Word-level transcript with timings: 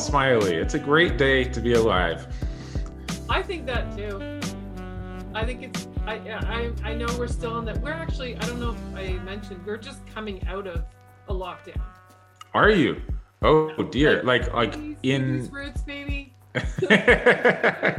smiley. 0.00 0.56
It's 0.56 0.74
a 0.74 0.78
great 0.78 1.18
day 1.18 1.44
to 1.44 1.60
be 1.60 1.74
alive. 1.74 2.26
I 3.28 3.42
think 3.42 3.66
that 3.66 3.96
too. 3.96 4.40
I 5.34 5.44
think 5.44 5.62
it's. 5.62 5.86
I 6.06 6.14
I 6.14 6.72
I 6.84 6.94
know 6.94 7.06
we're 7.18 7.28
still 7.28 7.58
in 7.58 7.64
that. 7.66 7.80
We're 7.80 7.92
actually. 7.92 8.36
I 8.36 8.40
don't 8.46 8.60
know 8.60 8.70
if 8.70 8.96
I 8.96 9.12
mentioned. 9.24 9.64
We're 9.64 9.76
just 9.76 10.04
coming 10.06 10.46
out 10.48 10.66
of 10.66 10.84
a 11.28 11.34
lockdown. 11.34 11.80
Are 12.54 12.70
you? 12.70 13.00
Oh 13.42 13.82
dear! 13.84 14.22
Like 14.22 14.52
like 14.52 14.74
in 15.02 15.48
roots, 15.50 15.82
baby. 15.82 16.34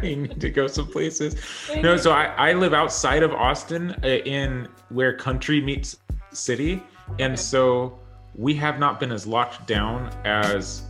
you 0.04 0.16
need 0.18 0.42
to 0.42 0.50
go 0.50 0.68
some 0.68 0.88
places. 0.88 1.38
No, 1.82 1.96
so 1.96 2.12
I, 2.12 2.26
I 2.50 2.54
live 2.54 2.74
outside 2.74 3.24
of 3.24 3.32
Austin 3.32 3.96
uh, 4.04 4.08
in 4.08 4.68
where 4.90 5.16
country 5.16 5.62
meets 5.62 5.98
city. 6.34 6.84
And 7.20 7.40
so 7.40 7.98
we 8.36 8.54
have 8.56 8.80
not 8.80 9.00
been 9.00 9.12
as 9.12 9.26
locked 9.26 9.68
down 9.68 10.12
as 10.26 10.84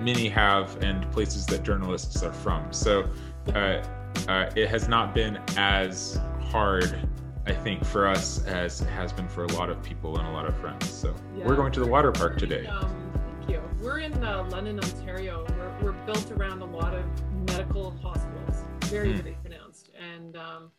many 0.00 0.28
have 0.28 0.82
and 0.82 1.10
places 1.12 1.46
that 1.46 1.62
journalists 1.62 2.22
are 2.22 2.32
from. 2.32 2.72
So 2.72 3.08
uh, 3.54 3.82
uh, 4.28 4.50
it 4.56 4.68
has 4.68 4.88
not 4.88 5.14
been 5.14 5.38
as 5.56 6.18
hard, 6.40 7.08
I 7.46 7.52
think, 7.52 7.84
for 7.84 8.06
us 8.06 8.44
as 8.44 8.80
it 8.80 8.88
has 8.88 9.12
been 9.12 9.28
for 9.28 9.44
a 9.44 9.52
lot 9.52 9.70
of 9.70 9.82
people 9.82 10.18
and 10.18 10.26
a 10.26 10.30
lot 10.30 10.46
of 10.46 10.56
friends. 10.58 10.90
So 10.90 11.14
yeah. 11.36 11.46
we're 11.46 11.56
going 11.56 11.72
to 11.72 11.80
the 11.80 11.86
water 11.86 12.12
park 12.12 12.38
today. 12.38 12.66
Um, 12.66 13.12
thank 13.38 13.50
you. 13.50 13.62
We're 13.80 14.00
in 14.00 14.12
uh, 14.24 14.46
London, 14.50 14.78
Ontario. 14.80 15.46
We're, 15.56 15.92
we're 15.92 16.06
built 16.06 16.30
around 16.32 16.62
a 16.62 16.66
lot 16.66 16.94
of 16.94 17.04
medical 17.48 17.92
hospitals, 18.02 18.64
very, 18.84 19.14
mm. 19.14 19.22
very 19.22 19.36
pronounced. 19.42 19.90
And 19.98 20.36
um, 20.36 20.70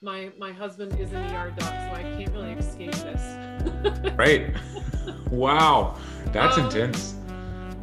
my 0.00 0.30
my 0.38 0.52
husband 0.52 0.98
is 0.98 1.12
an 1.12 1.24
ER 1.34 1.50
doc, 1.56 1.68
so 1.68 1.92
I 1.92 2.02
can't 2.02 2.30
really 2.32 2.52
escape 2.52 2.92
this. 2.92 4.14
right. 4.16 4.56
Wow, 5.30 5.96
that's 6.32 6.56
um, 6.56 6.66
intense. 6.66 7.16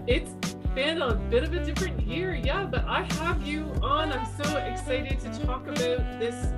It's 0.08 0.55
been 0.76 1.02
a 1.02 1.16
bit 1.16 1.42
of 1.42 1.54
a 1.54 1.64
different 1.64 2.02
year, 2.02 2.36
yeah, 2.36 2.66
but 2.66 2.84
I 2.84 3.04
have 3.04 3.42
you 3.48 3.64
on. 3.82 4.12
I'm 4.12 4.28
so 4.44 4.58
excited 4.58 5.18
to 5.22 5.46
talk 5.46 5.66
about 5.68 6.20
this 6.20 6.52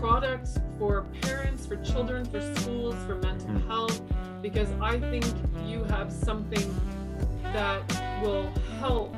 product 0.00 0.58
for 0.76 1.02
parents, 1.22 1.64
for 1.64 1.76
children, 1.76 2.24
for 2.24 2.40
schools, 2.56 2.96
for 3.06 3.14
mental 3.14 3.50
mm. 3.50 3.66
health, 3.68 4.02
because 4.42 4.68
I 4.80 4.98
think 4.98 5.24
you 5.64 5.84
have 5.84 6.12
something 6.12 6.68
that 7.44 7.80
will 8.24 8.52
help 8.80 9.14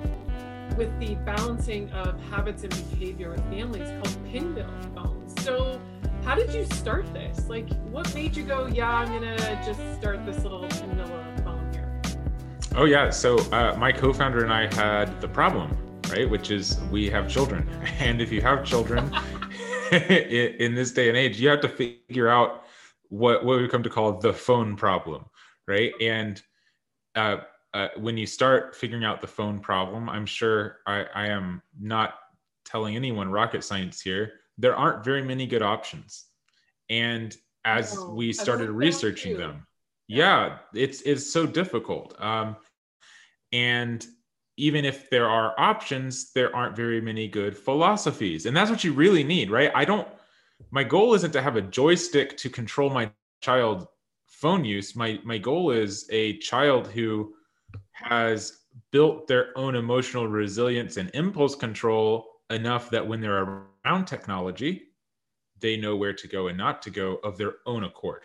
with 0.77 0.97
the 1.01 1.15
balancing 1.25 1.91
of 1.93 2.21
habits 2.29 2.63
and 2.63 2.91
behavior 2.91 3.31
with 3.31 3.41
families 3.45 3.89
called 3.89 4.19
Pinwheel 4.31 4.71
Phones. 4.95 5.43
So, 5.45 5.81
how 6.25 6.35
did 6.35 6.53
you 6.53 6.67
start 6.67 7.11
this? 7.15 7.49
Like, 7.49 7.71
what 7.85 8.15
made 8.15 8.37
you 8.37 8.43
go, 8.43 8.67
yeah, 8.67 8.91
I'm 8.91 9.09
gonna 9.09 9.63
just 9.65 9.81
start 9.99 10.27
this 10.27 10.43
little 10.43 10.69
Pinwheel? 10.69 10.96
Oh, 12.79 12.85
yeah. 12.85 13.09
So, 13.09 13.39
uh, 13.53 13.75
my 13.79 13.91
co 13.91 14.13
founder 14.13 14.45
and 14.45 14.53
I 14.53 14.73
had 14.75 15.19
the 15.23 15.29
problem, 15.29 15.75
right? 16.11 16.29
Which 16.29 16.51
is 16.51 16.79
we 16.91 17.09
have 17.09 17.27
children. 17.27 17.67
And 17.99 18.21
if 18.21 18.31
you 18.31 18.43
have 18.43 18.63
children 18.65 19.11
in 19.93 20.75
this 20.75 20.93
day 20.93 21.09
and 21.09 21.17
age, 21.17 21.41
you 21.41 21.49
have 21.49 21.63
to 21.63 21.69
figure 21.71 22.29
out 22.29 22.65
what, 23.09 23.47
what 23.47 23.59
we 23.59 23.69
come 23.69 23.83
to 23.83 23.89
call 23.89 24.19
the 24.19 24.35
phone 24.35 24.77
problem, 24.77 25.25
right? 25.67 25.93
And 26.03 26.43
uh, 27.15 27.39
uh, 27.73 27.89
when 27.97 28.19
you 28.19 28.27
start 28.27 28.77
figuring 28.77 29.05
out 29.05 29.23
the 29.23 29.27
phone 29.27 29.59
problem, 29.59 30.11
I'm 30.11 30.27
sure 30.27 30.81
I, 30.87 31.07
I 31.15 31.27
am 31.29 31.63
not 31.81 32.15
telling 32.67 32.95
anyone 32.95 33.31
rocket 33.31 33.65
science 33.65 34.03
here. 34.03 34.35
There 34.59 34.77
aren't 34.77 35.03
very 35.03 35.23
many 35.23 35.47
good 35.47 35.63
options, 35.63 36.27
and 36.91 37.35
as 37.65 37.97
oh, 37.99 38.15
we 38.15 38.33
started 38.33 38.71
researching 38.71 39.37
them, 39.37 39.67
yeah. 40.09 40.59
yeah, 40.73 40.83
it's 40.83 41.01
it's 41.03 41.31
so 41.31 41.47
difficult. 41.47 42.15
Um, 42.19 42.57
and 43.57 44.07
even 44.59 44.85
if 44.85 45.09
there 45.09 45.29
are 45.29 45.55
options, 45.59 46.33
there 46.33 46.55
aren't 46.55 46.77
very 46.77 47.01
many 47.01 47.27
good 47.27 47.57
philosophies, 47.57 48.45
and 48.45 48.55
that's 48.55 48.71
what 48.71 48.85
you 48.85 48.93
really 48.93 49.25
need, 49.25 49.51
right? 49.51 49.73
I 49.75 49.85
don't. 49.87 50.07
My 50.71 50.85
goal 50.85 51.15
isn't 51.15 51.33
to 51.33 51.43
have 51.43 51.57
a 51.57 51.63
joystick 51.63 52.37
to 52.39 52.51
control 52.51 52.91
my 52.91 53.11
child 53.41 53.89
phone 54.27 54.65
use. 54.65 54.95
My 54.95 55.19
my 55.25 55.39
goal 55.39 55.71
is 55.71 56.07
a 56.11 56.39
child 56.39 56.89
who 56.89 57.35
has 57.93 58.61
built 58.93 59.27
their 59.27 59.57
own 59.57 59.75
emotional 59.75 60.29
resilience 60.29 60.99
and 60.99 61.11
impulse 61.15 61.55
control 61.55 62.27
enough 62.51 62.91
that 62.91 63.07
when 63.07 63.21
they're 63.21 63.43
around 63.87 64.05
technology, 64.07 64.89
they 65.61 65.77
know 65.79 65.97
where 65.97 66.13
to 66.13 66.29
go 66.29 66.49
and 66.49 66.59
not 66.59 66.83
to 66.83 66.91
go 66.91 67.17
of 67.25 67.39
their 67.39 67.55
own 67.65 67.85
accord. 67.85 68.23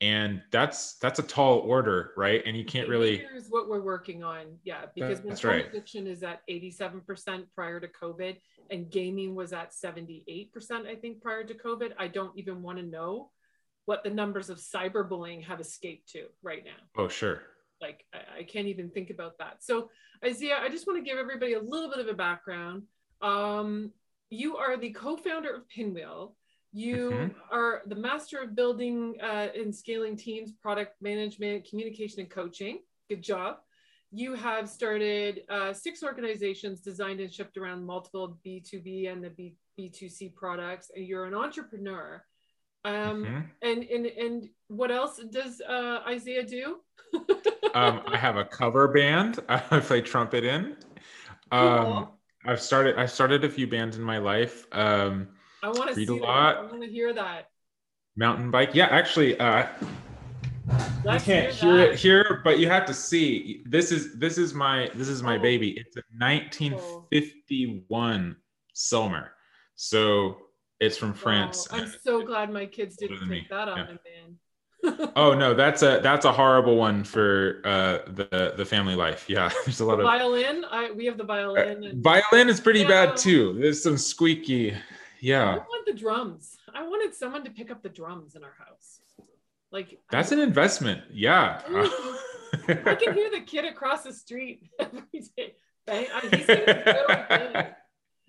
And 0.00 0.42
that's 0.50 0.94
that's 0.94 1.18
a 1.18 1.22
tall 1.22 1.58
order, 1.58 2.12
right? 2.16 2.42
And 2.46 2.56
you 2.56 2.64
can't 2.64 2.88
really. 2.88 3.18
Here's 3.18 3.48
what 3.48 3.68
we're 3.68 3.82
working 3.82 4.22
on, 4.24 4.58
yeah, 4.64 4.86
because 4.94 5.20
that's 5.20 5.44
right. 5.44 5.66
addiction 5.66 6.06
is 6.06 6.22
at 6.22 6.40
87% 6.48 7.44
prior 7.54 7.80
to 7.80 7.88
COVID, 7.88 8.36
and 8.70 8.90
gaming 8.90 9.34
was 9.34 9.52
at 9.52 9.72
78%, 9.72 10.86
I 10.86 10.94
think, 10.94 11.20
prior 11.20 11.44
to 11.44 11.52
COVID. 11.52 11.92
I 11.98 12.08
don't 12.08 12.36
even 12.38 12.62
want 12.62 12.78
to 12.78 12.84
know 12.84 13.30
what 13.84 14.02
the 14.02 14.10
numbers 14.10 14.48
of 14.48 14.58
cyberbullying 14.58 15.44
have 15.44 15.60
escaped 15.60 16.08
to 16.12 16.26
right 16.42 16.64
now. 16.64 17.02
Oh, 17.02 17.08
sure 17.08 17.42
like 17.80 18.04
I, 18.12 18.40
I, 18.40 18.42
can't 18.42 18.66
even 18.66 18.90
think 18.90 19.10
about 19.10 19.38
that 19.38 19.58
so 19.60 19.88
isaiah 20.24 20.58
i 20.60 20.68
just 20.68 20.86
want 20.86 20.98
to 20.98 21.08
give 21.08 21.18
everybody 21.18 21.54
a 21.54 21.60
little 21.60 21.88
bit 21.90 21.98
of 21.98 22.08
a 22.08 22.14
background 22.14 22.82
um, 23.22 23.92
you 24.30 24.56
are 24.56 24.76
the 24.76 24.90
co-founder 24.90 25.54
of 25.54 25.68
pinwheel 25.68 26.34
you 26.72 27.10
mm-hmm. 27.10 27.54
are 27.54 27.82
the 27.86 27.94
master 27.94 28.38
of 28.38 28.54
building 28.54 29.16
uh, 29.22 29.48
and 29.56 29.74
scaling 29.74 30.16
teams 30.16 30.52
product 30.52 30.92
management 31.00 31.68
communication 31.68 32.20
and 32.20 32.30
coaching 32.30 32.80
good 33.08 33.22
job 33.22 33.56
you 34.12 34.34
have 34.34 34.68
started 34.68 35.42
uh, 35.48 35.72
six 35.72 36.02
organizations 36.02 36.80
designed 36.80 37.20
and 37.20 37.32
shipped 37.32 37.56
around 37.56 37.84
multiple 37.84 38.38
b2b 38.46 39.10
and 39.10 39.22
the 39.22 39.30
B- 39.30 39.56
b2c 39.78 40.34
products 40.34 40.90
and 40.94 41.06
you're 41.06 41.24
an 41.24 41.34
entrepreneur 41.34 42.22
um, 42.84 43.24
mm-hmm. 43.24 43.40
and 43.62 43.82
and 43.84 44.06
and 44.06 44.48
what 44.68 44.90
else 44.90 45.20
does 45.30 45.60
uh, 45.60 46.00
isaiah 46.08 46.44
do 46.44 46.76
um, 47.74 48.02
I 48.06 48.16
have 48.16 48.36
a 48.36 48.44
cover 48.44 48.88
band. 48.88 49.40
I 49.48 49.58
play 49.80 50.00
trumpet 50.00 50.44
in. 50.44 50.76
Um, 51.52 51.84
cool. 51.84 52.18
I've 52.46 52.60
started. 52.60 52.96
I 52.96 53.06
started 53.06 53.44
a 53.44 53.48
few 53.48 53.66
bands 53.66 53.96
in 53.96 54.02
my 54.02 54.18
life. 54.18 54.66
Um, 54.72 55.28
I 55.62 55.68
want 55.68 55.90
to 55.90 55.96
read 55.96 56.08
a 56.08 56.14
lot. 56.14 56.56
I 56.56 56.62
want 56.62 56.82
to 56.82 56.88
hear 56.88 57.12
that. 57.14 57.50
Mountain 58.16 58.50
bike. 58.50 58.70
Yeah, 58.74 58.86
actually, 58.86 59.38
uh, 59.38 59.66
you 61.04 61.20
can't 61.20 61.52
hear, 61.52 61.54
hear 61.54 61.78
it 61.78 61.96
here, 61.98 62.40
but 62.44 62.58
you 62.58 62.68
have 62.68 62.86
to 62.86 62.94
see. 62.94 63.62
This 63.66 63.92
is 63.92 64.18
this 64.18 64.38
is 64.38 64.54
my 64.54 64.90
this 64.94 65.08
is 65.08 65.22
my 65.22 65.36
oh. 65.36 65.40
baby. 65.40 65.72
It's 65.72 65.94
a 65.96 66.02
1951 66.18 68.36
Selmer. 68.74 69.28
So 69.76 70.38
it's 70.80 70.96
from 70.96 71.14
France. 71.14 71.68
Wow. 71.70 71.78
I'm 71.78 71.92
so 72.02 72.24
glad 72.24 72.50
my 72.50 72.66
kids 72.66 72.96
didn't 72.96 73.28
take 73.28 73.48
that 73.50 73.68
on 73.68 73.78
yeah. 73.78 73.84
the 73.84 73.92
man 73.92 74.38
oh 75.16 75.34
no, 75.34 75.54
that's 75.62 75.82
a 75.82 76.00
that's 76.02 76.24
a 76.24 76.32
horrible 76.32 76.76
one 76.76 77.04
for 77.04 77.60
uh, 77.64 77.98
the 78.12 78.54
the 78.56 78.64
family 78.64 78.94
life. 78.94 79.28
Yeah, 79.28 79.50
there's 79.64 79.80
a 79.80 79.84
lot 79.84 79.96
the 79.96 80.02
of 80.02 80.06
violin. 80.06 80.64
I 80.70 80.90
we 80.90 81.06
have 81.06 81.18
the 81.18 81.24
violin. 81.24 81.84
And... 81.84 82.02
violin 82.02 82.48
is 82.48 82.60
pretty 82.60 82.80
yeah. 82.80 82.88
bad 82.88 83.16
too. 83.16 83.56
There's 83.58 83.82
some 83.82 83.98
squeaky. 83.98 84.74
Yeah. 85.20 85.50
I 85.50 85.56
want 85.56 85.86
the 85.86 85.92
drums. 85.92 86.56
I 86.74 86.82
wanted 86.82 87.14
someone 87.14 87.44
to 87.44 87.50
pick 87.50 87.70
up 87.70 87.82
the 87.82 87.88
drums 87.88 88.34
in 88.34 88.44
our 88.44 88.54
house. 88.58 89.00
Like 89.72 89.98
that's 90.10 90.32
I, 90.32 90.36
an 90.36 90.42
investment. 90.42 91.02
Yeah. 91.12 91.60
I 92.68 92.94
can 92.94 93.14
hear 93.14 93.30
the 93.30 93.42
kid 93.46 93.64
across 93.64 94.02
the 94.02 94.12
street 94.12 94.68
every 94.78 95.02
day. 95.12 95.54
He's 96.30 96.46
so 96.46 97.66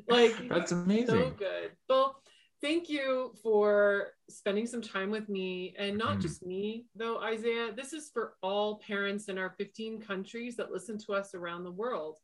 Like 0.07 0.50
that's 0.50 0.72
amazing. 0.72 1.08
So 1.08 1.29
good. 1.32 1.72
Well, 1.90 2.22
thank 2.61 2.90
you 2.90 3.34
for 3.41 4.09
spending 4.29 4.67
some 4.67 4.82
time 4.82 5.09
with 5.09 5.29
me 5.29 5.76
and 5.78 5.97
not 5.97 6.17
mm. 6.17 6.22
just 6.22 6.46
me 6.46 6.85
though 6.96 7.20
isaiah 7.20 7.72
this 7.76 7.91
is 7.91 8.09
for 8.14 8.34
all 8.41 8.79
parents 8.87 9.28
in 9.28 9.37
our 9.37 9.53
15 9.58 9.99
countries 9.99 10.55
that 10.55 10.72
listen 10.72 10.97
to 10.99 11.14
us 11.14 11.34
around 11.34 11.64
the 11.64 11.72
world 11.72 12.20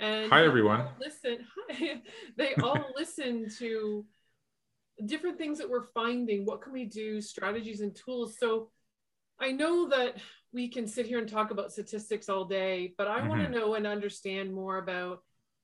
and 0.00 0.30
hi 0.30 0.44
everyone 0.44 0.86
listen 0.98 1.38
hi 1.70 2.00
they 2.36 2.54
all 2.62 2.86
listen 2.96 3.46
to 3.58 4.04
different 5.06 5.38
things 5.38 5.58
that 5.58 5.68
we're 5.68 5.86
finding 5.94 6.44
what 6.44 6.62
can 6.62 6.72
we 6.72 6.84
do 6.84 7.20
strategies 7.20 7.80
and 7.80 7.94
tools 7.94 8.36
so 8.38 8.70
i 9.38 9.52
know 9.52 9.88
that 9.88 10.16
we 10.52 10.68
can 10.68 10.86
sit 10.86 11.06
here 11.06 11.18
and 11.18 11.28
talk 11.28 11.50
about 11.50 11.70
statistics 11.70 12.28
all 12.28 12.44
day 12.44 12.94
but 12.96 13.06
i 13.06 13.18
mm-hmm. 13.18 13.28
want 13.28 13.42
to 13.42 13.50
know 13.50 13.74
and 13.74 13.86
understand 13.86 14.52
more 14.52 14.78
about 14.78 15.22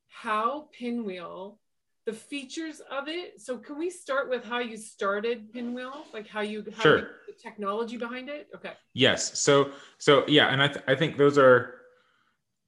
how 0.09 0.69
pinwheel 0.79 1.59
the 2.07 2.13
features 2.13 2.81
of 2.91 3.09
it. 3.09 3.41
So 3.41 3.59
can 3.59 3.77
we 3.77 3.91
start 3.91 4.31
with 4.31 4.45
how 4.45 4.61
you 4.61 4.77
started 4.77 5.53
Pinwheel, 5.53 6.07
like 6.15 6.29
how 6.29 6.41
you 6.41 6.65
how 6.77 6.83
sure. 6.85 6.99
You, 6.99 7.07
the 7.27 7.33
technology 7.43 7.97
behind 7.97 8.29
it? 8.29 8.49
Okay. 8.55 8.75
Yes. 8.95 9.41
So 9.41 9.73
so 9.99 10.25
yeah, 10.29 10.47
and 10.47 10.63
I 10.63 10.69
th- 10.69 10.85
I 10.87 10.95
think 10.95 11.17
those 11.17 11.37
are, 11.37 11.81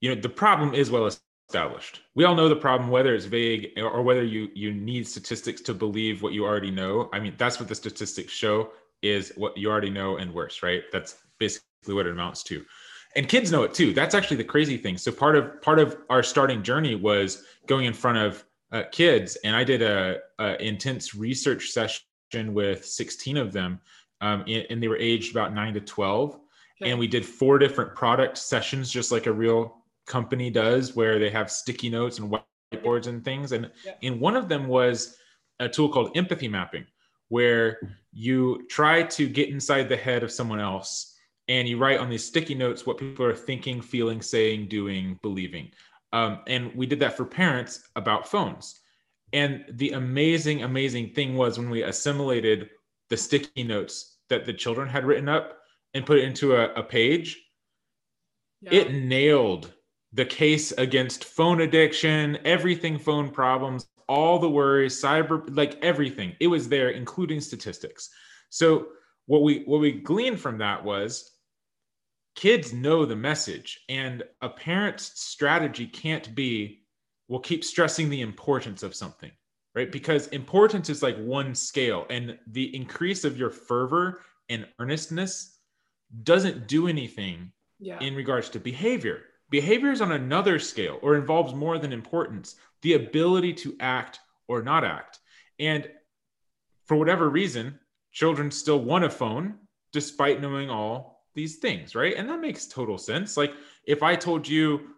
you 0.01 0.13
know, 0.13 0.21
the 0.21 0.29
problem 0.29 0.75
is 0.75 0.91
well 0.91 1.09
established. 1.49 2.03
We 2.15 2.25
all 2.25 2.35
know 2.35 2.49
the 2.49 2.57
problem, 2.57 2.91
whether 2.91 3.15
it's 3.15 3.25
vague 3.25 3.73
or 3.79 4.03
whether 4.03 4.23
you 4.23 4.49
you 4.55 4.73
need 4.73 5.07
statistics 5.07 5.61
to 5.63 5.75
believe 5.75 6.23
what 6.23 6.33
you 6.33 6.45
already 6.45 6.71
know. 6.71 7.09
I 7.13 7.21
mean, 7.21 7.35
that's 7.39 7.59
what 7.59 7.69
the 7.69 7.75
statistics 7.75 8.33
show 8.33 8.71
is 9.03 9.33
what 9.37 9.57
you 9.57 9.71
already 9.71 9.91
know 9.91 10.17
and 10.17 10.33
worse, 10.33 10.63
right? 10.63 10.83
That's 10.93 11.17
basically 11.39 11.95
what 11.95 12.07
it 12.07 12.13
amounts 12.13 12.43
to. 12.45 12.65
and 13.17 13.29
kids 13.29 13.51
know 13.51 13.63
it 13.63 13.73
too 13.73 13.95
that's 13.95 14.15
actually 14.15 14.37
the 14.37 14.45
crazy 14.45 14.77
thing 14.77 14.99
so 14.99 15.11
part 15.11 15.35
of 15.35 15.61
part 15.63 15.79
of 15.79 15.97
our 16.11 16.23
starting 16.23 16.63
journey 16.63 16.95
was 16.95 17.45
going 17.67 17.87
in 17.87 17.95
front 17.95 18.19
of 18.19 18.45
uh, 18.73 18.83
kids 18.93 19.37
and 19.45 19.57
i 19.57 19.65
did 19.65 19.81
a, 19.81 20.19
a, 20.39 20.63
intense 20.63 21.15
research 21.15 21.71
session 21.71 22.53
with 22.53 22.85
16 22.85 23.39
of 23.39 23.51
them 23.51 23.81
um, 24.21 24.41
and, 24.47 24.67
and, 24.69 24.83
they 24.83 24.89
were 24.89 24.99
aged 24.99 25.31
about 25.35 25.55
9 25.55 25.75
to 25.75 25.81
12 25.81 26.35
okay. 26.35 26.91
and 26.91 26.99
we 26.99 27.07
did 27.07 27.25
four 27.25 27.59
different 27.59 27.95
product 27.95 28.37
sessions 28.37 28.91
just 28.91 29.11
like 29.11 29.27
a 29.27 29.33
real 29.33 29.78
company 30.09 30.51
does 30.51 30.97
where 30.97 31.19
they 31.19 31.31
have 31.31 31.51
sticky 31.51 31.91
notes 31.91 32.19
and 32.19 32.33
whiteboards 32.33 33.07
and 33.07 33.25
things 33.25 33.53
and 33.53 33.71
yeah. 33.85 33.93
and 34.03 34.21
one 34.21 34.35
of 34.35 34.49
them 34.49 34.67
was 34.67 35.17
a 35.61 35.69
tool 35.69 35.89
called 35.89 36.17
empathy 36.17 36.49
mapping 36.49 36.87
where 37.29 37.79
you 38.13 38.67
try 38.69 39.03
to 39.03 39.29
get 39.29 39.51
inside 39.51 39.89
the 39.89 39.97
head 39.97 40.23
of 40.23 40.33
someone 40.33 40.61
else 40.61 41.15
and 41.49 41.67
you 41.67 41.79
write 41.79 41.99
on 41.99 42.11
these 42.11 42.25
sticky 42.25 42.55
notes 42.55 42.87
what 42.87 42.99
people 42.99 43.25
are 43.25 43.35
thinking, 43.35 43.81
feeling, 43.81 44.21
saying, 44.21 44.69
doing, 44.69 45.19
believing. 45.23 45.71
Um, 46.13 46.41
and 46.47 46.75
we 46.75 46.87
did 46.87 47.01
that 47.01 47.17
for 47.17 47.25
parents 47.25 47.89
about 47.97 48.29
phones. 48.29 48.81
And 49.33 49.65
the 49.73 49.93
amazing, 49.93 50.63
amazing 50.63 51.11
thing 51.11 51.37
was 51.37 51.59
when 51.59 51.71
we 51.71 51.83
assimilated 51.83 52.71
the 53.09 53.17
sticky 53.17 53.63
notes 53.63 54.19
that 54.29 54.45
the 54.45 54.53
children 54.53 54.89
had 54.89 55.07
written 55.07 55.29
up 55.29 55.59
and 55.95 56.05
put 56.05 56.19
it 56.19 56.25
into 56.25 56.55
a, 56.55 56.73
a 56.75 56.83
page, 56.83 57.43
yeah. 58.61 58.81
it 58.81 58.93
nailed 58.93 59.73
the 60.13 60.25
case 60.25 60.73
against 60.73 61.25
phone 61.25 61.61
addiction, 61.61 62.39
everything 62.45 62.99
phone 62.99 63.31
problems, 63.31 63.87
all 64.09 64.39
the 64.39 64.49
worries, 64.49 65.01
cyber, 65.01 65.45
like 65.55 65.79
everything. 65.83 66.35
It 66.41 66.47
was 66.47 66.69
there, 66.69 66.91
including 66.91 67.41
statistics. 67.41 68.09
So 68.49 68.89
what 69.27 69.43
we 69.43 69.63
what 69.65 69.81
we 69.81 69.93
gleaned 69.93 70.41
from 70.41 70.59
that 70.59 70.83
was 70.83 71.33
kids 72.35 72.73
know 72.73 73.05
the 73.05 73.17
message 73.17 73.81
and 73.89 74.23
a 74.41 74.49
parent's 74.49 75.21
strategy 75.21 75.87
can't 75.87 76.35
be 76.35 76.83
we'll 77.29 77.41
keep 77.41 77.63
stressing 77.63 78.09
the 78.09 78.23
importance 78.23 78.83
of 78.83 78.95
something 78.95 79.31
right 79.75 79.93
because 79.93 80.29
importance 80.29 80.89
is 80.89 81.03
like 81.03 81.19
one 81.19 81.55
scale 81.55 82.07
and 82.11 82.39
the 82.49 82.75
increase 82.75 83.25
of 83.25 83.37
your 83.37 83.51
fervor 83.51 84.23
and 84.49 84.67
earnestness 84.79 85.59
doesn't 86.23 86.67
do 86.67 86.89
anything 86.89 87.53
yeah. 87.81 87.99
in 88.01 88.15
regards 88.15 88.49
to 88.49 88.59
behavior 88.59 89.25
behavior 89.51 89.91
is 89.91 90.01
on 90.01 90.13
another 90.13 90.59
scale 90.59 90.99
or 91.03 91.17
involves 91.17 91.55
more 91.55 91.79
than 91.79 91.93
importance 91.93 92.57
the 92.83 92.95
ability 92.95 93.53
to 93.53 93.77
act 93.81 94.21
or 94.47 94.63
not 94.63 94.85
act 94.85 95.21
and 95.59 95.89
for 96.87 96.97
whatever 96.97 97.29
reason 97.29 97.79
children 98.13 98.51
still 98.51 98.81
want 98.81 99.05
a 99.05 99.11
phone 99.11 99.55
despite 99.93 100.41
knowing 100.41 100.71
all 100.71 101.25
these 101.35 101.57
things, 101.57 101.95
right? 101.95 102.17
And 102.17 102.29
that 102.29 102.41
makes 102.41 102.67
total 102.67 102.99
sense. 102.99 103.37
Like 103.37 103.53
if 103.85 104.03
I 104.03 104.17
told 104.17 104.47
you 104.47 104.89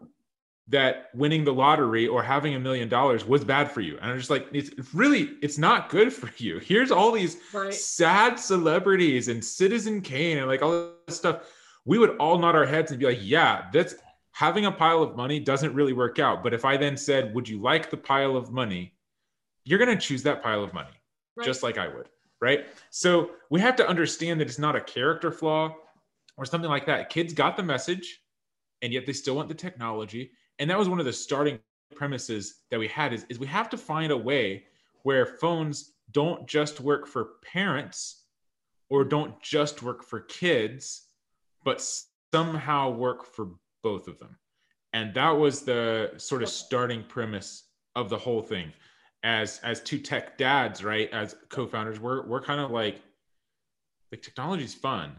that 0.68 1.10
winning 1.14 1.44
the 1.44 1.52
lottery 1.52 2.06
or 2.06 2.22
having 2.22 2.54
a 2.54 2.60
million 2.60 2.88
dollars 2.88 3.26
was 3.26 3.44
bad 3.44 3.70
for 3.70 3.80
you, 3.80 3.98
and 4.00 4.10
I'm 4.10 4.16
just 4.16 4.30
like, 4.30 4.46
it's 4.52 4.70
really, 4.94 5.32
it's 5.42 5.58
not 5.58 5.90
good 5.90 6.12
for 6.20 6.30
you. 6.38 6.58
Here's 6.58 6.90
all 6.90 7.12
these 7.12 7.36
right. 7.52 7.74
sad 7.74 8.38
celebrities 8.38 9.28
and 9.28 9.44
Citizen 9.44 10.00
Kane 10.00 10.38
and 10.38 10.46
like 10.46 10.62
all 10.62 10.92
this 11.06 11.16
stuff. 11.16 11.42
We 11.84 11.98
would 11.98 12.16
all 12.18 12.38
nod 12.38 12.54
our 12.54 12.66
heads 12.66 12.90
and 12.90 13.00
be 13.00 13.06
like, 13.06 13.18
yeah, 13.20 13.66
that's 13.72 13.94
having 14.32 14.66
a 14.66 14.72
pile 14.72 15.02
of 15.02 15.16
money 15.16 15.40
doesn't 15.40 15.74
really 15.74 15.92
work 15.92 16.18
out. 16.18 16.42
But 16.42 16.54
if 16.54 16.64
I 16.64 16.76
then 16.76 16.96
said, 16.96 17.34
would 17.34 17.48
you 17.48 17.60
like 17.60 17.90
the 17.90 17.96
pile 17.96 18.36
of 18.36 18.52
money? 18.52 18.94
You're 19.64 19.78
going 19.78 19.96
to 19.96 20.00
choose 20.00 20.22
that 20.22 20.42
pile 20.42 20.62
of 20.62 20.72
money, 20.72 20.88
right. 21.36 21.44
just 21.44 21.62
like 21.62 21.78
I 21.78 21.88
would. 21.88 22.08
Right. 22.40 22.66
So 22.88 23.32
we 23.50 23.60
have 23.60 23.76
to 23.76 23.86
understand 23.86 24.40
that 24.40 24.48
it's 24.48 24.58
not 24.58 24.74
a 24.74 24.80
character 24.80 25.30
flaw 25.30 25.74
or 26.38 26.46
something 26.46 26.70
like 26.70 26.86
that. 26.86 27.10
Kids 27.10 27.34
got 27.34 27.56
the 27.56 27.62
message 27.62 28.22
and 28.80 28.92
yet 28.92 29.04
they 29.04 29.12
still 29.12 29.36
want 29.36 29.48
the 29.48 29.54
technology. 29.54 30.30
And 30.58 30.70
that 30.70 30.78
was 30.78 30.88
one 30.88 31.00
of 31.00 31.04
the 31.04 31.12
starting 31.12 31.58
premises 31.94 32.60
that 32.70 32.78
we 32.78 32.88
had 32.88 33.12
is, 33.12 33.26
is 33.28 33.38
we 33.38 33.46
have 33.46 33.68
to 33.70 33.76
find 33.76 34.10
a 34.10 34.16
way 34.16 34.64
where 35.02 35.26
phones 35.26 35.92
don't 36.12 36.46
just 36.46 36.80
work 36.80 37.06
for 37.06 37.32
parents 37.42 38.24
or 38.88 39.04
don't 39.04 39.40
just 39.42 39.82
work 39.82 40.02
for 40.02 40.20
kids, 40.20 41.02
but 41.64 41.84
somehow 42.32 42.90
work 42.90 43.24
for 43.24 43.50
both 43.82 44.08
of 44.08 44.18
them. 44.18 44.36
And 44.92 45.14
that 45.14 45.30
was 45.30 45.62
the 45.62 46.12
sort 46.16 46.42
of 46.42 46.48
starting 46.48 47.04
premise 47.04 47.64
of 47.94 48.08
the 48.08 48.18
whole 48.18 48.42
thing. 48.42 48.72
As 49.22 49.60
as 49.62 49.80
two 49.80 49.98
tech 49.98 50.38
dads, 50.38 50.82
right? 50.82 51.10
As 51.12 51.36
co-founders, 51.50 52.00
we're 52.00 52.26
we're 52.26 52.40
kind 52.40 52.60
of 52.60 52.70
like 52.70 53.02
like 54.10 54.22
technology 54.22 54.64
is 54.64 54.74
fun 54.74 55.16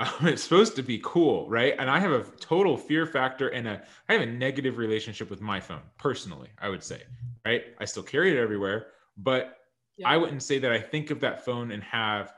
it's 0.22 0.42
supposed 0.42 0.76
to 0.76 0.82
be 0.82 1.00
cool, 1.02 1.48
right? 1.48 1.74
And 1.78 1.90
I 1.90 1.98
have 1.98 2.12
a 2.12 2.22
total 2.38 2.76
fear 2.76 3.04
factor 3.06 3.48
and 3.48 3.66
a 3.66 3.82
I 4.08 4.12
have 4.12 4.22
a 4.22 4.26
negative 4.26 4.78
relationship 4.78 5.28
with 5.28 5.40
my 5.40 5.58
phone 5.58 5.82
personally, 5.98 6.48
I 6.60 6.68
would 6.68 6.82
say, 6.82 7.02
right? 7.44 7.64
I 7.80 7.84
still 7.84 8.04
carry 8.04 8.30
it 8.30 8.40
everywhere, 8.40 8.88
but 9.16 9.58
yeah. 9.96 10.08
I 10.08 10.16
wouldn't 10.16 10.42
say 10.42 10.60
that 10.60 10.70
I 10.70 10.80
think 10.80 11.10
of 11.10 11.18
that 11.20 11.44
phone 11.44 11.72
and 11.72 11.82
have 11.82 12.32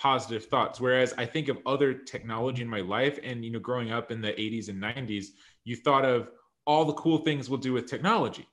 positive 0.00 0.46
thoughts 0.46 0.80
whereas 0.80 1.12
I 1.18 1.26
think 1.26 1.48
of 1.48 1.58
other 1.66 1.92
technology 1.92 2.62
in 2.62 2.68
my 2.68 2.80
life 2.80 3.18
and 3.22 3.44
you 3.44 3.50
know 3.50 3.58
growing 3.58 3.92
up 3.92 4.10
in 4.10 4.22
the 4.22 4.32
80s 4.32 4.68
and 4.68 4.82
90s, 4.82 5.26
you 5.64 5.76
thought 5.76 6.04
of 6.04 6.30
all 6.64 6.84
the 6.84 6.94
cool 6.94 7.18
things 7.18 7.50
we'll 7.50 7.58
do 7.58 7.72
with 7.72 7.86
technology. 7.86 8.46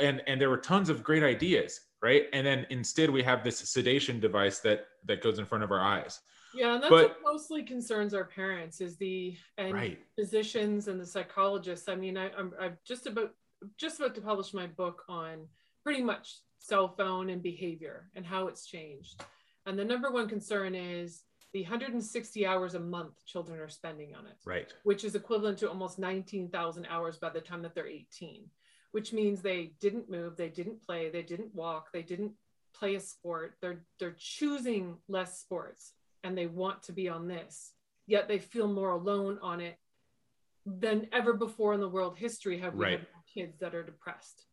And 0.00 0.22
and 0.26 0.40
there 0.40 0.50
were 0.50 0.58
tons 0.58 0.88
of 0.88 1.02
great 1.02 1.22
ideas, 1.22 1.80
right? 2.02 2.24
And 2.32 2.46
then 2.46 2.66
instead 2.70 3.10
we 3.10 3.22
have 3.22 3.42
this 3.42 3.58
sedation 3.58 4.20
device 4.20 4.60
that 4.60 4.86
that 5.06 5.22
goes 5.22 5.38
in 5.38 5.46
front 5.46 5.64
of 5.64 5.72
our 5.72 5.82
eyes 5.82 6.20
yeah, 6.56 6.74
and 6.74 6.82
that's 6.82 6.90
but, 6.90 7.08
what 7.08 7.16
mostly 7.22 7.62
concerns 7.62 8.14
our 8.14 8.24
parents 8.24 8.80
is 8.80 8.96
the 8.96 9.36
and 9.58 9.74
right. 9.74 9.98
physicians 10.16 10.88
and 10.88 10.98
the 10.98 11.06
psychologists. 11.06 11.88
I 11.88 11.94
mean, 11.94 12.16
I, 12.16 12.30
I'm 12.36 12.52
I'm 12.58 12.78
just 12.84 13.06
about 13.06 13.34
just 13.76 14.00
about 14.00 14.14
to 14.14 14.20
publish 14.20 14.54
my 14.54 14.66
book 14.66 15.04
on 15.08 15.46
pretty 15.84 16.02
much 16.02 16.38
cell 16.58 16.88
phone 16.88 17.30
and 17.30 17.42
behavior 17.42 18.10
and 18.14 18.24
how 18.24 18.48
it's 18.48 18.66
changed. 18.66 19.22
And 19.66 19.78
the 19.78 19.84
number 19.84 20.10
one 20.10 20.28
concern 20.28 20.74
is 20.74 21.24
the 21.52 21.62
160 21.62 22.46
hours 22.46 22.74
a 22.74 22.80
month 22.80 23.24
children 23.26 23.58
are 23.60 23.68
spending 23.68 24.14
on 24.14 24.26
it. 24.26 24.36
Right. 24.44 24.72
Which 24.84 25.04
is 25.04 25.14
equivalent 25.14 25.58
to 25.58 25.68
almost 25.68 25.98
19,000 25.98 26.86
hours 26.86 27.18
by 27.18 27.30
the 27.30 27.40
time 27.40 27.62
that 27.62 27.74
they're 27.74 27.86
18, 27.86 28.44
which 28.92 29.12
means 29.12 29.42
they 29.42 29.72
didn't 29.80 30.10
move, 30.10 30.36
they 30.36 30.48
didn't 30.48 30.82
play, 30.84 31.10
they 31.10 31.22
didn't 31.22 31.54
walk, 31.54 31.88
they 31.92 32.02
didn't 32.02 32.32
play 32.74 32.94
a 32.94 33.00
sport. 33.00 33.54
They're 33.60 33.84
they're 33.98 34.16
choosing 34.18 34.96
less 35.08 35.40
sports 35.40 35.92
and 36.22 36.36
they 36.36 36.46
want 36.46 36.82
to 36.84 36.92
be 36.92 37.08
on 37.08 37.26
this, 37.26 37.72
yet 38.06 38.28
they 38.28 38.38
feel 38.38 38.68
more 38.68 38.90
alone 38.90 39.38
on 39.42 39.60
it 39.60 39.78
than 40.66 41.06
ever 41.12 41.32
before 41.32 41.74
in 41.74 41.80
the 41.80 41.88
world 41.88 42.16
history 42.16 42.58
have 42.58 42.74
we 42.74 42.84
right. 42.84 42.98
had 42.98 43.06
kids 43.32 43.58
that 43.60 43.74
are 43.74 43.84
depressed. 43.84 44.44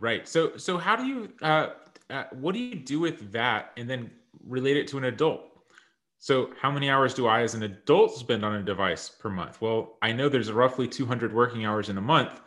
Right. 0.00 0.26
So 0.26 0.56
so 0.56 0.78
how 0.78 0.96
do 0.96 1.04
you 1.04 1.32
uh, 1.42 1.68
uh, 2.10 2.24
what 2.32 2.54
do 2.54 2.60
you 2.60 2.74
do 2.74 3.00
with 3.00 3.32
that 3.32 3.72
and 3.76 3.88
then 3.88 4.10
relate 4.46 4.76
it 4.76 4.88
to 4.88 4.98
an 4.98 5.04
adult? 5.04 5.42
So 6.18 6.50
how 6.60 6.70
many 6.70 6.88
hours 6.88 7.12
do 7.12 7.26
I 7.26 7.42
as 7.42 7.54
an 7.54 7.64
adult 7.64 8.14
spend 8.14 8.44
on 8.44 8.54
a 8.54 8.62
device 8.62 9.08
per 9.08 9.28
month? 9.28 9.60
Well, 9.60 9.98
I 10.00 10.12
know 10.12 10.28
there's 10.28 10.50
roughly 10.50 10.88
200 10.88 11.34
working 11.34 11.66
hours 11.66 11.90
in 11.90 11.98
a 11.98 12.00
month 12.00 12.40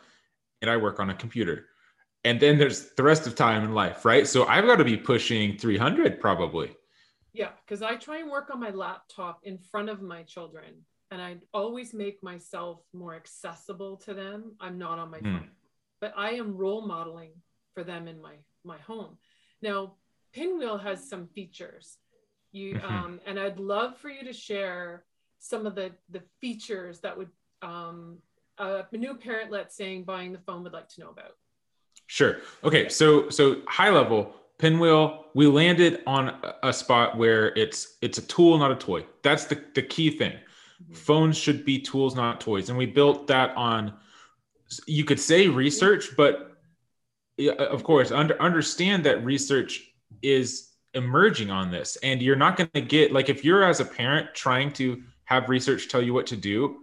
and 0.60 0.70
I 0.70 0.76
work 0.76 0.98
on 0.98 1.10
a 1.10 1.14
computer. 1.14 1.66
And 2.24 2.40
then 2.40 2.58
there's 2.58 2.90
the 2.96 3.04
rest 3.04 3.26
of 3.26 3.36
time 3.36 3.62
in 3.62 3.74
life, 3.74 4.04
right? 4.04 4.26
So 4.26 4.46
I've 4.46 4.64
got 4.64 4.76
to 4.76 4.84
be 4.84 4.96
pushing 4.96 5.56
300 5.56 6.20
probably. 6.20 6.76
Yeah, 7.32 7.50
because 7.64 7.82
I 7.82 7.94
try 7.94 8.18
and 8.18 8.30
work 8.30 8.50
on 8.50 8.58
my 8.58 8.70
laptop 8.70 9.40
in 9.44 9.58
front 9.58 9.88
of 9.88 10.02
my 10.02 10.24
children 10.24 10.84
and 11.10 11.22
I 11.22 11.36
always 11.54 11.94
make 11.94 12.22
myself 12.22 12.80
more 12.92 13.14
accessible 13.14 13.96
to 13.98 14.14
them. 14.14 14.56
I'm 14.60 14.78
not 14.78 14.98
on 14.98 15.10
my 15.10 15.18
mm. 15.18 15.38
phone, 15.38 15.50
but 16.00 16.12
I 16.16 16.32
am 16.32 16.56
role 16.56 16.86
modeling 16.86 17.30
for 17.74 17.84
them 17.84 18.08
in 18.08 18.20
my 18.20 18.34
my 18.64 18.78
home. 18.78 19.18
Now, 19.62 19.94
Pinwheel 20.38 20.78
has 20.78 21.08
some 21.08 21.26
features. 21.28 21.98
You 22.52 22.74
mm-hmm. 22.74 22.86
um, 22.86 23.20
and 23.26 23.38
I'd 23.38 23.58
love 23.58 23.96
for 23.98 24.08
you 24.08 24.24
to 24.24 24.32
share 24.32 25.04
some 25.38 25.66
of 25.66 25.74
the 25.74 25.92
the 26.10 26.22
features 26.40 27.00
that 27.00 27.16
would 27.16 27.30
um, 27.62 28.18
a 28.58 28.84
new 28.92 29.14
parent, 29.14 29.50
let's 29.50 29.76
say, 29.76 29.98
buying 29.98 30.32
the 30.32 30.38
phone 30.38 30.62
would 30.62 30.72
like 30.72 30.88
to 30.90 31.00
know 31.00 31.10
about. 31.10 31.32
Sure. 32.06 32.38
Okay. 32.64 32.88
So 32.88 33.28
so 33.28 33.56
high 33.68 33.90
level, 33.90 34.34
pinwheel 34.58 35.26
we 35.34 35.46
landed 35.46 36.02
on 36.06 36.34
a 36.62 36.72
spot 36.72 37.16
where 37.16 37.56
it's 37.56 37.96
it's 38.02 38.18
a 38.18 38.22
tool 38.22 38.58
not 38.58 38.72
a 38.72 38.76
toy 38.76 39.04
that's 39.22 39.44
the, 39.44 39.62
the 39.74 39.82
key 39.82 40.10
thing 40.10 40.32
mm-hmm. 40.32 40.94
phones 40.94 41.36
should 41.36 41.64
be 41.64 41.78
tools 41.78 42.16
not 42.16 42.40
toys 42.40 42.68
and 42.68 42.76
we 42.76 42.84
built 42.84 43.28
that 43.28 43.56
on 43.56 43.94
you 44.86 45.04
could 45.04 45.20
say 45.20 45.46
research 45.46 46.16
but 46.16 46.56
of 47.58 47.84
course 47.84 48.10
under, 48.10 48.40
understand 48.42 49.04
that 49.04 49.24
research 49.24 49.87
is 50.22 50.70
emerging 50.94 51.50
on 51.50 51.70
this 51.70 51.96
and 52.02 52.22
you're 52.22 52.36
not 52.36 52.56
going 52.56 52.70
to 52.74 52.80
get 52.80 53.12
like 53.12 53.28
if 53.28 53.44
you're 53.44 53.62
as 53.62 53.80
a 53.80 53.84
parent 53.84 54.28
trying 54.34 54.72
to 54.72 55.02
have 55.24 55.48
research 55.48 55.88
tell 55.88 56.02
you 56.02 56.14
what 56.14 56.26
to 56.26 56.36
do 56.36 56.78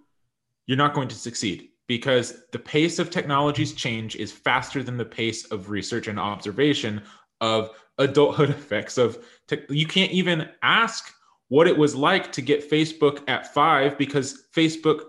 you're 0.67 0.77
not 0.77 0.93
going 0.93 1.07
to 1.07 1.15
succeed 1.15 1.69
because 1.87 2.43
the 2.51 2.59
pace 2.59 2.99
of 2.99 3.09
technology's 3.09 3.73
change 3.73 4.15
is 4.15 4.31
faster 4.31 4.83
than 4.83 4.97
the 4.97 5.05
pace 5.05 5.45
of 5.45 5.69
research 5.69 6.07
and 6.07 6.19
observation 6.19 7.01
of 7.41 7.71
adulthood 7.97 8.49
effects 8.51 8.97
of 8.97 9.17
you 9.69 9.87
can't 9.87 10.11
even 10.11 10.47
ask 10.61 11.11
what 11.49 11.67
it 11.67 11.77
was 11.77 11.95
like 11.95 12.31
to 12.31 12.41
get 12.41 12.69
Facebook 12.69 13.21
at 13.27 13.53
5 13.53 13.97
because 13.97 14.45
Facebook 14.55 15.01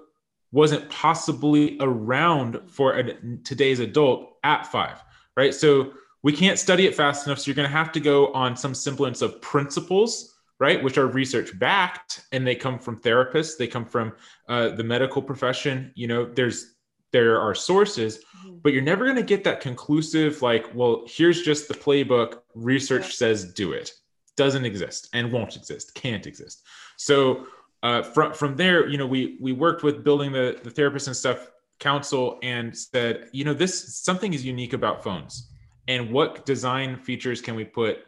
wasn't 0.52 0.88
possibly 0.88 1.76
around 1.80 2.58
for 2.66 2.94
a, 2.94 3.14
today's 3.42 3.80
adult 3.80 4.36
at 4.44 4.66
five, 4.66 5.02
right? 5.36 5.54
So 5.54 5.92
we 6.26 6.32
can't 6.32 6.58
study 6.58 6.86
it 6.88 6.94
fast 6.96 7.24
enough. 7.24 7.38
So 7.38 7.48
you're 7.48 7.54
going 7.54 7.68
to 7.68 7.76
have 7.76 7.92
to 7.92 8.00
go 8.00 8.32
on 8.32 8.56
some 8.56 8.74
semblance 8.74 9.22
of 9.22 9.40
principles, 9.40 10.34
right? 10.58 10.82
Which 10.82 10.98
are 10.98 11.06
research 11.06 11.56
backed 11.56 12.26
and 12.32 12.44
they 12.44 12.56
come 12.56 12.80
from 12.80 13.00
therapists, 13.00 13.56
they 13.56 13.68
come 13.68 13.84
from 13.84 14.12
uh, 14.48 14.70
the 14.70 14.82
medical 14.82 15.22
profession. 15.22 15.92
You 15.94 16.08
know, 16.08 16.24
there's 16.24 16.74
there 17.12 17.40
are 17.40 17.54
sources, 17.54 18.18
mm-hmm. 18.18 18.56
but 18.60 18.72
you're 18.72 18.82
never 18.82 19.04
going 19.04 19.14
to 19.14 19.22
get 19.22 19.44
that 19.44 19.60
conclusive, 19.60 20.42
like, 20.42 20.68
well, 20.74 21.04
here's 21.06 21.42
just 21.42 21.68
the 21.68 21.74
playbook. 21.74 22.40
Research 22.56 23.14
says 23.14 23.52
do 23.52 23.70
it. 23.70 23.92
Doesn't 24.36 24.64
exist 24.64 25.08
and 25.12 25.30
won't 25.30 25.54
exist, 25.54 25.94
can't 25.94 26.26
exist. 26.26 26.64
So 26.96 27.46
uh, 27.84 28.02
from 28.02 28.32
from 28.32 28.56
there, 28.56 28.88
you 28.88 28.98
know, 28.98 29.06
we 29.06 29.38
we 29.40 29.52
worked 29.52 29.84
with 29.84 30.02
building 30.02 30.32
the 30.32 30.58
the 30.60 30.72
therapists 30.72 31.06
and 31.06 31.14
stuff 31.14 31.52
council 31.78 32.40
and 32.42 32.76
said, 32.76 33.28
you 33.30 33.44
know, 33.44 33.54
this 33.54 33.94
something 33.96 34.34
is 34.34 34.44
unique 34.44 34.72
about 34.72 35.04
phones, 35.04 35.52
and 35.88 36.10
what 36.10 36.46
design 36.46 36.96
features 36.96 37.40
can 37.40 37.54
we 37.54 37.64
put 37.64 37.98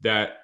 that 0.00 0.38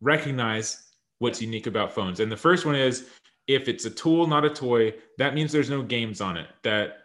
recognize 0.00 0.84
what's 1.18 1.40
unique 1.40 1.66
about 1.66 1.92
phones? 1.92 2.20
And 2.20 2.30
the 2.30 2.36
first 2.36 2.66
one 2.66 2.74
is 2.74 3.08
if 3.46 3.68
it's 3.68 3.84
a 3.84 3.90
tool, 3.90 4.26
not 4.26 4.44
a 4.44 4.50
toy, 4.50 4.94
that 5.18 5.34
means 5.34 5.52
there's 5.52 5.70
no 5.70 5.82
games 5.82 6.20
on 6.20 6.36
it 6.36 6.48
that 6.62 6.98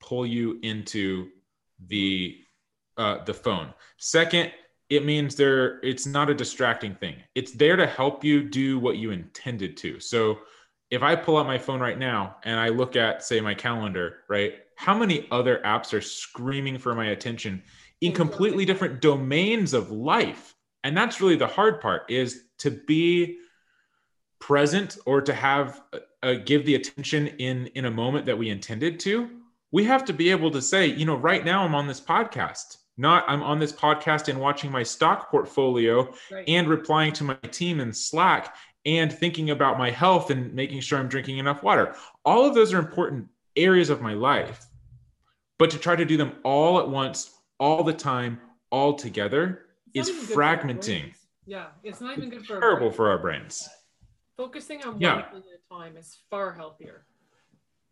pull 0.00 0.26
you 0.26 0.58
into 0.62 1.28
the 1.88 2.38
uh, 2.96 3.22
the 3.24 3.34
phone. 3.34 3.72
Second, 3.96 4.50
it 4.90 5.04
means 5.04 5.36
there 5.36 5.78
it's 5.80 6.06
not 6.06 6.30
a 6.30 6.34
distracting 6.34 6.94
thing 6.94 7.16
it's 7.34 7.52
there 7.52 7.76
to 7.76 7.86
help 7.86 8.24
you 8.24 8.42
do 8.42 8.78
what 8.78 8.96
you 8.96 9.10
intended 9.10 9.76
to 9.76 10.00
so 10.00 10.38
if 10.90 11.02
i 11.02 11.14
pull 11.14 11.36
out 11.36 11.46
my 11.46 11.58
phone 11.58 11.80
right 11.80 11.98
now 11.98 12.36
and 12.44 12.58
i 12.58 12.68
look 12.68 12.96
at 12.96 13.22
say 13.22 13.40
my 13.40 13.54
calendar 13.54 14.20
right 14.28 14.54
how 14.76 14.96
many 14.96 15.26
other 15.30 15.60
apps 15.64 15.92
are 15.92 16.00
screaming 16.00 16.78
for 16.78 16.94
my 16.94 17.06
attention 17.06 17.62
in 18.00 18.12
completely 18.12 18.64
different 18.64 19.00
domains 19.00 19.74
of 19.74 19.90
life 19.90 20.54
and 20.84 20.96
that's 20.96 21.20
really 21.20 21.36
the 21.36 21.46
hard 21.46 21.80
part 21.80 22.10
is 22.10 22.44
to 22.58 22.70
be 22.70 23.38
present 24.40 24.98
or 25.06 25.20
to 25.20 25.34
have 25.34 25.80
uh, 26.22 26.34
give 26.44 26.64
the 26.64 26.74
attention 26.74 27.26
in 27.38 27.66
in 27.68 27.84
a 27.86 27.90
moment 27.90 28.26
that 28.26 28.38
we 28.38 28.50
intended 28.50 29.00
to 29.00 29.28
we 29.72 29.84
have 29.84 30.04
to 30.04 30.12
be 30.12 30.30
able 30.30 30.50
to 30.50 30.62
say 30.62 30.86
you 30.86 31.04
know 31.04 31.16
right 31.16 31.44
now 31.44 31.64
i'm 31.64 31.74
on 31.74 31.86
this 31.86 32.00
podcast 32.00 32.78
not 32.98 33.24
I'm 33.28 33.42
on 33.42 33.60
this 33.60 33.72
podcast 33.72 34.28
and 34.28 34.40
watching 34.40 34.70
my 34.70 34.82
stock 34.82 35.30
portfolio 35.30 36.12
right. 36.30 36.44
and 36.48 36.68
replying 36.68 37.12
to 37.14 37.24
my 37.24 37.34
team 37.36 37.80
in 37.80 37.92
Slack 37.92 38.56
and 38.84 39.12
thinking 39.12 39.50
about 39.50 39.78
my 39.78 39.90
health 39.90 40.30
and 40.30 40.52
making 40.52 40.80
sure 40.80 40.98
I'm 40.98 41.08
drinking 41.08 41.38
enough 41.38 41.62
water. 41.62 41.94
All 42.24 42.44
of 42.44 42.54
those 42.54 42.74
are 42.74 42.78
important 42.78 43.28
areas 43.54 43.88
of 43.88 44.02
my 44.02 44.14
life. 44.14 44.66
But 45.58 45.70
to 45.70 45.78
try 45.78 45.96
to 45.96 46.04
do 46.04 46.16
them 46.16 46.32
all 46.42 46.80
at 46.80 46.88
once, 46.88 47.37
all 47.58 47.82
the 47.82 47.92
time, 47.92 48.40
all 48.70 48.94
together 48.94 49.66
is 49.94 50.10
fragmenting. 50.10 51.12
Yeah, 51.46 51.66
it's 51.82 52.00
not 52.00 52.16
even 52.18 52.30
good 52.30 52.46
for 52.46 52.60
terrible 52.60 52.88
our 52.88 52.92
for 52.92 53.10
our 53.10 53.18
brains. 53.18 53.68
Focusing 54.36 54.82
on 54.82 54.92
one 54.92 55.00
yeah. 55.00 55.30
thing 55.30 55.38
at 55.38 55.44
a 55.44 55.74
time 55.74 55.96
is 55.96 56.18
far 56.30 56.52
healthier. 56.52 57.06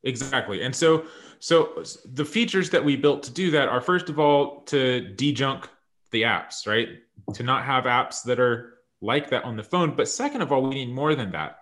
Exactly. 0.04 0.62
And 0.62 0.74
so 0.74 1.06
so 1.40 1.82
the 2.04 2.24
features 2.24 2.70
that 2.70 2.84
we 2.84 2.96
built 2.96 3.22
to 3.24 3.32
do 3.32 3.50
that 3.52 3.68
are 3.68 3.80
first 3.80 4.08
of 4.08 4.18
all 4.18 4.60
to 4.66 5.00
de-junk 5.14 5.68
the 6.12 6.22
apps, 6.22 6.66
right? 6.66 6.88
To 7.34 7.42
not 7.42 7.64
have 7.64 7.84
apps 7.84 8.22
that 8.24 8.38
are 8.38 8.74
like 9.00 9.30
that 9.30 9.44
on 9.44 9.56
the 9.56 9.62
phone, 9.62 9.96
but 9.96 10.08
second 10.08 10.42
of 10.42 10.52
all, 10.52 10.62
we 10.62 10.74
need 10.74 10.94
more 10.94 11.14
than 11.14 11.32
that. 11.32 11.58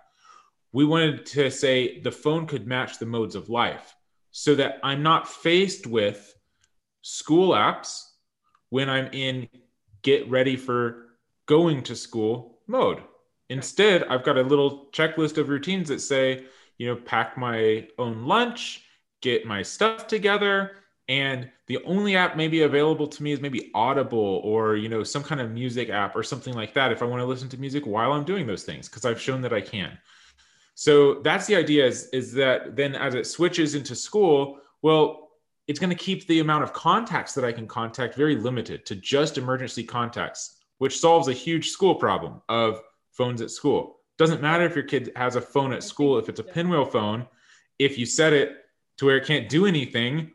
We 0.71 0.85
wanted 0.85 1.25
to 1.27 1.49
say 1.49 2.01
the 2.01 2.11
phone 2.11 2.45
could 2.45 2.67
match 2.67 2.99
the 2.99 3.05
modes 3.05 3.35
of 3.35 3.49
life 3.49 3.95
so 4.31 4.53
that 4.55 4.79
I'm 4.83 5.01
not 5.01 5.27
faced 5.27 5.87
with 5.87 6.35
school 7.07 7.49
apps 7.53 8.09
when 8.69 8.89
I'm 8.89 9.09
in 9.13 9.47
get 10.01 10.27
ready 10.27 10.55
for 10.55 11.05
going 11.45 11.83
to 11.83 11.95
school 11.95 12.57
mode. 12.65 13.03
Instead, 13.49 14.05
I've 14.05 14.23
got 14.23 14.39
a 14.39 14.41
little 14.41 14.87
checklist 14.91 15.37
of 15.37 15.49
routines 15.49 15.87
that 15.89 16.01
say, 16.01 16.45
you 16.79 16.87
know, 16.87 16.95
pack 16.95 17.37
my 17.37 17.87
own 17.99 18.25
lunch, 18.25 18.85
get 19.21 19.45
my 19.45 19.61
stuff 19.61 20.07
together. 20.07 20.77
And 21.07 21.51
the 21.67 21.77
only 21.85 22.15
app 22.15 22.35
maybe 22.35 22.63
available 22.63 23.05
to 23.05 23.21
me 23.21 23.33
is 23.33 23.39
maybe 23.39 23.69
Audible 23.75 24.41
or, 24.43 24.75
you 24.75 24.89
know, 24.89 25.03
some 25.03 25.21
kind 25.21 25.39
of 25.39 25.51
music 25.51 25.91
app 25.91 26.15
or 26.15 26.23
something 26.23 26.55
like 26.55 26.73
that 26.73 26.91
if 26.91 27.03
I 27.03 27.05
want 27.05 27.21
to 27.21 27.27
listen 27.27 27.49
to 27.49 27.57
music 27.59 27.85
while 27.85 28.13
I'm 28.13 28.25
doing 28.25 28.47
those 28.47 28.63
things, 28.63 28.89
because 28.89 29.05
I've 29.05 29.21
shown 29.21 29.43
that 29.43 29.53
I 29.53 29.61
can. 29.61 29.95
So 30.73 31.21
that's 31.21 31.45
the 31.45 31.55
idea 31.55 31.85
is, 31.85 32.09
is 32.13 32.33
that 32.33 32.75
then 32.75 32.95
as 32.95 33.13
it 33.13 33.27
switches 33.27 33.75
into 33.75 33.95
school, 33.95 34.59
well, 34.81 35.24
it's 35.67 35.79
going 35.79 35.89
to 35.89 35.95
keep 35.95 36.27
the 36.27 36.39
amount 36.39 36.63
of 36.63 36.73
contacts 36.73 37.33
that 37.33 37.45
I 37.45 37.51
can 37.51 37.67
contact 37.67 38.15
very 38.15 38.35
limited 38.35 38.85
to 38.85 38.95
just 38.95 39.37
emergency 39.37 39.83
contacts, 39.83 40.57
which 40.77 40.99
solves 40.99 41.27
a 41.27 41.33
huge 41.33 41.69
school 41.69 41.95
problem 41.95 42.41
of 42.49 42.81
phones 43.11 43.41
at 43.41 43.51
school. 43.51 43.99
Doesn't 44.17 44.41
matter 44.41 44.63
if 44.65 44.75
your 44.75 44.85
kid 44.85 45.11
has 45.15 45.35
a 45.35 45.41
phone 45.41 45.73
at 45.73 45.83
school, 45.83 46.17
if 46.17 46.29
it's 46.29 46.39
a 46.39 46.43
pinwheel 46.43 46.85
phone, 46.85 47.27
if 47.79 47.97
you 47.97 48.05
set 48.05 48.31
it 48.31 48.57
to 48.97 49.05
where 49.05 49.17
it 49.17 49.25
can't 49.25 49.49
do 49.49 49.65
anything, 49.65 50.31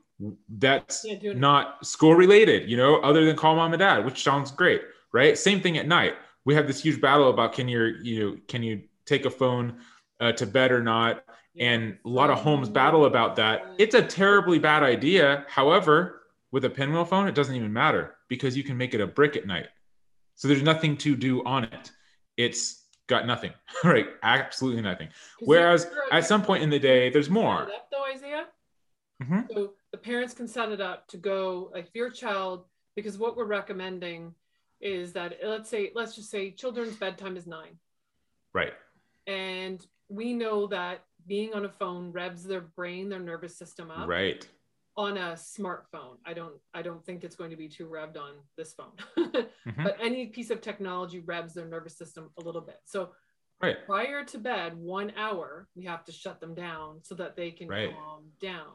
that's 0.58 1.06
not 1.22 1.86
school 1.86 2.14
related, 2.14 2.68
you 2.68 2.76
know, 2.76 2.96
other 2.96 3.24
than 3.24 3.36
call 3.36 3.56
mom 3.56 3.72
and 3.72 3.80
dad, 3.80 4.04
which 4.04 4.22
sounds 4.22 4.50
great, 4.50 4.82
right? 5.12 5.38
Same 5.38 5.60
thing 5.60 5.78
at 5.78 5.86
night. 5.86 6.14
We 6.44 6.54
have 6.54 6.66
this 6.66 6.82
huge 6.82 7.00
battle 7.00 7.30
about 7.30 7.54
can 7.54 7.68
you, 7.68 7.94
you 8.02 8.20
know, 8.20 8.36
can 8.48 8.62
you 8.62 8.82
take 9.06 9.24
a 9.24 9.30
phone 9.30 9.78
uh, 10.20 10.32
to 10.32 10.46
bed 10.46 10.72
or 10.72 10.82
not? 10.82 11.24
And 11.58 11.98
a 12.04 12.08
lot 12.08 12.30
of 12.30 12.38
homes 12.38 12.68
battle 12.68 13.06
about 13.06 13.36
that. 13.36 13.74
It's 13.78 13.94
a 13.94 14.02
terribly 14.02 14.58
bad 14.58 14.82
idea. 14.82 15.44
However, 15.48 16.22
with 16.52 16.64
a 16.64 16.70
pinwheel 16.70 17.04
phone, 17.04 17.28
it 17.28 17.34
doesn't 17.34 17.54
even 17.54 17.72
matter 17.72 18.14
because 18.28 18.56
you 18.56 18.62
can 18.62 18.76
make 18.76 18.94
it 18.94 19.00
a 19.00 19.06
brick 19.06 19.36
at 19.36 19.46
night. 19.46 19.68
So 20.36 20.48
there's 20.48 20.62
nothing 20.62 20.96
to 20.98 21.16
do 21.16 21.44
on 21.44 21.64
it. 21.64 21.90
It's 22.36 22.84
got 23.08 23.26
nothing, 23.26 23.52
right? 23.84 24.06
Absolutely 24.22 24.82
nothing. 24.82 25.08
Whereas 25.40 25.88
at 26.12 26.24
some 26.24 26.42
point 26.42 26.62
in 26.62 26.70
the 26.70 26.78
day, 26.78 27.10
there's 27.10 27.30
more. 27.30 27.68
though, 27.90 28.04
Isaiah. 28.04 28.46
Mm-hmm. 29.22 29.40
So 29.52 29.72
the 29.92 29.98
parents 29.98 30.32
can 30.32 30.48
set 30.48 30.70
it 30.70 30.80
up 30.80 31.06
to 31.08 31.18
go 31.18 31.70
like 31.74 31.88
if 31.88 31.94
your 31.94 32.10
child, 32.10 32.64
because 32.96 33.18
what 33.18 33.36
we're 33.36 33.44
recommending 33.44 34.34
is 34.80 35.12
that 35.12 35.34
let's 35.44 35.68
say 35.68 35.90
let's 35.94 36.16
just 36.16 36.30
say 36.30 36.52
children's 36.52 36.96
bedtime 36.96 37.36
is 37.36 37.46
nine. 37.46 37.76
Right. 38.54 38.72
And 39.26 39.84
we 40.08 40.32
know 40.32 40.68
that 40.68 41.04
being 41.26 41.54
on 41.54 41.64
a 41.64 41.68
phone 41.68 42.12
revs 42.12 42.44
their 42.44 42.60
brain, 42.60 43.08
their 43.08 43.20
nervous 43.20 43.56
system 43.56 43.90
up. 43.90 44.08
Right 44.08 44.46
on 44.96 45.16
a 45.16 45.32
smartphone. 45.32 46.16
I 46.26 46.34
don't 46.34 46.54
I 46.74 46.82
don't 46.82 47.04
think 47.04 47.24
it's 47.24 47.36
going 47.36 47.50
to 47.50 47.56
be 47.56 47.68
too 47.68 47.86
revved 47.86 48.18
on 48.18 48.32
this 48.56 48.74
phone. 48.74 48.92
mm-hmm. 49.18 49.82
But 49.82 49.96
any 50.00 50.26
piece 50.26 50.50
of 50.50 50.60
technology 50.60 51.20
revs 51.20 51.54
their 51.54 51.66
nervous 51.66 51.96
system 51.96 52.30
a 52.38 52.42
little 52.42 52.60
bit. 52.60 52.80
So 52.84 53.10
right. 53.62 53.76
prior 53.86 54.24
to 54.24 54.38
bed, 54.38 54.76
one 54.76 55.12
hour, 55.16 55.68
we 55.74 55.84
have 55.84 56.04
to 56.04 56.12
shut 56.12 56.40
them 56.40 56.54
down 56.54 57.00
so 57.02 57.14
that 57.14 57.36
they 57.36 57.50
can 57.50 57.68
right. 57.68 57.94
calm 57.94 58.24
down. 58.42 58.74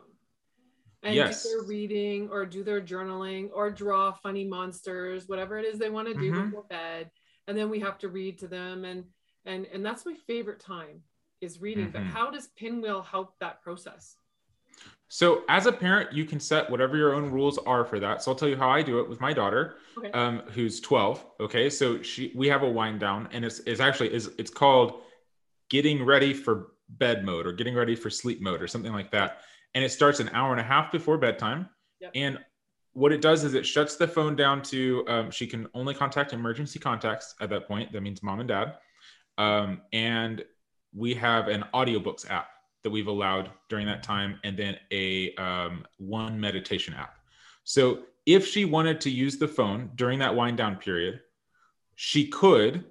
And 1.04 1.14
yes. 1.14 1.44
do 1.44 1.50
their 1.50 1.68
reading 1.68 2.30
or 2.32 2.48
do 2.48 2.64
their 2.64 2.82
journaling 2.82 3.50
or 3.54 3.70
draw 3.70 4.12
funny 4.12 4.46
monsters, 4.46 5.28
whatever 5.28 5.60
it 5.60 5.66
is 5.66 5.78
they 5.78 5.92
want 5.92 6.08
to 6.08 6.16
do 6.16 6.32
mm-hmm. 6.32 6.46
before 6.46 6.64
bed. 6.64 7.12
And 7.48 7.56
then 7.56 7.70
we 7.70 7.80
have 7.82 8.00
to 8.00 8.10
read 8.10 8.40
to 8.40 8.48
them 8.48 8.86
and 8.86 9.04
and 9.46 9.68
and 9.72 9.86
that's 9.86 10.08
my 10.08 10.16
favorite 10.26 10.60
time 10.60 11.02
is 11.42 11.62
reading. 11.62 11.86
Mm-hmm. 11.86 11.94
But 11.94 12.04
how 12.04 12.32
does 12.32 12.48
Pinwheel 12.48 13.02
help 13.02 13.38
that 13.40 13.62
process? 13.62 14.16
So 15.08 15.44
as 15.48 15.66
a 15.66 15.72
parent, 15.72 16.12
you 16.14 16.26
can 16.26 16.40
set 16.40 16.70
whatever 16.70 16.98
your 16.98 17.14
own 17.14 17.32
rules 17.32 17.58
are 17.60 17.86
for 17.86 18.00
that. 18.00 18.24
So 18.24 18.32
I'll 18.32 18.38
tell 18.38 18.50
you 18.50 18.58
how 18.58 18.70
I 18.70 18.82
do 18.82 19.00
it 19.00 19.08
with 19.08 19.22
my 19.22 19.34
daughter, 19.34 19.76
okay. 19.98 20.12
um, 20.12 20.42
who's 20.52 20.82
12. 20.82 21.26
Okay, 21.42 21.70
so 21.70 22.02
she 22.02 22.32
we 22.36 22.48
have 22.48 22.64
a 22.64 22.70
wind 22.70 23.00
down, 23.00 23.30
and 23.32 23.46
it's, 23.46 23.60
it's 23.60 23.80
actually 23.80 24.14
is 24.14 24.32
it's 24.38 24.50
called 24.50 25.02
getting 25.70 26.04
ready 26.04 26.34
for 26.34 26.72
bed 26.90 27.24
mode 27.24 27.48
or 27.48 27.54
getting 27.54 27.76
ready 27.76 27.96
for 27.96 28.10
sleep 28.10 28.42
mode 28.42 28.62
or 28.62 28.68
something 28.68 28.94
like 28.94 29.12
that. 29.12 29.40
And 29.74 29.84
it 29.84 29.90
starts 29.90 30.20
an 30.20 30.30
hour 30.30 30.52
and 30.52 30.60
a 30.60 30.64
half 30.64 30.92
before 30.92 31.18
bedtime. 31.18 31.70
Yep. 32.00 32.12
And 32.16 32.40
what 32.94 33.12
it 33.12 33.22
does 33.22 33.44
is 33.44 33.54
it 33.54 33.66
shuts 33.66 33.98
the 33.98 34.08
phone 34.08 34.36
down 34.36 34.62
to 34.64 35.04
um, 35.08 35.32
she 35.32 35.48
can 35.48 35.68
only 35.74 35.94
contact 35.94 36.34
emergency 36.34 36.80
contacts 36.80 37.36
at 37.42 37.50
that 37.50 37.68
point. 37.68 37.92
That 37.92 38.02
means 38.02 38.24
mom 38.24 38.40
and 38.40 38.48
dad. 38.48 38.78
Um, 39.38 39.82
and 39.92 40.46
we 40.96 41.14
have 41.16 41.48
an 41.48 41.66
audiobooks 41.74 42.30
app 42.30 42.48
that 42.84 42.90
we've 42.90 43.08
allowed 43.08 43.50
during 43.68 43.88
that 43.88 44.04
time, 44.04 44.40
and 44.44 44.56
then 44.58 44.78
a 44.92 45.34
um, 45.36 45.86
one 45.98 46.40
meditation 46.40 46.94
app. 46.94 47.18
So 47.64 48.04
if 48.26 48.46
she 48.46 48.64
wanted 48.66 49.02
to 49.02 49.10
use 49.10 49.38
the 49.38 49.48
phone 49.48 49.90
during 49.96 50.20
that 50.20 50.36
wind 50.36 50.58
down 50.58 50.76
period, 50.78 51.22
she 51.96 52.28
could, 52.28 52.86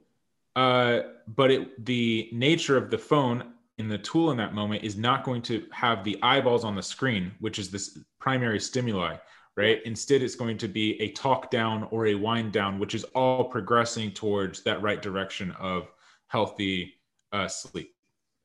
uh, 0.57 1.01
but 1.29 1.51
it, 1.51 1.85
the 1.87 2.29
nature 2.33 2.77
of 2.77 2.91
the 2.91 2.99
phone 2.99 3.53
in 3.79 3.89
the 3.89 3.99
tool 3.99 4.31
in 4.31 4.37
that 4.37 4.55
moment 4.55 4.85
is 4.85 4.97
not 4.97 5.25
going 5.25 5.43
to 5.43 5.65
have 5.73 6.05
the 6.05 6.19
eyeballs 6.23 6.65
on 6.65 6.75
the 6.75 6.83
screen, 6.83 7.33
which 7.41 7.59
is 7.59 7.71
this 7.71 7.99
primary 8.21 8.61
stimuli, 8.61 9.17
right? 9.57 9.81
Instead, 9.85 10.23
it's 10.23 10.37
going 10.37 10.59
to 10.59 10.69
be 10.69 11.01
a 11.01 11.11
talk 11.13 11.51
down 11.51 11.89
or 11.91 12.07
a 12.07 12.15
wind 12.15 12.53
down, 12.53 12.79
which 12.79 12.95
is 12.95 13.05
all 13.15 13.45
progressing 13.45 14.13
towards 14.13 14.63
that 14.63 14.81
right 14.83 15.03
direction 15.03 15.51
of 15.53 15.89
healthy 16.29 16.95
uh, 17.33 17.49
sleep. 17.49 17.94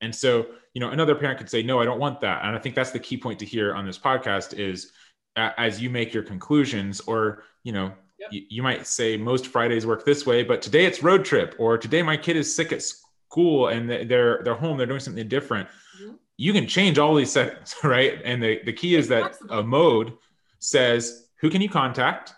And 0.01 0.13
so, 0.13 0.48
you 0.74 0.82
know, 0.82 0.89
another 0.89 1.15
parent 1.15 1.38
could 1.38 1.50
say, 1.50 1.63
no, 1.63 1.79
I 1.79 1.86
don't 1.86 2.00
want 2.00 2.22
that. 2.22 2.46
And 2.46 2.56
I 2.56 2.60
think 2.60 2.75
that's 2.75 2.91
the 2.91 3.00
key 3.00 3.18
point 3.18 3.39
to 3.39 3.46
hear 3.46 3.74
on 3.75 3.86
this 3.86 3.98
podcast 3.98 4.58
is 4.58 4.91
as 5.36 5.82
you 5.82 5.89
make 5.89 6.13
your 6.13 6.24
conclusions 6.24 7.01
or, 7.01 7.44
you 7.63 7.72
know, 7.72 7.94
yep. 8.20 8.29
you, 8.32 8.44
you 8.50 8.63
might 8.63 8.86
say 8.88 9.18
most 9.18 9.48
Fridays 9.48 9.86
work 9.86 10.06
this 10.06 10.25
way, 10.25 10.44
but 10.44 10.62
today 10.62 10.86
it's 10.86 11.03
road 11.03 11.25
trip 11.25 11.56
or 11.58 11.77
today 11.77 12.01
my 12.01 12.18
kid 12.18 12.36
is 12.36 12.53
sick 12.53 12.72
at 12.72 12.82
school 12.82 13.68
and 13.68 13.89
they're, 13.89 14.41
they're 14.44 14.56
home, 14.56 14.77
they're 14.77 14.88
doing 14.88 15.00
something 15.00 15.27
different. 15.27 15.68
Mm-hmm. 16.01 16.15
You 16.38 16.53
can 16.53 16.68
change 16.68 16.98
all 16.98 17.15
these 17.15 17.32
settings, 17.32 17.75
right? 17.84 18.22
And 18.24 18.41
the, 18.41 18.62
the 18.63 18.74
key 18.74 18.96
is 18.96 19.08
that 19.10 19.38
a 19.50 19.63
mode 19.63 20.13
says, 20.60 21.27
who 21.39 21.50
can 21.50 21.62
you 21.62 21.70
contact 21.70 22.34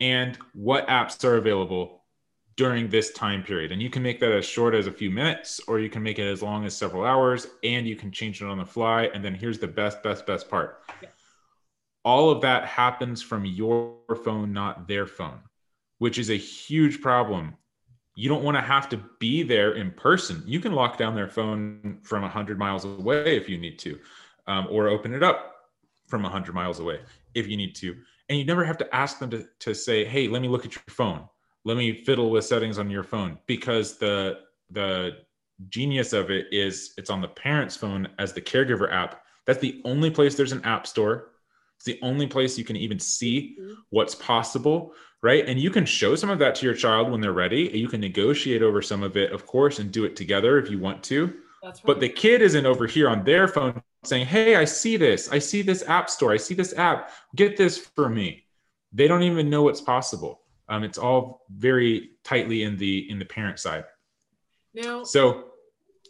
and 0.00 0.38
what 0.52 0.86
apps 0.88 1.24
are 1.24 1.36
available 1.36 1.95
during 2.56 2.88
this 2.88 3.12
time 3.12 3.42
period. 3.42 3.70
And 3.70 3.82
you 3.82 3.90
can 3.90 4.02
make 4.02 4.18
that 4.20 4.32
as 4.32 4.46
short 4.46 4.74
as 4.74 4.86
a 4.86 4.92
few 4.92 5.10
minutes, 5.10 5.60
or 5.68 5.78
you 5.78 5.90
can 5.90 6.02
make 6.02 6.18
it 6.18 6.26
as 6.26 6.42
long 6.42 6.64
as 6.64 6.74
several 6.74 7.04
hours, 7.04 7.46
and 7.62 7.86
you 7.86 7.96
can 7.96 8.10
change 8.10 8.40
it 8.40 8.46
on 8.46 8.58
the 8.58 8.64
fly. 8.64 9.10
And 9.12 9.22
then 9.22 9.34
here's 9.34 9.58
the 9.58 9.68
best, 9.68 10.02
best, 10.02 10.26
best 10.26 10.48
part 10.48 10.82
yeah. 11.02 11.10
all 12.04 12.30
of 12.30 12.40
that 12.40 12.64
happens 12.64 13.22
from 13.22 13.44
your 13.44 13.96
phone, 14.24 14.52
not 14.52 14.88
their 14.88 15.06
phone, 15.06 15.40
which 15.98 16.18
is 16.18 16.30
a 16.30 16.36
huge 16.36 17.02
problem. 17.02 17.54
You 18.14 18.30
don't 18.30 18.42
want 18.42 18.56
to 18.56 18.62
have 18.62 18.88
to 18.88 19.02
be 19.20 19.42
there 19.42 19.72
in 19.72 19.90
person. 19.90 20.42
You 20.46 20.58
can 20.58 20.72
lock 20.72 20.96
down 20.96 21.14
their 21.14 21.28
phone 21.28 21.98
from 22.02 22.22
100 22.22 22.58
miles 22.58 22.86
away 22.86 23.36
if 23.36 23.46
you 23.50 23.58
need 23.58 23.78
to, 23.80 23.98
um, 24.46 24.66
or 24.70 24.88
open 24.88 25.12
it 25.12 25.22
up 25.22 25.52
from 26.06 26.22
100 26.22 26.54
miles 26.54 26.80
away 26.80 27.00
if 27.34 27.46
you 27.46 27.58
need 27.58 27.74
to. 27.74 27.94
And 28.30 28.38
you 28.38 28.46
never 28.46 28.64
have 28.64 28.78
to 28.78 28.94
ask 28.94 29.18
them 29.18 29.28
to, 29.30 29.46
to 29.60 29.74
say, 29.74 30.06
hey, 30.06 30.28
let 30.28 30.40
me 30.40 30.48
look 30.48 30.64
at 30.64 30.74
your 30.74 30.82
phone 30.88 31.28
let 31.66 31.76
me 31.76 31.92
fiddle 31.92 32.30
with 32.30 32.44
settings 32.44 32.78
on 32.78 32.88
your 32.88 33.02
phone 33.02 33.36
because 33.46 33.98
the 33.98 34.38
the 34.70 35.18
genius 35.68 36.12
of 36.12 36.30
it 36.30 36.46
is 36.52 36.94
it's 36.96 37.10
on 37.10 37.20
the 37.20 37.28
parent's 37.28 37.76
phone 37.76 38.08
as 38.20 38.32
the 38.32 38.40
caregiver 38.40 38.90
app. 38.92 39.22
That's 39.46 39.58
the 39.58 39.82
only 39.84 40.10
place 40.10 40.36
there's 40.36 40.52
an 40.52 40.64
app 40.64 40.86
store. 40.86 41.32
It's 41.76 41.84
the 41.84 41.98
only 42.02 42.28
place 42.28 42.56
you 42.56 42.64
can 42.64 42.76
even 42.76 43.00
see 43.00 43.56
mm-hmm. 43.60 43.74
what's 43.90 44.14
possible 44.14 44.94
right? 45.22 45.48
And 45.48 45.58
you 45.58 45.70
can 45.70 45.86
show 45.86 46.14
some 46.14 46.28
of 46.30 46.38
that 46.38 46.54
to 46.56 46.66
your 46.66 46.74
child 46.74 47.10
when 47.10 47.20
they're 47.20 47.32
ready 47.32 47.70
you 47.74 47.88
can 47.88 48.00
negotiate 48.00 48.62
over 48.62 48.80
some 48.80 49.02
of 49.02 49.16
it 49.16 49.32
of 49.32 49.44
course 49.44 49.80
and 49.80 49.90
do 49.90 50.04
it 50.04 50.14
together 50.14 50.58
if 50.58 50.70
you 50.70 50.78
want 50.78 51.02
to. 51.04 51.34
Right. 51.64 51.74
but 51.84 51.98
the 51.98 52.08
kid 52.08 52.42
isn't 52.42 52.64
over 52.64 52.86
here 52.86 53.08
on 53.08 53.24
their 53.24 53.48
phone 53.48 53.82
saying 54.04 54.26
hey 54.26 54.54
i 54.54 54.64
see 54.64 54.96
this. 54.96 55.32
I 55.32 55.40
see 55.40 55.62
this 55.62 55.82
app 55.88 56.08
store. 56.10 56.32
I 56.32 56.36
see 56.36 56.54
this 56.54 56.74
app. 56.78 57.10
Get 57.34 57.56
this 57.56 57.76
for 57.76 58.08
me. 58.08 58.44
They 58.92 59.08
don't 59.08 59.24
even 59.24 59.50
know 59.50 59.62
what's 59.64 59.80
possible 59.80 60.42
um, 60.68 60.82
it's 60.84 60.98
all 60.98 61.44
very 61.50 62.10
tightly 62.24 62.62
in 62.62 62.76
the 62.76 63.10
in 63.10 63.18
the 63.18 63.24
parent 63.24 63.58
side. 63.58 63.84
Now, 64.74 65.04
so 65.04 65.44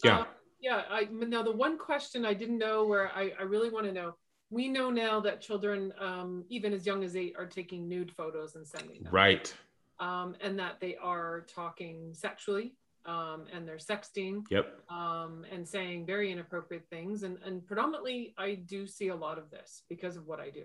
yeah, 0.04 0.20
uh, 0.20 0.24
yeah. 0.60 0.82
I 0.90 1.08
now 1.10 1.42
the 1.42 1.52
one 1.52 1.78
question 1.78 2.24
I 2.24 2.34
didn't 2.34 2.58
know 2.58 2.84
where 2.84 3.10
I, 3.14 3.32
I 3.38 3.42
really 3.42 3.70
want 3.70 3.86
to 3.86 3.92
know. 3.92 4.14
We 4.50 4.68
know 4.68 4.90
now 4.90 5.20
that 5.20 5.40
children, 5.40 5.92
um, 6.00 6.44
even 6.48 6.72
as 6.72 6.86
young 6.86 7.02
as 7.02 7.16
eight, 7.16 7.34
are 7.36 7.46
taking 7.46 7.88
nude 7.88 8.12
photos 8.12 8.54
and 8.54 8.66
sending 8.66 9.02
them. 9.02 9.12
Right. 9.12 9.52
Um, 9.98 10.36
and 10.40 10.58
that 10.58 10.78
they 10.78 10.96
are 10.96 11.46
talking 11.48 12.12
sexually 12.12 12.74
um, 13.06 13.44
and 13.52 13.66
they're 13.66 13.76
sexting 13.76 14.42
yep 14.50 14.80
um, 14.90 15.44
and 15.50 15.66
saying 15.66 16.04
very 16.04 16.30
inappropriate 16.32 16.86
things 16.90 17.22
and, 17.22 17.38
and 17.44 17.66
predominantly 17.66 18.34
i 18.36 18.54
do 18.54 18.86
see 18.86 19.08
a 19.08 19.16
lot 19.16 19.38
of 19.38 19.50
this 19.50 19.82
because 19.88 20.16
of 20.16 20.26
what 20.26 20.40
i 20.40 20.50
do 20.50 20.64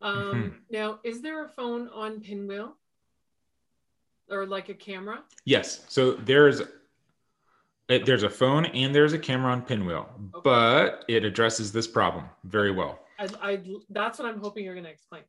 um, 0.00 0.16
mm-hmm. 0.16 0.48
now 0.70 0.98
is 1.04 1.22
there 1.22 1.44
a 1.44 1.48
phone 1.48 1.88
on 1.88 2.20
pinwheel 2.20 2.76
or 4.30 4.46
like 4.46 4.68
a 4.68 4.74
camera? 4.74 5.22
Yes. 5.44 5.84
So 5.88 6.12
there's 6.12 6.62
there's 7.88 8.22
a 8.22 8.30
phone 8.30 8.66
and 8.66 8.94
there's 8.94 9.12
a 9.12 9.18
camera 9.18 9.50
on 9.50 9.62
Pinwheel, 9.62 10.08
okay. 10.34 10.40
but 10.44 11.04
it 11.08 11.24
addresses 11.24 11.72
this 11.72 11.88
problem 11.88 12.24
very 12.44 12.70
well. 12.70 13.00
I, 13.18 13.28
I 13.42 13.60
that's 13.90 14.18
what 14.18 14.28
I'm 14.28 14.38
hoping 14.38 14.64
you're 14.64 14.74
going 14.74 14.84
to 14.84 14.90
explain. 14.90 15.22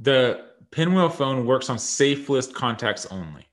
the 0.00 0.44
Pinwheel 0.70 1.08
phone 1.08 1.46
works 1.46 1.70
on 1.70 1.78
safe 1.78 2.28
list 2.28 2.54
contacts 2.54 3.06
only. 3.06 3.46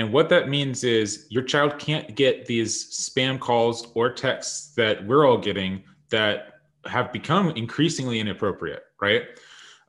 And 0.00 0.14
what 0.14 0.30
that 0.30 0.48
means 0.48 0.82
is 0.82 1.26
your 1.28 1.42
child 1.42 1.78
can't 1.78 2.14
get 2.14 2.46
these 2.46 2.86
spam 2.90 3.38
calls 3.38 3.92
or 3.94 4.10
texts 4.10 4.72
that 4.74 5.06
we're 5.06 5.26
all 5.26 5.36
getting 5.36 5.84
that 6.08 6.54
have 6.86 7.12
become 7.12 7.50
increasingly 7.50 8.18
inappropriate, 8.18 8.82
right? 8.98 9.24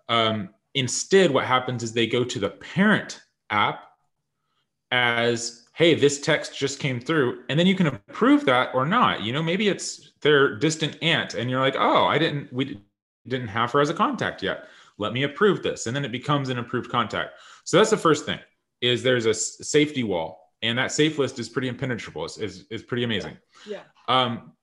Um, 0.10 0.50
instead, 0.74 1.32
what 1.32 1.45
happens 1.45 1.82
is 1.82 1.93
they 1.93 2.08
go 2.08 2.26
to 2.26 2.39
the 2.39 2.50
parent 2.50 3.21
app 3.52 3.86
as, 4.91 5.69
hey, 5.76 5.95
this 5.95 6.19
text 6.19 6.58
just 6.58 6.82
came 6.82 7.00
through. 7.00 7.43
And 7.47 7.58
then 7.58 7.65
you 7.65 7.76
can 7.76 7.88
approve 7.88 8.43
that 8.47 8.76
or 8.76 8.86
not. 8.86 9.21
You 9.21 9.32
know, 9.32 9.41
maybe 9.41 9.69
it's 9.69 10.12
their 10.19 10.58
distant 10.58 10.97
aunt 11.02 11.36
and 11.36 11.50
you're 11.50 11.62
like, 11.62 11.78
oh, 11.80 12.04
I 12.04 12.17
didn't, 12.17 12.52
we 12.52 12.82
didn't 13.30 13.47
have 13.47 13.71
her 13.71 13.80
as 13.80 13.89
a 13.89 13.93
contact 13.93 14.43
yet. 14.43 14.65
Let 14.97 15.13
me 15.13 15.24
approve 15.24 15.63
this. 15.63 15.88
And 15.88 15.95
then 15.95 16.04
it 16.04 16.12
becomes 16.12 16.50
an 16.50 16.60
approved 16.60 16.91
contact. 16.91 17.36
So 17.63 17.78
that's 17.78 17.91
the 17.91 17.95
first 17.95 18.26
thing 18.26 18.39
is 18.81 19.03
there's 19.03 19.25
a 19.25 19.33
safety 19.33 20.03
wall 20.03 20.41
and 20.61 20.77
that 20.77 20.91
safe 20.91 21.17
list 21.17 21.39
is 21.39 21.49
pretty 21.49 21.67
impenetrable. 21.67 22.25
It's, 22.25 22.37
is 22.37 22.65
is 22.69 22.83
pretty 22.83 23.03
amazing. 23.03 23.37
Yeah. 23.67 23.81
Um, 24.07 24.53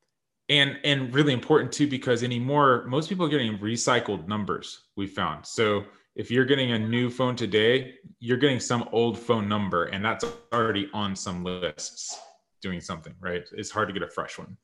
and 0.49 0.79
and 0.85 1.13
really 1.15 1.33
important 1.33 1.73
too 1.73 1.87
because 1.87 2.23
anymore 2.23 2.85
most 2.89 3.09
people 3.09 3.27
are 3.27 3.29
getting 3.29 3.59
recycled 3.59 4.27
numbers 4.27 4.85
we 4.97 5.07
found 5.07 5.45
so 5.45 5.85
if 6.17 6.31
you're 6.31 6.47
getting 6.47 6.73
a 6.73 6.79
new 6.79 7.11
phone 7.11 7.37
today 7.37 7.95
you're 8.19 8.39
getting 8.39 8.59
some 8.59 8.89
old 8.93 9.19
phone 9.19 9.47
number 9.47 9.85
and 9.87 10.03
that's 10.03 10.25
already 10.53 10.89
on 10.95 11.15
some 11.15 11.45
lists 11.45 12.19
doing 12.63 12.81
something 12.81 13.15
right 13.21 13.45
it's 13.53 13.71
hard 13.71 13.89
to 13.89 13.93
get 13.93 14.03
a 14.03 14.09
fresh 14.09 14.39
one 14.39 14.57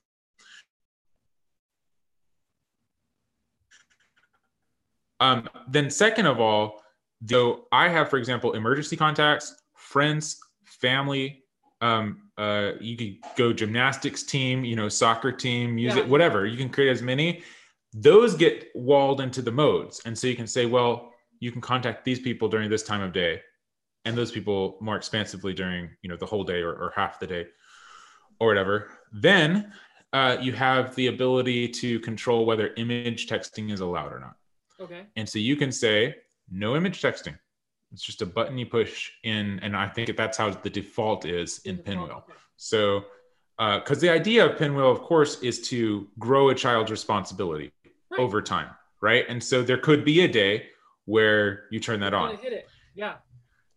um, 5.20 5.48
then 5.68 5.90
second 5.90 6.24
of 6.24 6.40
all 6.40 6.83
though 7.24 7.64
i 7.72 7.88
have 7.88 8.08
for 8.08 8.18
example 8.18 8.52
emergency 8.52 8.96
contacts 8.96 9.54
friends 9.74 10.38
family 10.64 11.44
um, 11.84 12.30
uh, 12.38 12.72
you 12.80 12.96
could 12.96 13.16
go 13.36 13.52
gymnastics 13.52 14.22
team, 14.22 14.64
you 14.64 14.74
know, 14.74 14.88
soccer 14.88 15.30
team, 15.30 15.74
music, 15.74 16.04
yeah. 16.04 16.10
whatever. 16.10 16.46
You 16.46 16.56
can 16.56 16.70
create 16.70 16.90
as 16.90 17.02
many. 17.02 17.42
Those 17.92 18.34
get 18.34 18.68
walled 18.74 19.20
into 19.20 19.42
the 19.42 19.52
modes, 19.52 20.00
and 20.06 20.18
so 20.18 20.26
you 20.26 20.34
can 20.34 20.46
say, 20.46 20.64
well, 20.64 21.12
you 21.40 21.52
can 21.52 21.60
contact 21.60 22.04
these 22.04 22.18
people 22.18 22.48
during 22.48 22.70
this 22.70 22.82
time 22.82 23.02
of 23.02 23.12
day, 23.12 23.42
and 24.06 24.16
those 24.16 24.32
people 24.32 24.78
more 24.80 24.96
expansively 24.96 25.52
during 25.52 25.90
you 26.02 26.08
know 26.08 26.16
the 26.16 26.26
whole 26.26 26.42
day 26.42 26.62
or, 26.62 26.72
or 26.72 26.92
half 26.96 27.20
the 27.20 27.26
day, 27.26 27.46
or 28.40 28.48
whatever. 28.48 28.90
Then 29.12 29.72
uh, 30.14 30.38
you 30.40 30.52
have 30.52 30.94
the 30.94 31.08
ability 31.08 31.68
to 31.68 32.00
control 32.00 32.46
whether 32.46 32.72
image 32.78 33.28
texting 33.28 33.70
is 33.70 33.80
allowed 33.80 34.12
or 34.12 34.20
not. 34.20 34.36
Okay. 34.80 35.02
And 35.16 35.28
so 35.28 35.38
you 35.38 35.54
can 35.54 35.70
say 35.70 36.16
no 36.50 36.76
image 36.76 37.00
texting 37.00 37.36
it's 37.94 38.02
just 38.02 38.22
a 38.22 38.26
button 38.26 38.58
you 38.58 38.66
push 38.66 39.12
in, 39.22 39.60
and 39.62 39.76
I 39.76 39.88
think 39.88 40.14
that's 40.16 40.36
how 40.36 40.50
the 40.50 40.68
default 40.68 41.24
is 41.24 41.60
in 41.64 41.78
Pinwheel. 41.78 42.26
So, 42.56 43.04
because 43.56 43.98
uh, 43.98 44.00
the 44.00 44.10
idea 44.10 44.44
of 44.44 44.58
Pinwheel, 44.58 44.90
of 44.90 45.00
course, 45.00 45.40
is 45.42 45.66
to 45.68 46.08
grow 46.18 46.48
a 46.48 46.54
child's 46.54 46.90
responsibility 46.90 47.72
right. 48.10 48.20
over 48.20 48.42
time, 48.42 48.70
right? 49.00 49.24
And 49.28 49.42
so 49.42 49.62
there 49.62 49.78
could 49.78 50.04
be 50.04 50.24
a 50.24 50.28
day 50.28 50.66
where 51.04 51.66
you 51.70 51.78
turn 51.78 52.00
that 52.00 52.12
on. 52.12 52.36
Hit 52.38 52.52
it, 52.52 52.68
yeah. 52.96 53.14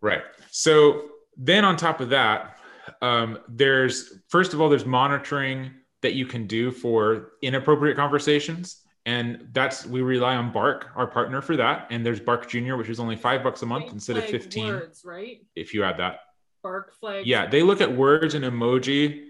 Right. 0.01 0.23
So 0.49 1.09
then 1.37 1.63
on 1.63 1.77
top 1.77 2.01
of 2.01 2.09
that, 2.09 2.57
um, 3.03 3.37
there's 3.47 4.21
first 4.29 4.53
of 4.53 4.61
all, 4.61 4.69
there's 4.69 4.85
monitoring 4.85 5.71
that 6.01 6.13
you 6.13 6.25
can 6.25 6.47
do 6.47 6.71
for 6.71 7.33
inappropriate 7.43 7.97
conversations 7.97 8.81
and 9.07 9.47
that's 9.53 9.85
we 9.85 10.01
rely 10.01 10.35
on 10.35 10.51
bark 10.51 10.89
our 10.95 11.07
partner 11.07 11.41
for 11.41 11.55
that. 11.55 11.87
And 11.89 12.05
there's 12.05 12.19
bark 12.19 12.47
junior 12.49 12.75
which 12.75 12.89
is 12.89 12.99
only 12.99 13.15
five 13.15 13.41
bucks 13.41 13.61
a 13.61 13.65
month 13.65 13.85
Flag 13.85 13.93
instead 13.93 14.17
of 14.17 14.25
15 14.25 14.67
words, 14.67 15.01
right? 15.05 15.41
if 15.55 15.73
you 15.73 15.83
add 15.83 15.97
that. 15.97 16.19
Bark 16.61 16.93
flag 16.99 17.25
yeah 17.25 17.47
they 17.47 17.63
look 17.63 17.81
at 17.81 17.91
words 17.91 18.35
and 18.35 18.43
emoji. 18.43 19.29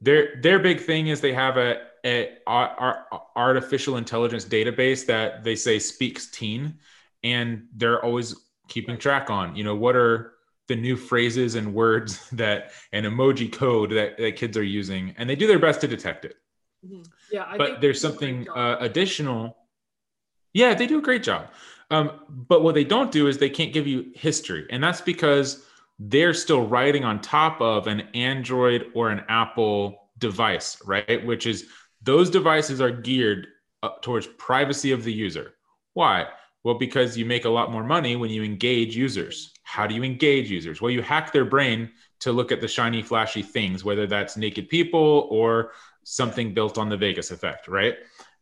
Their 0.00 0.40
their 0.40 0.60
big 0.60 0.80
thing 0.80 1.08
is 1.08 1.20
they 1.20 1.34
have 1.34 1.56
a, 1.56 1.82
a, 2.06 2.36
a, 2.46 3.04
artificial 3.36 3.96
intelligence 3.96 4.44
database 4.44 5.04
that 5.06 5.42
they 5.42 5.56
say 5.56 5.78
speaks 5.78 6.30
teen 6.30 6.78
and 7.24 7.66
they're 7.76 8.02
always 8.02 8.34
keeping 8.68 8.96
track 8.96 9.28
on 9.28 9.56
you 9.56 9.64
know 9.64 9.74
what 9.74 9.96
are 9.96 10.34
the 10.68 10.76
new 10.76 10.96
phrases 10.96 11.56
and 11.56 11.74
words 11.74 12.30
that 12.32 12.70
an 12.92 13.02
emoji 13.02 13.52
code 13.52 13.90
that, 13.90 14.16
that 14.18 14.36
kids 14.36 14.56
are 14.56 14.62
using. 14.62 15.12
And 15.18 15.28
they 15.28 15.34
do 15.34 15.48
their 15.48 15.58
best 15.58 15.80
to 15.80 15.88
detect 15.88 16.24
it 16.24 16.36
Mm-hmm. 16.84 17.02
Yeah, 17.30 17.44
I 17.46 17.58
but 17.58 17.80
there's 17.80 18.00
something 18.00 18.48
uh, 18.50 18.76
additional. 18.80 19.56
Yeah, 20.52 20.74
they 20.74 20.86
do 20.86 20.98
a 20.98 21.02
great 21.02 21.22
job. 21.22 21.48
Um, 21.90 22.20
but 22.28 22.62
what 22.62 22.74
they 22.74 22.84
don't 22.84 23.10
do 23.10 23.26
is 23.26 23.38
they 23.38 23.50
can't 23.50 23.72
give 23.72 23.86
you 23.86 24.12
history, 24.14 24.66
and 24.70 24.82
that's 24.82 25.00
because 25.00 25.66
they're 25.98 26.34
still 26.34 26.66
writing 26.66 27.04
on 27.04 27.20
top 27.20 27.60
of 27.60 27.86
an 27.86 28.02
Android 28.14 28.86
or 28.94 29.10
an 29.10 29.22
Apple 29.28 30.10
device, 30.18 30.80
right? 30.86 31.24
Which 31.26 31.46
is 31.46 31.66
those 32.02 32.30
devices 32.30 32.80
are 32.80 32.90
geared 32.90 33.48
towards 34.02 34.26
privacy 34.38 34.92
of 34.92 35.04
the 35.04 35.12
user. 35.12 35.54
Why? 35.94 36.26
Well, 36.62 36.74
because 36.74 37.16
you 37.16 37.24
make 37.24 37.44
a 37.44 37.50
lot 37.50 37.72
more 37.72 37.84
money 37.84 38.16
when 38.16 38.30
you 38.30 38.42
engage 38.42 38.96
users. 38.96 39.52
How 39.62 39.86
do 39.86 39.94
you 39.94 40.02
engage 40.02 40.50
users? 40.50 40.80
Well, 40.80 40.90
you 40.90 41.02
hack 41.02 41.32
their 41.32 41.44
brain 41.44 41.90
to 42.20 42.32
look 42.32 42.52
at 42.52 42.60
the 42.60 42.68
shiny, 42.68 43.02
flashy 43.02 43.42
things, 43.42 43.84
whether 43.84 44.06
that's 44.06 44.36
naked 44.36 44.68
people 44.68 45.28
or 45.30 45.72
something 46.04 46.54
built 46.54 46.78
on 46.78 46.88
the 46.88 46.96
Vegas 46.96 47.30
effect, 47.30 47.68
right? 47.68 47.96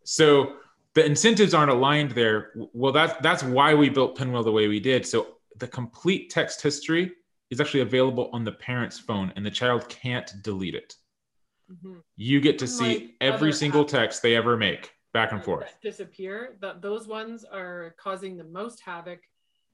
So 0.04 0.54
the 0.94 1.04
incentives 1.04 1.54
aren't 1.54 1.70
aligned 1.70 2.12
there. 2.12 2.52
Well, 2.72 2.92
that's 2.92 3.14
that's 3.22 3.42
why 3.42 3.74
we 3.74 3.88
built 3.88 4.16
Pinwheel 4.16 4.42
the 4.42 4.52
way 4.52 4.68
we 4.68 4.80
did. 4.80 5.06
So 5.06 5.36
the 5.56 5.68
complete 5.68 6.30
text 6.30 6.62
history 6.62 7.12
is 7.50 7.60
actually 7.60 7.80
available 7.80 8.30
on 8.32 8.44
the 8.44 8.52
parent's 8.52 8.98
phone, 8.98 9.32
and 9.36 9.44
the 9.44 9.50
child 9.50 9.88
can't 9.88 10.30
delete 10.42 10.74
it. 10.74 10.94
Mm-hmm. 11.70 11.98
You 12.16 12.40
get 12.40 12.58
to 12.60 12.66
see 12.66 13.16
every 13.20 13.52
single 13.52 13.84
text 13.84 14.22
they 14.22 14.34
ever 14.34 14.56
make 14.56 14.92
back 15.12 15.32
and 15.32 15.42
forth. 15.42 15.74
Disappear. 15.82 16.56
That 16.60 16.80
those 16.82 17.06
ones 17.06 17.44
are 17.44 17.94
causing 17.98 18.36
the 18.36 18.44
most 18.44 18.80
havoc 18.80 19.20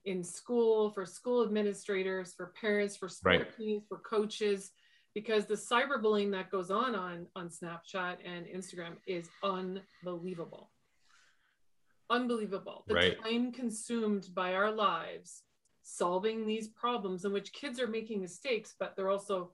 in 0.05 0.23
school 0.23 0.91
for 0.91 1.05
school 1.05 1.43
administrators, 1.43 2.33
for 2.33 2.53
parents, 2.59 2.95
for 2.95 3.09
sport 3.09 3.35
right. 3.39 3.57
teams, 3.57 3.83
for 3.87 3.99
coaches 3.99 4.71
because 5.15 5.45
the 5.45 5.55
cyberbullying 5.55 6.29
that 6.31 6.51
goes 6.51 6.69
on 6.69 6.93
on 6.93 7.25
on 7.35 7.49
Snapchat 7.49 8.17
and 8.23 8.45
Instagram 8.45 8.97
is 9.07 9.29
unbelievable. 9.41 10.69
Unbelievable. 12.11 12.83
The 12.85 12.93
right. 12.93 13.23
time 13.23 13.51
consumed 13.51 14.27
by 14.35 14.53
our 14.53 14.71
lives 14.71 15.41
solving 15.81 16.45
these 16.45 16.67
problems 16.67 17.25
in 17.25 17.31
which 17.31 17.53
kids 17.53 17.79
are 17.79 17.87
making 17.87 18.21
mistakes, 18.21 18.75
but 18.77 18.95
they're 18.95 19.09
also 19.09 19.51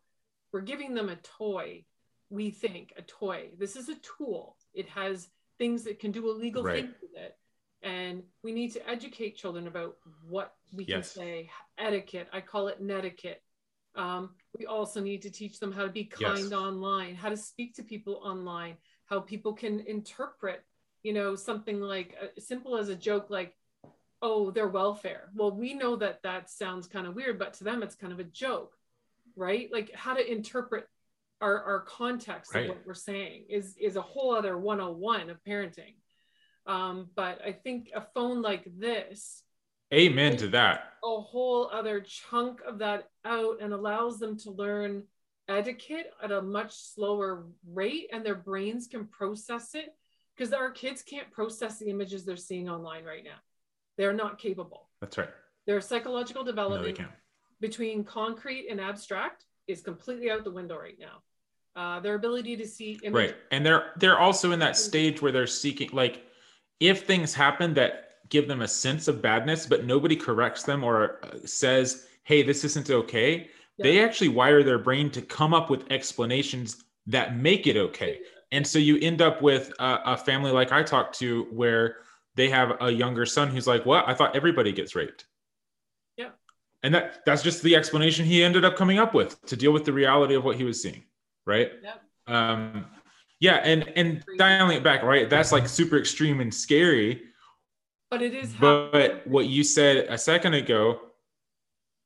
we're 0.52 0.62
giving 0.62 0.94
them 0.94 1.08
a 1.08 1.16
toy. 1.18 1.86
We 2.30 2.50
think 2.50 2.94
a 2.98 3.04
toy. 3.04 3.52
This 3.58 3.76
is 3.76 3.88
a 3.88 3.96
tool. 4.18 4.58
It 4.74 4.90
has 4.90 5.30
things 5.60 5.84
that 5.84 6.00
can 6.00 6.12
do 6.12 6.30
illegal 6.30 6.64
right. 6.64 6.82
things 6.82 6.96
with 7.02 7.22
it. 7.22 7.38
And 7.84 8.24
we 8.44 8.52
need 8.52 8.74
to 8.74 8.90
educate 8.90 9.38
children 9.38 9.68
about 9.68 9.98
what 10.28 10.56
we 10.74 10.86
yes. 10.86 11.14
can 11.14 11.24
say, 11.24 11.50
etiquette. 11.78 12.28
I 12.34 12.42
call 12.42 12.68
it 12.68 12.82
netiquette 12.82 13.42
um, 13.96 14.32
we 14.58 14.66
also 14.66 15.02
need 15.02 15.22
to 15.24 15.30
teach 15.30 15.60
them 15.60 15.72
how 15.72 15.84
to 15.84 15.90
be 15.90 16.06
kind 16.06 16.40
yes. 16.40 16.52
online, 16.52 17.16
how 17.16 17.30
to 17.30 17.38
speak 17.38 17.76
to 17.76 17.84
people 17.84 18.22
online, 18.24 18.76
how 19.06 19.20
people 19.20 19.54
can 19.54 19.82
interpret, 19.82 20.64
you 21.04 21.14
know, 21.14 21.36
something 21.36 21.80
like 21.80 22.16
uh, 22.22 22.28
simple 22.40 22.78
as 22.78 22.90
a 22.90 22.96
joke 22.96 23.30
like, 23.30 23.54
oh, 24.22 24.52
their 24.52 24.68
welfare. 24.68 25.30
Well, 25.36 25.52
we 25.52 25.74
know 25.74 25.96
that 25.98 26.22
that 26.24 26.50
sounds 26.50 26.88
kind 26.88 27.08
of 27.08 27.16
weird, 27.16 27.40
but 27.40 27.54
to 27.56 27.64
them, 27.64 27.84
it's 27.84 27.96
kind 27.96 28.14
of 28.14 28.20
a 28.20 28.26
joke, 28.26 28.74
right? 29.36 29.70
Like 29.72 29.94
how 29.94 30.14
to 30.14 30.32
interpret 30.32 30.86
our, 31.42 31.64
our 31.64 31.80
context 31.82 32.54
right. 32.54 32.64
of 32.64 32.70
what 32.70 32.86
we're 32.86 32.94
saying 32.94 33.46
is, 33.50 33.76
is 33.80 33.96
a 33.96 34.02
whole 34.02 34.36
other 34.36 34.58
101 34.58 35.30
of 35.30 35.44
parenting. 35.44 35.96
Um, 36.68 37.10
but 37.16 37.40
I 37.44 37.52
think 37.52 37.90
a 37.96 38.06
phone 38.14 38.44
like 38.44 38.66
this 38.78 39.44
Amen 39.94 40.38
to 40.38 40.48
that. 40.50 40.94
A 41.04 41.20
whole 41.20 41.70
other 41.74 42.02
chunk 42.02 42.62
of 42.66 42.78
that 42.80 43.10
out 43.26 43.58
and 43.62 43.74
allows 43.74 44.20
them 44.20 44.38
to 44.40 44.52
learn 44.52 45.04
etiquette 45.50 46.14
at 46.24 46.32
a 46.32 46.42
much 46.42 46.74
slower 46.74 47.46
rate 47.68 48.08
and 48.14 48.26
their 48.26 48.36
brains 48.36 48.88
can 48.88 49.06
process 49.06 49.76
it 49.76 49.96
because 50.36 50.54
our 50.54 50.72
kids 50.72 51.02
can't 51.02 51.30
process 51.32 51.80
the 51.80 51.90
images 51.90 52.24
they're 52.24 52.38
seeing 52.38 52.70
online 52.70 53.04
right 53.04 53.24
now. 53.24 53.40
They're 53.98 54.14
not 54.14 54.40
capable. 54.40 54.90
That's 55.02 55.18
right. 55.18 55.30
Their 55.68 55.82
psychological 55.82 56.44
development 56.44 57.00
no, 57.00 57.06
between 57.60 58.04
concrete 58.04 58.68
and 58.70 58.80
abstract 58.80 59.46
is 59.68 59.82
completely 59.82 60.32
out 60.32 60.44
the 60.44 60.52
window 60.52 60.80
right 60.80 60.98
now. 61.00 61.22
Uh, 61.76 62.00
their 62.00 62.16
ability 62.16 62.58
to 62.58 62.68
see 62.68 63.00
right, 63.10 63.34
and 63.52 63.66
they're 63.66 63.94
they're 63.96 64.20
also 64.20 64.52
in 64.52 64.60
that 64.60 64.76
stage 64.76 65.22
where 65.22 65.32
they're 65.32 65.48
seeking 65.48 65.90
like 65.94 66.26
if 66.82 67.06
things 67.06 67.34
happen 67.34 67.74
that 67.76 68.11
give 68.32 68.48
them 68.48 68.64
a 68.64 68.68
sense 68.68 69.08
of 69.08 69.22
badness, 69.22 69.68
but 69.68 69.86
nobody 69.86 70.16
corrects 70.16 70.64
them 70.64 70.84
or 70.84 71.20
uh, 71.24 71.38
says, 71.46 72.08
hey, 72.24 72.42
this 72.42 72.64
isn't 72.64 72.90
okay, 72.90 73.50
yeah. 73.78 73.84
they 73.84 74.04
actually 74.04 74.30
wire 74.30 74.64
their 74.64 74.80
brain 74.80 75.12
to 75.12 75.22
come 75.22 75.54
up 75.54 75.70
with 75.70 75.92
explanations 75.92 76.84
that 77.06 77.38
make 77.38 77.68
it 77.68 77.78
okay. 77.78 78.22
And 78.52 78.66
so 78.66 78.80
you 78.80 78.98
end 79.00 79.22
up 79.22 79.42
with 79.42 79.72
a, 79.80 80.00
a 80.06 80.18
family 80.18 80.52
like 80.52 80.72
I 80.72 80.82
talked 80.82 81.20
to 81.20 81.44
where 81.52 81.98
they 82.36 82.50
have 82.50 82.78
a 82.82 82.90
younger 82.90 83.26
son 83.26 83.50
who's 83.50 83.68
like, 83.68 83.86
what? 83.86 84.08
I 84.08 84.14
thought 84.14 84.36
everybody 84.36 84.72
gets 84.72 84.96
raped. 84.96 85.26
Yeah. 86.18 86.30
And 86.84 86.94
that 86.96 87.22
that's 87.26 87.44
just 87.44 87.62
the 87.64 87.76
explanation 87.76 88.26
he 88.26 88.44
ended 88.44 88.66
up 88.66 88.76
coming 88.76 89.00
up 89.00 89.14
with 89.14 89.42
to 89.46 89.56
deal 89.56 89.72
with 89.72 89.86
the 89.86 89.94
reality 89.94 90.36
of 90.36 90.44
what 90.44 90.56
he 90.56 90.64
was 90.64 90.82
seeing. 90.82 91.04
Right. 91.46 91.72
Yeah. 91.84 91.94
Um, 92.28 92.86
yeah. 93.40 93.56
And, 93.56 93.92
and 93.96 94.24
dialing 94.38 94.78
it 94.78 94.84
back, 94.84 95.04
right. 95.04 95.30
That's 95.30 95.52
like 95.52 95.68
super 95.68 95.98
extreme 95.98 96.40
and 96.40 96.54
scary 96.54 97.24
but 98.12 98.22
it 98.22 98.34
is 98.34 98.54
happening. 98.54 98.90
but 98.92 99.26
what 99.26 99.48
you 99.48 99.64
said 99.64 100.06
a 100.10 100.18
second 100.18 100.54
ago 100.54 101.00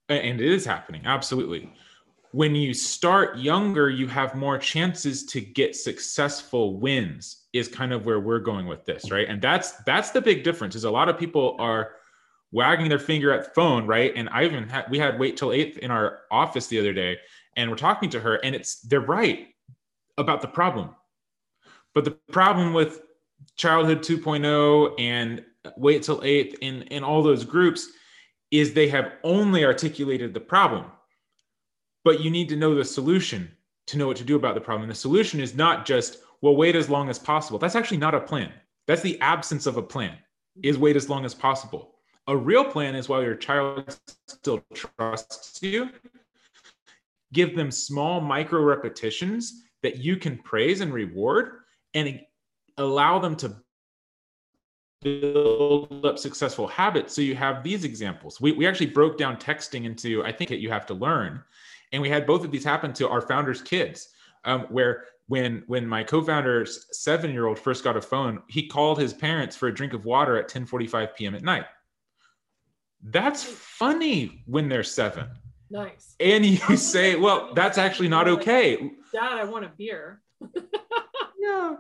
and 0.08 0.40
it 0.40 0.52
is 0.52 0.64
happening 0.64 1.02
absolutely. 1.06 1.74
When 2.32 2.54
you 2.54 2.74
start 2.74 3.40
younger 3.40 3.90
you 3.90 4.08
have 4.08 4.36
more 4.36 4.58
chances 4.58 5.26
to 5.26 5.42
get 5.42 5.76
successful 5.76 6.80
wins 6.80 7.48
is 7.54 7.68
kind 7.68 7.92
of 7.92 8.06
where 8.06 8.20
we're 8.20 8.40
going 8.40 8.68
with 8.68 8.86
this 8.86 9.12
right? 9.12 9.28
And 9.28 9.42
that's 9.42 9.72
that's 9.84 10.12
the 10.12 10.22
big 10.22 10.44
difference 10.44 10.76
is 10.76 10.84
a 10.84 10.92
lot 10.92 11.10
of 11.10 11.18
people 11.18 11.58
are 11.60 11.94
wagging 12.52 12.88
their 12.88 13.00
finger 13.00 13.34
at 13.34 13.46
the 13.46 13.50
phone 13.52 13.88
right? 13.88 14.14
And 14.16 14.30
i 14.30 14.46
even 14.46 14.70
had 14.70 14.86
we 14.90 15.00
had 15.00 15.20
wait 15.20 15.38
till 15.38 15.52
eighth 15.52 15.80
in 15.80 15.90
our 15.90 16.20
office 16.30 16.68
the 16.68 16.80
other 16.80 16.94
day 16.94 17.18
and 17.58 17.70
we're 17.70 17.78
talking 17.78 18.10
to 18.12 18.20
her 18.20 18.36
and 18.36 18.54
it's 18.54 18.80
they're 18.82 19.02
right 19.02 19.48
about 20.20 20.42
the 20.42 20.48
problem. 20.48 20.96
But 21.96 22.06
the 22.06 22.12
problem 22.12 22.74
with 22.74 23.02
childhood 23.56 24.00
2.0 24.00 25.00
and 25.00 25.44
wait 25.78 26.04
till 26.04 26.22
eighth 26.24 26.58
in 26.62 26.84
in 26.84 27.04
all 27.04 27.22
those 27.24 27.46
groups 27.46 27.90
is 28.52 28.74
they 28.74 28.88
have 28.88 29.14
only 29.24 29.66
articulated 29.66 30.34
the 30.34 30.40
problem. 30.40 30.86
But 32.04 32.22
you 32.22 32.30
need 32.30 32.50
to 32.50 32.56
know 32.56 32.76
the 32.76 32.86
solution 32.86 33.52
to 33.88 33.98
know 33.98 34.08
what 34.08 34.18
to 34.18 34.24
do 34.24 34.36
about 34.36 34.56
the 34.56 34.62
problem. 34.62 34.88
The 34.88 34.96
solution 34.96 35.40
is 35.40 35.56
not 35.56 35.86
just 35.86 36.20
well 36.42 36.56
wait 36.56 36.76
as 36.76 36.90
long 36.90 37.10
as 37.10 37.20
possible. 37.20 37.60
That's 37.60 37.76
actually 37.76 37.98
not 37.98 38.16
a 38.16 38.22
plan. 38.22 38.52
That's 38.88 39.02
the 39.02 39.20
absence 39.22 39.66
of 39.66 39.78
a 39.78 39.82
plan 39.82 40.18
is 40.64 40.78
wait 40.78 40.96
as 40.96 41.10
long 41.10 41.26
as 41.26 41.34
possible. 41.34 41.96
A 42.28 42.36
real 42.36 42.64
plan 42.64 42.96
is 42.96 43.10
while 43.10 43.22
your 43.22 43.36
child 43.36 43.98
still 44.28 44.64
trusts 44.74 45.62
you 45.62 45.90
give 47.34 47.56
them 47.56 47.70
small 47.70 48.22
micro 48.22 48.62
repetitions 48.62 49.64
that 49.84 49.98
you 49.98 50.16
can 50.16 50.38
praise 50.38 50.82
and 50.82 50.94
reward 50.94 51.60
and 51.94 52.20
allow 52.78 53.20
them 53.20 53.36
to 53.36 53.56
build 55.06 56.04
up 56.04 56.18
successful 56.18 56.68
habits. 56.68 57.14
So 57.14 57.22
you 57.22 57.36
have 57.36 57.64
these 57.64 57.84
examples. 57.84 58.42
We, 58.42 58.52
we 58.54 58.66
actually 58.66 58.88
broke 58.88 59.18
down 59.20 59.38
texting 59.38 59.86
into, 59.86 60.24
I 60.24 60.32
think, 60.32 60.50
that 60.50 60.60
you 60.60 60.72
have 60.72 60.88
to 60.88 60.96
learn. 60.96 61.44
And 61.92 62.02
we 62.02 62.10
had 62.10 62.26
both 62.26 62.44
of 62.44 62.50
these 62.50 62.64
happen 62.64 62.92
to 62.94 63.08
our 63.08 63.22
founders' 63.22 63.62
kids, 63.62 64.10
um, 64.44 64.62
where 64.64 65.06
when 65.28 65.64
when 65.68 65.88
my 65.88 66.04
co-founder's 66.04 66.88
seven-year-old 66.92 67.60
first 67.60 67.84
got 67.84 67.96
a 67.96 68.02
phone, 68.02 68.42
he 68.48 68.68
called 68.68 69.00
his 69.00 69.14
parents 69.14 69.56
for 69.56 69.68
a 69.68 69.74
drink 69.74 69.94
of 69.94 70.06
water 70.06 70.38
at 70.38 70.50
10:45 70.50 71.16
p.m. 71.16 71.36
at 71.36 71.44
night. 71.44 71.66
That's 73.04 73.44
funny 73.44 74.44
when 74.48 74.68
they're 74.68 74.84
seven. 74.84 75.28
Nice. 75.70 76.16
And 76.20 76.46
you 76.46 76.58
say, 76.78 77.16
well, 77.16 77.54
that's 77.54 77.78
actually 77.78 78.08
not 78.08 78.28
okay. 78.28 78.78
Dad, 79.14 79.38
I 79.38 79.44
want 79.44 79.66
a 79.66 79.70
beer. 79.70 80.22
yeah 81.40 81.76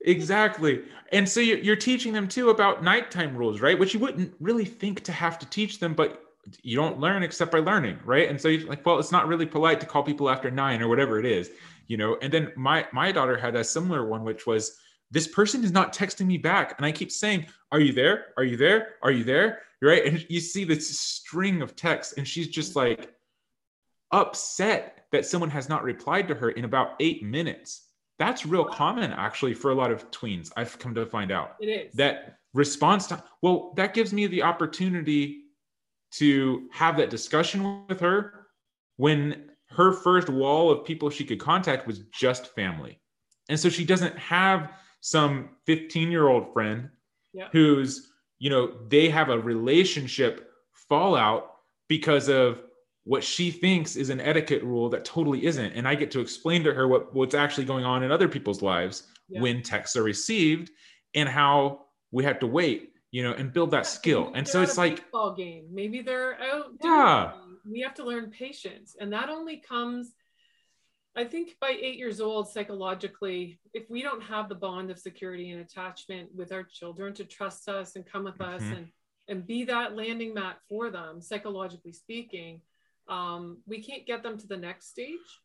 exactly. 0.00 0.82
And 1.12 1.28
so 1.28 1.40
you're, 1.40 1.76
teaching 1.76 2.12
them 2.12 2.26
too 2.26 2.50
about 2.50 2.82
nighttime 2.82 3.36
rules 3.36 3.60
right? 3.60 3.78
Which 3.78 3.94
you 3.94 4.00
wouldn't 4.00 4.34
really 4.40 4.64
think 4.64 5.02
to 5.04 5.12
have 5.12 5.38
to 5.38 5.46
teach 5.46 5.78
them 5.78 5.94
but 5.94 6.22
you 6.62 6.76
don't 6.76 7.00
learn 7.00 7.22
except 7.22 7.50
by 7.50 7.58
learning 7.58 7.98
right? 8.04 8.28
And 8.28 8.40
so 8.40 8.48
you're 8.48 8.68
like 8.68 8.84
well 8.84 8.98
it's 8.98 9.12
not 9.12 9.28
really 9.28 9.46
polite 9.46 9.80
to 9.80 9.86
call 9.86 10.02
people 10.02 10.30
after 10.30 10.50
nine 10.50 10.82
or 10.82 10.88
whatever 10.88 11.18
it 11.18 11.26
is 11.26 11.50
you 11.86 11.96
know? 11.96 12.16
And 12.22 12.32
then 12.32 12.52
my 12.56 12.86
my 12.92 13.12
daughter 13.12 13.36
had 13.36 13.54
a 13.54 13.64
similar 13.64 14.06
one 14.06 14.24
which 14.24 14.46
was 14.46 14.78
this 15.10 15.28
person 15.28 15.64
is 15.64 15.72
not 15.72 15.94
texting 15.94 16.26
me 16.26 16.36
back. 16.36 16.74
And 16.76 16.84
i 16.86 16.92
keep 16.92 17.12
saying 17.12 17.46
are 17.72 17.80
you 17.80 17.92
there? 17.92 18.26
Are 18.36 18.44
you 18.44 18.56
there? 18.56 18.94
Are 19.02 19.10
you 19.10 19.24
there? 19.24 19.62
Right? 19.82 20.04
And 20.04 20.24
you 20.28 20.40
see 20.40 20.64
this 20.64 20.98
string 20.98 21.62
of 21.62 21.76
texts 21.76 22.14
and 22.16 22.26
she's 22.26 22.48
just 22.48 22.76
like 22.76 23.12
upset 24.12 25.06
that 25.12 25.26
someone 25.26 25.50
has 25.50 25.68
not 25.68 25.84
replied 25.84 26.28
to 26.28 26.34
her 26.34 26.50
in 26.50 26.64
about 26.64 26.94
eight 27.00 27.22
minutes 27.22 27.85
that's 28.18 28.46
real 28.46 28.64
common 28.64 29.12
actually 29.12 29.54
for 29.54 29.70
a 29.70 29.74
lot 29.74 29.90
of 29.90 30.10
tweens. 30.10 30.50
I've 30.56 30.78
come 30.78 30.94
to 30.94 31.06
find 31.06 31.30
out. 31.30 31.56
It 31.60 31.66
is. 31.66 31.94
That 31.94 32.38
response 32.54 33.06
time, 33.06 33.22
well, 33.42 33.74
that 33.76 33.94
gives 33.94 34.12
me 34.12 34.26
the 34.26 34.42
opportunity 34.42 35.42
to 36.12 36.68
have 36.72 36.96
that 36.96 37.10
discussion 37.10 37.86
with 37.88 38.00
her 38.00 38.46
when 38.96 39.50
her 39.68 39.92
first 39.92 40.28
wall 40.28 40.70
of 40.70 40.84
people 40.84 41.10
she 41.10 41.24
could 41.24 41.40
contact 41.40 41.86
was 41.86 42.00
just 42.12 42.54
family. 42.54 43.00
And 43.48 43.58
so 43.58 43.68
she 43.68 43.84
doesn't 43.84 44.16
have 44.18 44.70
some 45.00 45.50
15 45.66 46.10
year 46.10 46.28
old 46.28 46.52
friend 46.52 46.88
yeah. 47.32 47.48
who's, 47.52 48.10
you 48.38 48.50
know, 48.50 48.78
they 48.88 49.08
have 49.08 49.28
a 49.28 49.38
relationship 49.38 50.50
fallout 50.72 51.52
because 51.88 52.28
of 52.28 52.62
what 53.06 53.22
she 53.22 53.52
thinks 53.52 53.94
is 53.94 54.10
an 54.10 54.20
etiquette 54.20 54.62
rule 54.64 54.88
that 54.90 55.04
totally 55.04 55.46
isn't 55.46 55.72
and 55.74 55.86
i 55.86 55.94
get 55.94 56.10
to 56.10 56.20
explain 56.20 56.64
to 56.64 56.74
her 56.74 56.88
what, 56.88 57.14
what's 57.14 57.34
actually 57.34 57.64
going 57.64 57.84
on 57.84 58.02
in 58.02 58.10
other 58.10 58.28
people's 58.28 58.62
lives 58.62 59.04
yeah. 59.28 59.40
when 59.40 59.62
texts 59.62 59.96
are 59.96 60.02
received 60.02 60.70
and 61.14 61.28
how 61.28 61.86
we 62.10 62.24
have 62.24 62.38
to 62.40 62.46
wait 62.46 62.92
you 63.12 63.22
know, 63.22 63.32
and 63.32 63.50
build 63.50 63.70
that 63.70 63.78
Yeah, 63.78 63.82
skill. 63.82 64.32
And 64.34 64.46
so 64.46 64.60
it's 64.60 64.76
like, 64.76 64.96
baseball 64.96 65.34
game. 65.34 65.68
Maybe 65.72 66.02
they're 66.02 66.38
out. 66.38 66.72
Yeah. 66.84 67.32
We 67.64 67.80
have 67.80 67.94
to 67.94 68.04
learn 68.04 68.30
patience, 68.30 68.94
and 69.00 69.10
that 69.14 69.30
only 69.30 69.56
comes. 69.56 70.12
I 71.16 71.24
think 71.24 71.56
by 71.58 71.70
eight 71.70 71.96
years 71.96 72.20
old, 72.20 72.50
psychologically, 72.50 73.58
if 73.72 73.88
we 73.88 74.02
don't 74.02 74.22
have 74.22 74.50
the 74.50 74.54
bond 74.54 74.90
of 74.90 74.98
security 74.98 75.50
and 75.50 75.62
attachment 75.62 76.28
with 76.34 76.52
our 76.52 76.62
children 76.62 77.14
to 77.14 77.24
trust 77.24 77.70
us 77.70 77.96
and 77.96 78.04
come 78.04 78.24
with 78.24 78.40
us 78.40 78.62
Mhm. 78.62 78.76
and 78.76 78.88
and 79.28 79.46
be 79.46 79.64
that 79.64 79.96
landing 79.96 80.34
mat 80.34 80.58
for 80.68 80.90
them, 80.90 81.22
psychologically 81.22 81.92
speaking, 81.92 82.60
um, 83.08 83.58
we 83.66 83.80
can't 83.82 84.06
get 84.06 84.22
them 84.22 84.38
to 84.38 84.46
the 84.46 84.56
next 84.56 84.88
stage 84.90 85.40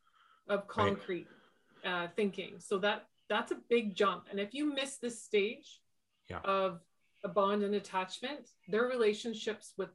of 0.48 0.66
concrete 0.68 1.28
uh, 1.84 2.08
thinking. 2.16 2.54
So 2.58 2.78
that 2.78 3.06
that's 3.28 3.52
a 3.52 3.58
big 3.68 3.94
jump. 3.94 4.24
And 4.30 4.38
if 4.38 4.52
you 4.52 4.74
miss 4.74 4.98
this 4.98 5.22
stage 5.22 5.80
Yeah. 6.28 6.40
of 6.44 6.80
a 7.24 7.28
bond 7.28 7.62
and 7.62 7.74
attachment, 7.74 8.50
their 8.68 8.86
relationships 8.88 9.74
with 9.76 9.90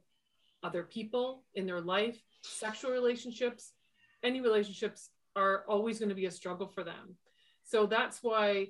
other 0.62 0.82
people 0.82 1.44
in 1.54 1.66
their 1.66 1.80
life, 1.80 2.18
sexual 2.42 2.90
relationships, 2.90 3.72
any 4.22 4.40
relationships 4.40 5.10
are 5.36 5.64
always 5.68 5.98
going 5.98 6.08
to 6.08 6.14
be 6.14 6.26
a 6.26 6.30
struggle 6.30 6.66
for 6.66 6.82
them. 6.82 7.16
So 7.64 7.86
that's 7.86 8.22
why 8.22 8.68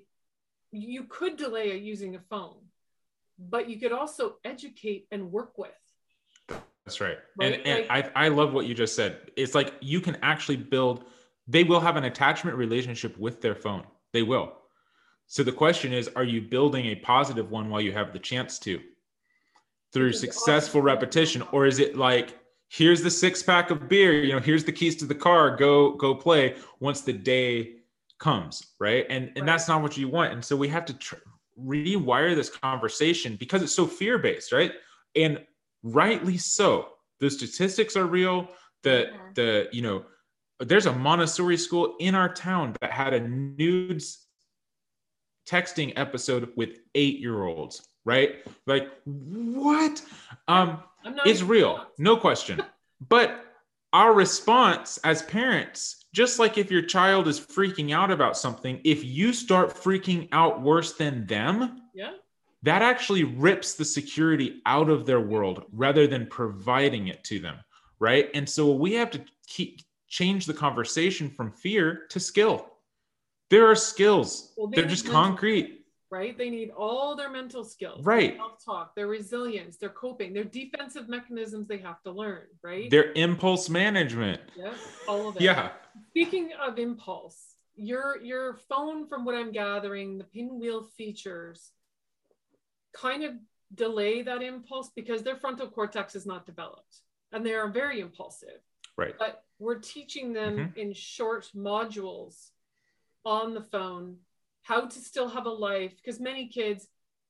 you 0.71 1.05
could 1.05 1.37
delay 1.37 1.77
using 1.79 2.15
a 2.17 2.21
phone, 2.21 2.61
but 3.39 3.69
you 3.71 3.79
could 3.81 3.93
also 3.93 4.37
educate 4.45 5.07
and 5.11 5.33
work 5.33 5.57
with. 5.57 5.71
That's 6.89 7.01
right. 7.03 7.19
Right, 7.39 7.53
And, 7.53 7.67
and 7.67 7.91
I, 7.91 8.11
I 8.15 8.29
love 8.29 8.55
what 8.55 8.67
you 8.67 8.75
just 8.75 8.97
said. 8.97 9.31
It's 9.37 9.55
like 9.55 9.75
you 9.81 10.01
can 10.01 10.17
actually 10.23 10.57
build, 10.57 11.05
they 11.47 11.65
will 11.65 11.81
have 11.81 11.97
an 11.97 12.05
attachment 12.05 12.57
relationship 12.57 13.19
with 13.19 13.43
their 13.43 13.55
phone. 13.55 13.85
They 14.15 14.23
will. 14.23 14.55
So 15.27 15.43
the 15.43 15.53
question 15.53 15.93
is, 15.93 16.09
are 16.17 16.25
you 16.25 16.41
building 16.41 16.87
a 16.87 16.95
positive 16.95 17.51
one 17.51 17.69
while 17.69 17.83
you 17.83 17.93
have 17.93 18.15
the 18.15 18.19
chance 18.19 18.59
to 18.61 18.81
through 19.93 20.15
successful 20.15 20.81
often- 20.81 20.87
repetition? 20.87 21.43
Or 21.53 21.67
is 21.67 21.79
it 21.79 21.95
like, 21.95 22.39
here's 22.71 23.03
the 23.03 23.11
six 23.11 23.43
pack 23.43 23.71
of 23.71 23.87
beer, 23.87 24.25
you 24.25 24.33
know, 24.33 24.41
here's 24.41 24.65
the 24.65 24.73
keys 24.73 24.97
to 24.97 25.05
the 25.05 25.15
car, 25.15 25.57
go, 25.57 25.93
go 25.97 26.15
play 26.15 26.57
once 26.81 27.03
the 27.03 27.13
day 27.13 27.75
comes. 28.19 28.75
Right. 28.81 29.05
And, 29.11 29.31
and 29.37 29.47
that's 29.47 29.69
not 29.69 29.83
what 29.83 29.99
you 29.99 30.09
want. 30.09 30.33
And 30.33 30.43
so 30.43 30.57
we 30.57 30.69
have 30.69 30.87
to 30.87 30.95
tr- 30.95 31.17
rewire 31.63 32.35
this 32.35 32.49
conversation 32.49 33.37
because 33.37 33.63
it's 33.63 33.75
so 33.75 33.87
fear 33.87 34.17
based. 34.17 34.53
Right. 34.53 34.73
And 35.15 35.41
rightly 35.83 36.37
so. 36.39 36.89
The 37.21 37.31
statistics 37.31 37.97
are 37.97 38.07
real. 38.07 38.49
The 38.83 39.11
Yeah. 39.13 39.19
the 39.35 39.69
you 39.73 39.83
know, 39.83 40.05
there's 40.61 40.87
a 40.87 40.93
Montessori 40.93 41.57
school 41.57 41.97
in 42.01 42.15
our 42.15 42.33
town 42.33 42.75
that 42.81 42.91
had 42.93 43.15
a 43.15 43.21
nudes 43.21 44.27
texting 45.49 45.93
episode 45.97 46.53
with 46.57 46.79
eight 46.95 47.19
year 47.21 47.43
olds. 47.45 47.87
Right? 48.05 48.37
Like 48.67 48.89
what? 49.05 50.03
Um, 50.47 50.83
it's 51.25 51.43
real, 51.43 51.87
no 51.99 52.17
question. 52.17 52.63
But 53.07 53.45
our 53.93 54.13
response 54.15 54.99
as 55.05 55.23
parents, 55.23 56.07
just 56.15 56.39
like 56.39 56.57
if 56.59 56.71
your 56.71 56.83
child 56.83 57.29
is 57.29 57.39
freaking 57.39 57.95
out 57.95 58.11
about 58.11 58.37
something, 58.37 58.81
if 58.85 59.05
you 59.05 59.33
start 59.33 59.71
freaking 59.75 60.29
out 60.33 60.63
worse 60.63 60.95
than 60.95 61.27
them, 61.27 61.83
Yeah. 61.95 62.13
That 62.63 62.83
actually 62.83 63.25
rips 63.25 63.75
the 63.75 63.85
security 63.85 64.61
out 64.67 64.91
of 64.91 65.07
their 65.07 65.21
world 65.21 65.65
rather 65.73 66.07
than 66.07 66.27
providing 66.27 67.09
it 67.09 67.23
to 67.25 67.39
them 67.39 67.57
right 68.01 68.31
and 68.35 68.49
so 68.49 68.73
we 68.73 68.95
have 68.95 69.11
to 69.11 69.21
keep 69.47 69.81
change 70.09 70.47
the 70.47 70.55
conversation 70.55 71.29
from 71.31 71.53
fear 71.53 72.07
to 72.11 72.19
skill 72.19 72.67
there 73.51 73.67
are 73.67 73.75
skills 73.77 74.53
Well, 74.57 74.69
they 74.69 74.81
they're 74.81 74.91
just 74.91 75.05
mental 75.05 75.23
concrete 75.23 75.75
right? 76.11 76.39
They 76.39 76.49
need 76.49 76.71
all 76.71 77.15
their 77.17 77.29
mental 77.31 77.65
skills, 77.65 78.05
Right. 78.05 78.37
Self-talk, 78.37 78.95
their 78.95 79.09
resilience, 79.09 79.77
their 79.77 79.91
coping, 79.91 80.33
their 80.33 80.45
defensive 80.45 81.09
mechanisms 81.09 81.69
they 81.69 81.79
have 81.79 82.03
to 82.05 82.11
learn, 82.11 82.45
right? 82.63 82.89
their 82.91 83.13
impulse 83.13 83.69
management 83.69 84.41
yeah, 84.57 84.73
all 85.07 85.29
of 85.29 85.37
it. 85.37 85.43
yeah 85.43 85.71
Speaking 86.11 86.51
of 86.61 86.79
impulse, 86.79 87.57
your 87.77 88.21
your 88.23 88.55
phone, 88.69 89.07
from 89.07 89.25
what 89.25 89.35
I'm 89.35 89.53
gathering, 89.53 90.17
the 90.17 90.25
pinwheel 90.25 90.85
features 90.97 91.73
kind 93.01 93.23
of 93.25 93.33
delay 93.75 94.23
that 94.23 94.43
impulse 94.43 94.91
because 94.95 95.23
their 95.23 95.37
frontal 95.37 95.69
cortex 95.69 96.15
is 96.17 96.27
not 96.27 96.47
developed 96.47 97.03
and 97.33 97.45
they 97.45 97.55
are 97.55 97.69
very 97.69 98.01
impulsive. 98.01 98.61
right 98.97 99.15
But 99.19 99.45
we're 99.59 99.79
teaching 99.79 100.33
them 100.33 100.55
Mm-hmm. 100.57 100.79
in 100.79 100.93
short 100.95 101.45
modules 101.55 102.51
on 103.25 103.55
the 103.55 103.61
phone 103.63 104.17
how 104.63 104.81
to 104.87 104.99
still 105.11 105.29
have 105.29 105.47
a 105.47 105.51
life 105.51 105.95
because 105.97 106.21
many 106.21 106.49
kids 106.49 106.89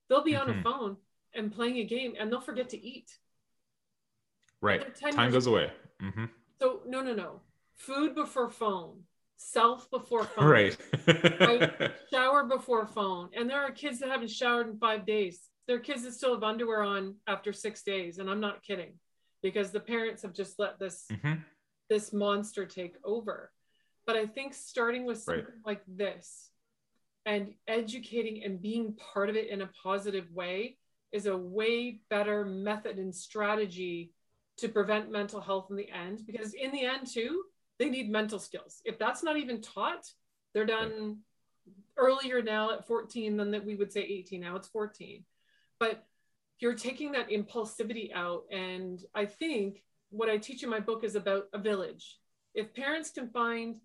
they'll 0.08 0.22
be 0.32 0.36
on 0.36 0.48
a 0.50 0.54
Mhm. 0.54 0.62
phone 0.62 0.96
and 1.34 1.52
playing 1.52 1.78
a 1.78 1.84
game 1.84 2.14
and 2.18 2.30
they'll 2.30 2.40
forget 2.40 2.68
to 2.70 2.80
eat. 2.92 3.10
right 4.60 4.82
time 4.96 5.30
goes 5.32 5.46
away 5.46 5.72
hmm 6.00 6.24
So 6.60 6.82
no, 6.86 7.00
no, 7.02 7.14
no. 7.14 7.40
Food 7.76 8.14
before 8.14 8.50
phone, 8.50 8.94
self 9.36 9.88
before 9.90 10.24
phone. 10.24 10.48
right 10.48 10.76
Right. 11.40 11.70
shower 12.12 12.42
before 12.44 12.86
phone. 12.86 13.30
And 13.36 13.48
there 13.48 13.62
are 13.62 13.70
kids 13.70 13.98
that 14.00 14.08
haven't 14.14 14.30
showered 14.30 14.68
in 14.68 14.78
five 14.78 15.06
days. 15.06 15.36
There 15.68 15.76
are 15.76 15.80
kids 15.80 16.02
that 16.04 16.14
still 16.14 16.32
have 16.34 16.42
underwear 16.42 16.82
on 16.82 17.16
after 17.26 17.52
six 17.52 17.82
days. 17.82 18.18
And 18.18 18.28
I'm 18.28 18.40
not 18.40 18.62
kidding 18.62 18.98
because 19.42 19.70
the 19.70 19.80
parents 19.80 20.22
have 20.22 20.32
just 20.32 20.58
let 20.58 20.78
this 20.80 21.06
Mhm. 21.08 21.44
this 21.90 22.12
monster 22.12 22.66
take 22.66 22.96
over. 23.04 23.50
But 24.04 24.16
I 24.16 24.26
think 24.26 24.52
starting 24.52 25.04
with 25.06 25.26
Right. 25.26 25.44
something 25.44 25.62
like 25.64 25.82
this 25.86 26.50
and 27.24 27.54
educating 27.66 28.44
and 28.44 28.60
being 28.60 28.94
part 28.96 29.30
of 29.30 29.36
it 29.36 29.48
in 29.48 29.62
a 29.62 29.68
positive 29.68 30.30
way 30.32 30.78
is 31.12 31.26
a 31.26 31.36
way 31.36 32.02
better 32.10 32.44
method 32.44 32.98
and 32.98 33.14
strategy 33.14 34.12
to 34.56 34.68
prevent 34.68 35.10
mental 35.10 35.40
health 35.40 35.70
in 35.70 35.76
the 35.76 35.88
end. 35.90 36.26
Because 36.26 36.52
in 36.54 36.72
the 36.72 36.84
end, 36.84 37.06
too, 37.06 37.44
they 37.78 37.88
need 37.88 38.10
mental 38.10 38.38
skills. 38.38 38.82
If 38.84 38.98
that's 38.98 39.22
not 39.22 39.36
even 39.38 39.60
taught, 39.62 40.12
they're 40.52 40.66
done 40.66 41.24
earlier 41.96 42.42
now 42.42 42.70
at 42.72 42.86
14 42.86 43.36
than 43.36 43.50
that 43.52 43.64
we 43.64 43.76
would 43.76 43.92
say 43.92 44.02
18. 44.02 44.40
Now 44.40 44.56
it's 44.56 44.68
14. 44.68 45.24
But 45.80 46.04
you're 46.60 46.74
taking 46.74 47.12
that 47.12 47.30
impulsivity 47.30 48.12
out. 48.12 48.44
And 48.50 49.02
I 49.14 49.26
think 49.26 49.82
what 50.10 50.28
I 50.28 50.38
teach 50.38 50.62
in 50.62 50.70
my 50.70 50.80
book 50.80 51.04
is 51.04 51.14
about 51.14 51.44
a 51.52 51.58
village. 51.58 52.18
If 52.54 52.74
parents 52.74 53.10
can 53.10 53.28
find 53.28 53.76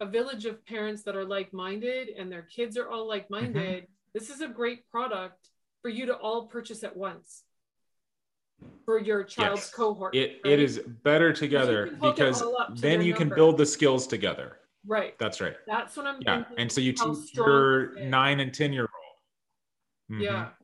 a 0.00 0.06
village 0.06 0.44
of 0.44 0.64
parents 0.66 1.02
that 1.04 1.16
are 1.16 1.24
like 1.24 1.52
minded 1.52 2.08
and 2.08 2.30
their 2.30 2.42
kids 2.42 2.76
are 2.76 2.88
all 2.88 3.06
like 3.06 3.30
minded, 3.30 3.84
mm-hmm. 3.84 3.92
this 4.14 4.30
is 4.30 4.40
a 4.40 4.48
great 4.48 4.88
product 4.90 5.50
for 5.82 5.88
you 5.88 6.06
to 6.06 6.14
all 6.14 6.46
purchase 6.46 6.82
at 6.82 6.96
once 6.96 7.44
for 8.84 8.98
your 8.98 9.22
child's 9.22 9.62
Yes. 9.62 9.70
cohort. 9.70 10.14
it, 10.14 10.40
right? 10.44 10.54
it 10.54 10.60
is 10.60 10.80
better 11.04 11.32
together 11.32 11.96
because 12.00 12.40
to 12.40 12.66
then 12.74 13.02
you 13.02 13.14
can 13.14 13.28
build 13.28 13.56
the 13.56 13.66
skills 13.66 14.06
together 14.06 14.58
right. 14.86 15.16
that's 15.18 15.40
right 15.40 15.54
That's 15.66 15.96
what 15.96 16.06
I'm 16.06 16.16
yeah 16.22 16.44
and 16.56 16.70
so 16.70 16.80
you 16.80 16.92
teach 16.92 17.34
your 17.34 17.94
nine 18.00 18.40
and 18.40 18.52
ten 18.52 18.72
year 18.72 18.88
old 20.10 20.20
Yeah. 20.20 20.30
Mm-hmm. 20.30 20.57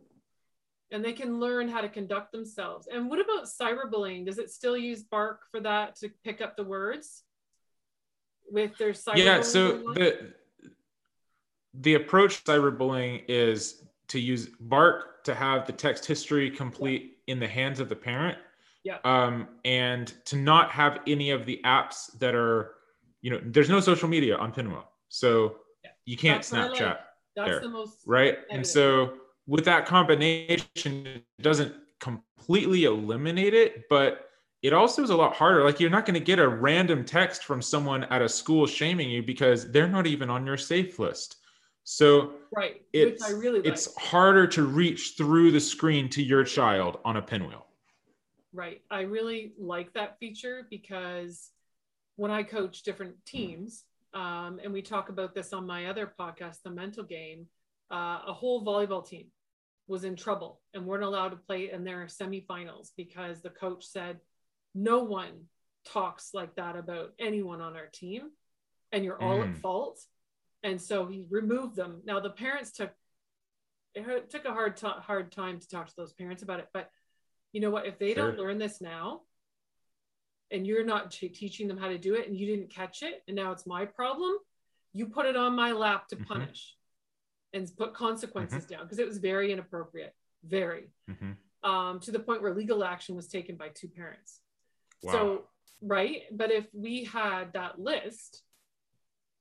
And 0.94 1.04
they 1.04 1.12
can 1.12 1.40
learn 1.40 1.66
how 1.68 1.80
to 1.80 1.88
conduct 1.88 2.30
themselves. 2.30 2.86
And 2.86 3.10
what 3.10 3.18
about 3.18 3.46
cyberbullying? 3.46 4.24
Does 4.26 4.38
it 4.38 4.48
still 4.48 4.76
use 4.76 5.02
bark 5.02 5.40
for 5.50 5.58
that 5.58 5.96
to 5.96 6.08
pick 6.22 6.40
up 6.40 6.56
the 6.56 6.62
words 6.62 7.24
with 8.48 8.78
their 8.78 8.92
cyberbullying? 8.92 9.24
yeah 9.24 9.42
so 9.42 9.72
the 9.94 10.32
the 11.80 11.94
approach 11.94 12.44
cyberbullying 12.44 13.24
is 13.26 13.82
to 14.06 14.20
use 14.20 14.50
bark 14.60 15.24
to 15.24 15.34
have 15.34 15.66
the 15.66 15.72
text 15.72 16.06
history 16.06 16.48
complete 16.48 17.18
in 17.26 17.40
the 17.40 17.48
hands 17.48 17.80
of 17.80 17.88
the 17.88 17.96
parent 17.96 18.38
Yeah. 18.84 18.98
um, 19.04 19.48
and 19.64 20.14
to 20.26 20.36
not 20.36 20.70
have 20.70 21.00
any 21.08 21.32
of 21.32 21.44
the 21.44 21.60
apps 21.64 22.16
that 22.20 22.36
are 22.36 22.74
you 23.20 23.30
know 23.32 23.40
there's 23.42 23.70
no 23.70 23.80
social 23.80 24.08
media 24.08 24.36
on 24.36 24.52
pinwheel 24.52 24.88
so 25.08 25.56
Yeah. 25.82 25.90
you 26.04 26.16
can't 26.16 26.42
That's 26.42 26.52
I 26.52 26.66
like. 26.68 26.78
snapchat 26.80 26.98
That's 27.34 27.50
there, 27.50 27.60
the 27.62 27.68
most 27.70 27.98
right 28.06 28.34
Editing. 28.34 28.56
and 28.56 28.66
so 28.66 29.14
with 29.46 29.64
that 29.64 29.86
combination 29.86 31.06
it 31.06 31.24
doesn't 31.40 31.74
completely 32.00 32.84
eliminate 32.84 33.54
it 33.54 33.84
but 33.88 34.28
it 34.62 34.72
also 34.72 35.02
is 35.02 35.10
a 35.10 35.16
lot 35.16 35.34
harder 35.34 35.64
like 35.64 35.80
you're 35.80 35.90
not 35.90 36.06
going 36.06 36.14
to 36.14 36.24
get 36.24 36.38
a 36.38 36.48
random 36.48 37.04
text 37.04 37.44
from 37.44 37.60
someone 37.60 38.04
at 38.04 38.22
a 38.22 38.28
school 38.28 38.66
shaming 38.66 39.10
you 39.10 39.22
because 39.22 39.70
they're 39.72 39.88
not 39.88 40.06
even 40.06 40.30
on 40.30 40.46
your 40.46 40.56
safe 40.56 40.98
list 40.98 41.36
so 41.86 42.32
right, 42.56 42.82
it's 42.94 43.22
which 43.22 43.30
I 43.30 43.38
really 43.38 43.60
like. 43.60 43.68
it's 43.68 43.94
harder 43.96 44.46
to 44.46 44.62
reach 44.62 45.14
through 45.18 45.52
the 45.52 45.60
screen 45.60 46.08
to 46.10 46.22
your 46.22 46.44
child 46.44 46.98
on 47.04 47.16
a 47.16 47.22
pinwheel 47.22 47.64
Right. 48.54 48.82
I 48.88 49.00
really 49.00 49.52
like 49.58 49.92
that 49.94 50.20
feature 50.20 50.64
because 50.70 51.50
when 52.14 52.30
I 52.30 52.44
coach 52.44 52.84
different 52.84 53.16
teams, 53.26 53.82
um, 54.14 54.60
and 54.62 54.72
we 54.72 54.80
talk 54.80 55.08
about 55.08 55.34
this 55.34 55.52
on 55.52 55.66
my 55.66 55.86
other 55.86 56.10
podcast, 56.18 56.62
The 56.62 56.70
Mental 56.70 57.02
Game, 57.02 57.48
uh, 57.94 58.18
a 58.26 58.32
whole 58.32 58.64
volleyball 58.64 59.06
team 59.06 59.26
was 59.86 60.02
in 60.02 60.16
trouble 60.16 60.60
and 60.72 60.84
weren't 60.84 61.04
allowed 61.04 61.28
to 61.28 61.36
play 61.36 61.70
in 61.70 61.84
their 61.84 62.06
semifinals 62.06 62.88
because 62.96 63.40
the 63.40 63.50
coach 63.50 63.84
said, 63.84 64.18
no 64.74 65.04
one 65.04 65.44
talks 65.86 66.34
like 66.34 66.56
that 66.56 66.74
about 66.74 67.12
anyone 67.20 67.60
on 67.60 67.76
our 67.76 67.86
team 67.86 68.30
and 68.90 69.04
you're 69.04 69.22
all 69.22 69.42
at 69.42 69.50
Mm. 69.50 69.60
fault. 69.60 70.04
And 70.64 70.80
so 70.80 71.06
he 71.06 71.26
removed 71.30 71.76
them. 71.76 72.02
Now 72.04 72.18
the 72.18 72.30
parents 72.30 72.72
took 72.72 72.92
it 73.94 74.28
took 74.28 74.44
a 74.44 74.52
hard 74.52 74.76
t- 74.76 74.88
hard 74.88 75.30
time 75.30 75.60
to 75.60 75.68
talk 75.68 75.86
to 75.86 75.96
those 75.96 76.12
parents 76.12 76.42
about 76.42 76.58
it. 76.58 76.68
But 76.72 76.90
you 77.52 77.60
know 77.60 77.70
what? 77.70 77.86
If 77.86 77.96
they 78.00 78.12
sure. 78.12 78.32
don't 78.32 78.38
learn 78.38 78.58
this 78.58 78.80
now, 78.80 79.20
and 80.50 80.66
you're 80.66 80.84
not 80.84 81.12
teaching 81.12 81.68
them 81.68 81.76
how 81.76 81.86
to 81.88 81.98
do 81.98 82.14
it, 82.14 82.26
and 82.26 82.36
you 82.36 82.46
didn't 82.46 82.70
catch 82.70 83.04
it, 83.04 83.22
and 83.28 83.36
now 83.36 83.52
it's 83.52 83.66
my 83.66 83.84
problem, 83.84 84.32
you 84.92 85.06
put 85.06 85.26
it 85.26 85.36
on 85.36 85.54
my 85.54 85.70
lap 85.70 86.08
to 86.08 86.16
mm-hmm. 86.16 86.24
punish 86.24 86.74
and 87.54 87.74
put 87.76 87.94
consequences 87.94 88.64
mm-hmm. 88.64 88.74
down 88.74 88.82
because 88.84 88.98
it 88.98 89.06
was 89.06 89.18
very 89.18 89.52
inappropriate, 89.52 90.14
very, 90.44 90.90
mm-hmm. 91.08 91.70
um, 91.70 92.00
to 92.00 92.10
the 92.10 92.18
point 92.18 92.42
where 92.42 92.52
legal 92.52 92.84
action 92.84 93.14
was 93.14 93.28
taken 93.28 93.56
by 93.56 93.68
two 93.68 93.88
parents. 93.88 94.40
Wow. 95.02 95.12
So, 95.12 95.44
right. 95.80 96.22
But 96.32 96.50
if 96.50 96.66
we 96.74 97.04
had 97.04 97.52
that 97.54 97.78
list, 97.78 98.42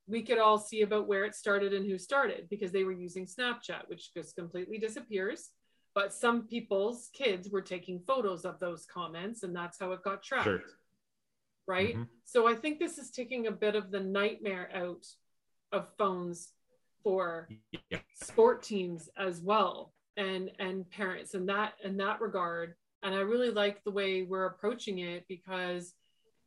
we 0.08 0.21
could 0.21 0.38
all 0.38 0.58
see 0.58 0.82
about 0.82 1.08
where 1.08 1.26
it 1.26 1.36
started 1.36 1.73
and 1.73 1.86
who 1.86 1.97
started 1.97 2.47
because 2.49 2.71
they 2.71 2.84
were 2.84 2.91
using 2.91 3.26
Snapchat, 3.26 3.88
which 3.88 4.13
just 4.13 4.36
completely 4.36 4.78
disappears. 4.78 5.49
But 5.95 6.13
some 6.13 6.47
people's 6.47 7.10
kids 7.13 7.49
were 7.49 7.62
taking 7.62 7.99
photos 7.99 8.45
of 8.45 8.60
those 8.60 8.86
comments, 8.86 9.43
and 9.43 9.56
that's 9.56 9.80
how 9.80 9.91
it 9.91 10.04
got 10.04 10.23
tracked. 10.23 10.45
Sure. 10.45 10.62
Right. 11.67 11.93
Mm-hmm. 11.93 12.04
So 12.26 12.47
I 12.47 12.56
think 12.56 12.80
this 12.80 12.97
is 12.97 13.10
taking 13.10 13.47
a 13.47 13.52
bit 13.52 13.76
of 13.76 13.91
the 13.91 13.99
nightmare 13.99 14.69
out 14.76 15.06
of 15.71 15.88
phones 15.97 16.49
for 17.04 17.48
yeah. 17.89 18.00
sport 18.13 18.63
teams 18.63 19.10
as 19.18 19.42
well 19.42 19.94
and 20.18 20.52
and 20.60 20.89
parents 20.89 21.34
in 21.34 21.46
that 21.46 21.74
in 21.84 21.98
that 21.98 22.22
regard 22.22 22.76
and 23.02 23.13
i 23.13 23.20
really 23.20 23.50
like 23.50 23.84
the 23.84 23.92
way 23.92 24.24
we're 24.24 24.46
approaching 24.46 25.00
it 25.00 25.26
because 25.28 25.94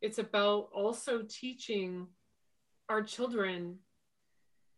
it's 0.01 0.19
about 0.19 0.69
also 0.75 1.23
teaching 1.29 2.07
our 2.89 3.03
children 3.03 3.77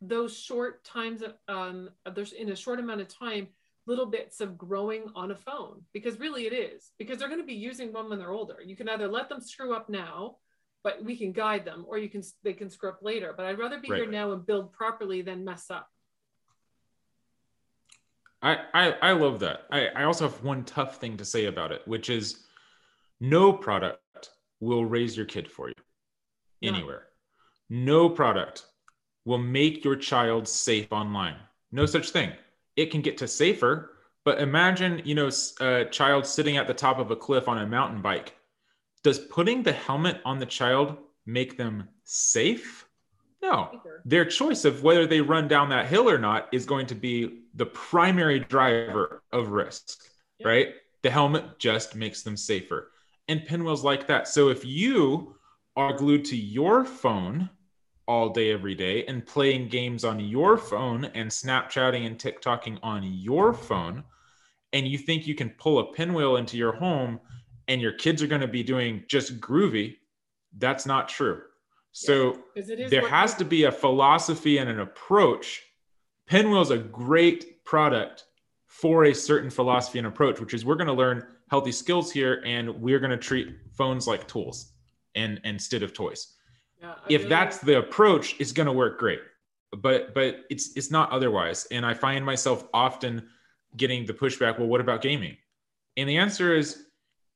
those 0.01 0.37
short 0.37 0.85
times 0.85 1.23
um 1.49 1.91
there's 2.15 2.33
in 2.33 2.51
a 2.51 2.57
short 2.57 2.79
amount 2.79 3.01
of 3.01 3.09
time 3.09 3.49
little 3.87 4.07
bits 4.07 4.41
of 4.41 4.59
growing 4.59 5.05
on 5.15 5.31
a 5.31 5.37
phone 5.37 5.81
because 5.93 6.21
really 6.21 6.47
it 6.47 6.53
is 6.53 6.93
because 6.99 7.19
they're 7.19 7.29
going 7.29 7.41
to 7.41 7.47
be 7.47 7.55
using 7.55 7.93
one 7.93 8.09
when 8.09 8.19
they're 8.19 8.31
older 8.31 8.59
you 8.65 8.77
can 8.77 8.89
either 8.89 9.09
let 9.09 9.29
them 9.29 9.41
screw 9.41 9.75
up 9.75 9.89
now 9.89 10.37
but 10.85 11.03
we 11.05 11.17
can 11.17 11.33
guide 11.33 11.65
them 11.65 11.85
or 11.89 11.99
you 11.99 12.09
can 12.09 12.23
they 12.43 12.53
can 12.53 12.71
screw 12.71 12.89
up 12.89 13.01
later 13.03 13.35
but 13.37 13.47
i'd 13.47 13.59
rather 13.59 13.79
be 13.79 13.91
right. 13.91 14.03
here 14.03 14.11
now 14.11 14.33
and 14.33 14.47
build 14.47 14.73
properly 14.73 15.23
than 15.23 15.45
mess 15.45 15.71
up 15.71 15.89
I, 18.41 18.59
I, 18.73 18.91
I 19.03 19.13
love 19.13 19.41
that. 19.41 19.63
I, 19.71 19.89
I 19.89 20.05
also 20.05 20.29
have 20.29 20.45
one 20.45 20.65
tough 20.65 20.99
thing 20.99 21.17
to 21.17 21.25
say 21.25 21.47
about 21.47 21.73
it, 21.73 21.83
which 21.87 22.09
is 22.09 22.45
no 23.21 23.53
product 23.53 24.01
will 24.61 24.85
raise 24.85 25.17
your 25.17 25.27
kid 25.27 25.51
for 25.51 25.69
you 25.69 25.75
anywhere. 26.63 27.07
No 27.69 28.09
product 28.09 28.67
will 29.25 29.39
make 29.39 29.85
your 29.85 29.97
child 29.97 30.49
safe 30.49 30.93
online. 30.93 31.37
No 31.73 31.85
such 31.85 32.11
thing. 32.11 32.33
It 32.77 32.91
can 32.91 33.03
get 33.03 33.19
to 33.19 33.29
safer, 33.29 33.91
but 34.25 34.41
imagine, 34.41 35.03
you 35.05 35.15
know, 35.15 35.31
a 35.61 35.85
child 35.87 36.25
sitting 36.25 36.57
at 36.57 36.67
the 36.67 36.75
top 36.75 36.99
of 36.99 37.11
a 37.11 37.17
cliff 37.17 37.49
on 37.49 37.59
a 37.59 37.67
mountain 37.67 38.01
bike. 38.01 38.35
Does 39.03 39.19
putting 39.19 39.63
the 39.63 39.73
helmet 39.73 40.21
on 40.25 40.39
the 40.39 40.47
child 40.47 40.97
make 41.27 41.57
them 41.57 41.89
safe? 42.05 42.87
No. 43.43 43.81
Their 44.05 44.25
choice 44.25 44.65
of 44.65 44.83
whether 44.83 45.07
they 45.07 45.21
run 45.21 45.49
down 45.49 45.69
that 45.71 45.87
hill 45.87 46.09
or 46.09 46.19
not 46.19 46.49
is 46.53 46.67
going 46.67 46.87
to 46.87 46.95
be 46.95 47.43
the 47.55 47.67
primary 47.67 48.41
driver 48.41 49.23
of 49.33 49.51
risk, 49.51 50.01
yep. 50.39 50.47
right? 50.47 50.69
The 51.03 51.11
helmet 51.11 51.59
just 51.59 51.95
makes 51.95 52.23
them 52.23 52.37
safer. 52.37 52.91
And 53.29 53.45
pinwheels 53.45 53.85
like 53.85 54.07
that. 54.09 54.27
So 54.27 54.49
if 54.49 54.65
you 54.65 55.37
are 55.77 55.93
glued 55.93 56.25
to 56.27 56.37
your 56.37 56.85
phone 56.85 57.49
all 58.09 58.31
day, 58.31 58.51
every 58.51 58.75
day, 58.75 59.05
and 59.05 59.25
playing 59.25 59.69
games 59.69 60.03
on 60.03 60.19
your 60.19 60.57
phone 60.57 61.05
and 61.05 61.31
Snapchatting 61.31 62.07
and 62.07 62.19
TikToking 62.19 62.79
on 62.83 63.03
your 63.05 63.53
phone, 63.53 64.03
and 64.73 64.89
you 64.89 64.99
think 64.99 65.27
you 65.27 65.35
can 65.35 65.51
pull 65.51 65.79
a 65.79 65.93
pinwheel 65.93 66.37
into 66.37 66.57
your 66.57 66.73
home 66.73 67.21
and 67.69 67.81
your 67.81 67.93
kids 67.93 68.23
are 68.23 68.27
going 68.27 68.41
to 68.41 68.49
be 68.49 68.63
doing 68.63 69.05
just 69.07 69.41
groovy, 69.41 69.97
that's 70.57 70.87
not 70.87 71.09
true. 71.09 71.43
So 71.93 72.39
there 72.55 73.09
has 73.09 73.35
to 73.35 73.45
be 73.45 73.65
a 73.65 73.73
philosophy 73.73 74.59
and 74.59 74.69
an 74.69 74.81
approach. 74.81 75.63
Pinwheel 76.27 76.63
is 76.63 76.71
a 76.71 76.79
great 76.79 77.65
product 77.65 78.25
for 78.67 79.05
a 79.05 79.15
certain 79.15 79.51
philosophy 79.51 79.99
and 79.99 80.07
approach, 80.07 80.41
which 80.41 80.55
is 80.55 80.65
we're 80.65 80.77
going 80.77 80.89
to 80.89 80.93
learn 80.93 81.27
healthy 81.51 81.73
skills 81.73 82.11
here 82.11 82.43
and 82.45 82.69
we're 82.81 82.99
going 82.99 83.11
to 83.11 83.17
treat 83.17 83.57
phones 83.73 84.07
like 84.07 84.29
tools 84.29 84.73
and 85.15 85.41
instead 85.45 85.83
of 85.83 85.93
toys. 85.93 86.35
Yeah, 86.81 86.95
if 87.09 87.23
really 87.23 87.29
that's 87.29 87.59
the 87.59 87.79
approach, 87.79 88.37
it's 88.39 88.53
going 88.53 88.67
to 88.67 88.73
work 88.73 88.99
great. 88.99 89.21
But 89.77 90.15
but 90.15 90.45
it's 90.49 90.77
it's 90.77 90.91
not 90.91 91.11
otherwise. 91.11 91.67
And 91.71 91.85
I 91.85 91.93
find 91.93 92.25
myself 92.25 92.67
often 92.73 93.29
getting 93.77 94.07
the 94.07 94.15
pushback, 94.15 94.59
well, 94.59 94.69
what 94.69 94.81
about 94.81 95.03
gaming? 95.03 95.37
And 95.97 96.09
the 96.09 96.17
answer 96.17 96.55
is 96.55 96.85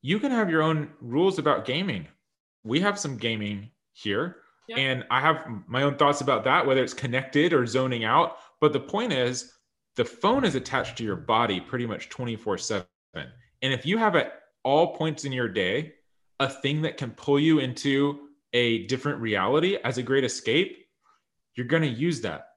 you 0.02 0.18
can 0.18 0.30
have 0.30 0.50
your 0.50 0.62
own 0.62 0.90
rules 1.00 1.38
about 1.38 1.64
gaming. 1.64 2.06
We 2.64 2.80
have 2.80 2.98
some 2.98 3.16
gaming 3.16 3.70
here 3.92 4.36
and 4.76 5.04
I 5.10 5.20
have 5.20 5.46
my 5.66 5.82
own 5.82 5.96
thoughts 5.96 6.20
about 6.20 6.44
that, 6.44 6.66
whether 6.66 6.82
it's 6.82 6.94
connected 6.94 7.52
or 7.52 7.66
zoning 7.66 8.04
out. 8.04 8.38
But 8.60 8.72
the 8.72 8.80
point 8.80 9.12
is, 9.12 9.52
the 9.96 10.04
phone 10.04 10.44
is 10.44 10.54
attached 10.54 10.96
to 10.98 11.04
your 11.04 11.16
body 11.16 11.60
pretty 11.60 11.86
much 11.86 12.08
24 12.08 12.58
7. 12.58 12.86
And 13.14 13.72
if 13.72 13.84
you 13.84 13.98
have 13.98 14.16
at 14.16 14.40
all 14.64 14.96
points 14.96 15.24
in 15.24 15.32
your 15.32 15.48
day 15.48 15.94
a 16.40 16.48
thing 16.48 16.82
that 16.82 16.96
can 16.96 17.10
pull 17.10 17.38
you 17.38 17.58
into 17.58 18.28
a 18.52 18.86
different 18.86 19.20
reality 19.20 19.78
as 19.84 19.98
a 19.98 20.02
great 20.02 20.24
escape, 20.24 20.86
you're 21.54 21.66
going 21.66 21.82
to 21.82 21.88
use 21.88 22.20
that. 22.22 22.48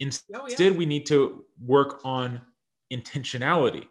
Instead, 0.00 0.40
oh, 0.40 0.46
yeah. 0.58 0.70
we 0.70 0.86
need 0.86 1.06
to 1.06 1.44
work 1.64 2.00
on 2.04 2.40
intentionality. 2.92 3.86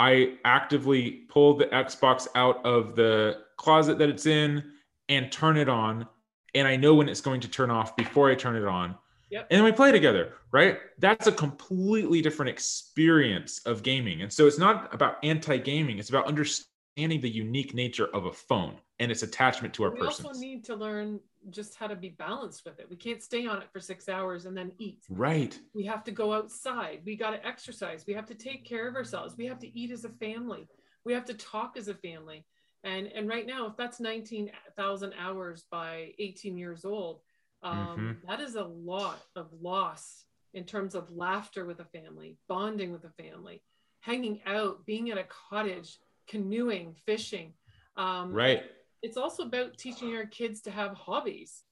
I 0.00 0.38
actively 0.46 1.26
pull 1.28 1.54
the 1.58 1.66
Xbox 1.66 2.26
out 2.34 2.64
of 2.64 2.96
the 2.96 3.42
closet 3.58 3.98
that 3.98 4.08
it's 4.08 4.24
in 4.24 4.64
and 5.10 5.30
turn 5.30 5.58
it 5.58 5.68
on 5.68 6.08
and 6.54 6.66
I 6.66 6.76
know 6.76 6.94
when 6.94 7.08
it's 7.08 7.20
going 7.20 7.40
to 7.42 7.48
turn 7.48 7.70
off 7.70 7.96
before 7.96 8.30
I 8.30 8.34
turn 8.34 8.56
it 8.56 8.66
on. 8.66 8.96
Yep. 9.30 9.46
And 9.50 9.58
then 9.58 9.64
we 9.64 9.72
play 9.72 9.92
together, 9.92 10.32
right? 10.52 10.78
That's 10.98 11.26
a 11.26 11.32
completely 11.32 12.20
different 12.20 12.48
experience 12.48 13.60
of 13.66 13.82
gaming. 13.82 14.22
And 14.22 14.32
so 14.32 14.46
it's 14.46 14.58
not 14.58 14.92
about 14.92 15.18
anti-gaming, 15.22 15.98
it's 15.98 16.08
about 16.08 16.26
understanding 16.26 17.20
the 17.20 17.28
unique 17.28 17.74
nature 17.74 18.08
of 18.12 18.24
a 18.24 18.32
phone 18.32 18.76
and 18.98 19.12
its 19.12 19.22
attachment 19.22 19.74
to 19.74 19.84
our 19.84 19.90
person. 19.90 20.24
We 20.24 20.28
also 20.28 20.40
need 20.40 20.64
to 20.64 20.74
learn 20.74 21.20
just 21.48 21.74
how 21.76 21.86
to 21.86 21.96
be 21.96 22.10
balanced 22.10 22.64
with 22.66 22.78
it. 22.78 22.88
We 22.90 22.96
can't 22.96 23.22
stay 23.22 23.46
on 23.46 23.62
it 23.62 23.68
for 23.72 23.80
6 23.80 24.08
hours 24.08 24.44
and 24.44 24.56
then 24.56 24.72
eat. 24.78 25.04
Right. 25.08 25.58
We 25.74 25.84
have 25.86 26.04
to 26.04 26.10
go 26.10 26.34
outside. 26.34 27.00
We 27.04 27.16
got 27.16 27.30
to 27.30 27.46
exercise. 27.46 28.04
We 28.06 28.12
have 28.14 28.26
to 28.26 28.34
take 28.34 28.64
care 28.64 28.86
of 28.86 28.96
ourselves. 28.96 29.36
We 29.38 29.46
have 29.46 29.58
to 29.60 29.78
eat 29.78 29.90
as 29.90 30.04
a 30.04 30.10
family. 30.10 30.68
We 31.04 31.14
have 31.14 31.24
to 31.26 31.34
talk 31.34 31.76
as 31.78 31.88
a 31.88 31.94
family 31.94 32.44
and 32.84 33.06
and 33.08 33.28
right 33.28 33.46
now 33.46 33.66
if 33.66 33.76
that's 33.76 34.00
19,000 34.00 35.14
hours 35.18 35.64
by 35.70 36.12
18 36.18 36.56
years 36.56 36.84
old 36.84 37.20
um, 37.62 37.76
mm-hmm. 37.76 38.28
that 38.28 38.40
is 38.40 38.54
a 38.54 38.64
lot 38.64 39.20
of 39.36 39.48
loss 39.60 40.24
in 40.54 40.64
terms 40.64 40.94
of 40.94 41.10
laughter 41.10 41.64
with 41.64 41.80
a 41.80 41.84
family 41.84 42.36
bonding 42.48 42.92
with 42.92 43.04
a 43.04 43.22
family 43.22 43.62
hanging 44.00 44.40
out 44.46 44.84
being 44.86 45.10
at 45.10 45.18
a 45.18 45.26
cottage 45.50 45.98
canoeing 46.26 46.94
fishing 47.06 47.52
um, 47.96 48.32
right 48.32 48.62
it's 49.02 49.16
also 49.16 49.44
about 49.44 49.76
teaching 49.78 50.08
your 50.08 50.26
kids 50.26 50.62
to 50.62 50.70
have 50.70 50.94
hobbies 50.94 51.62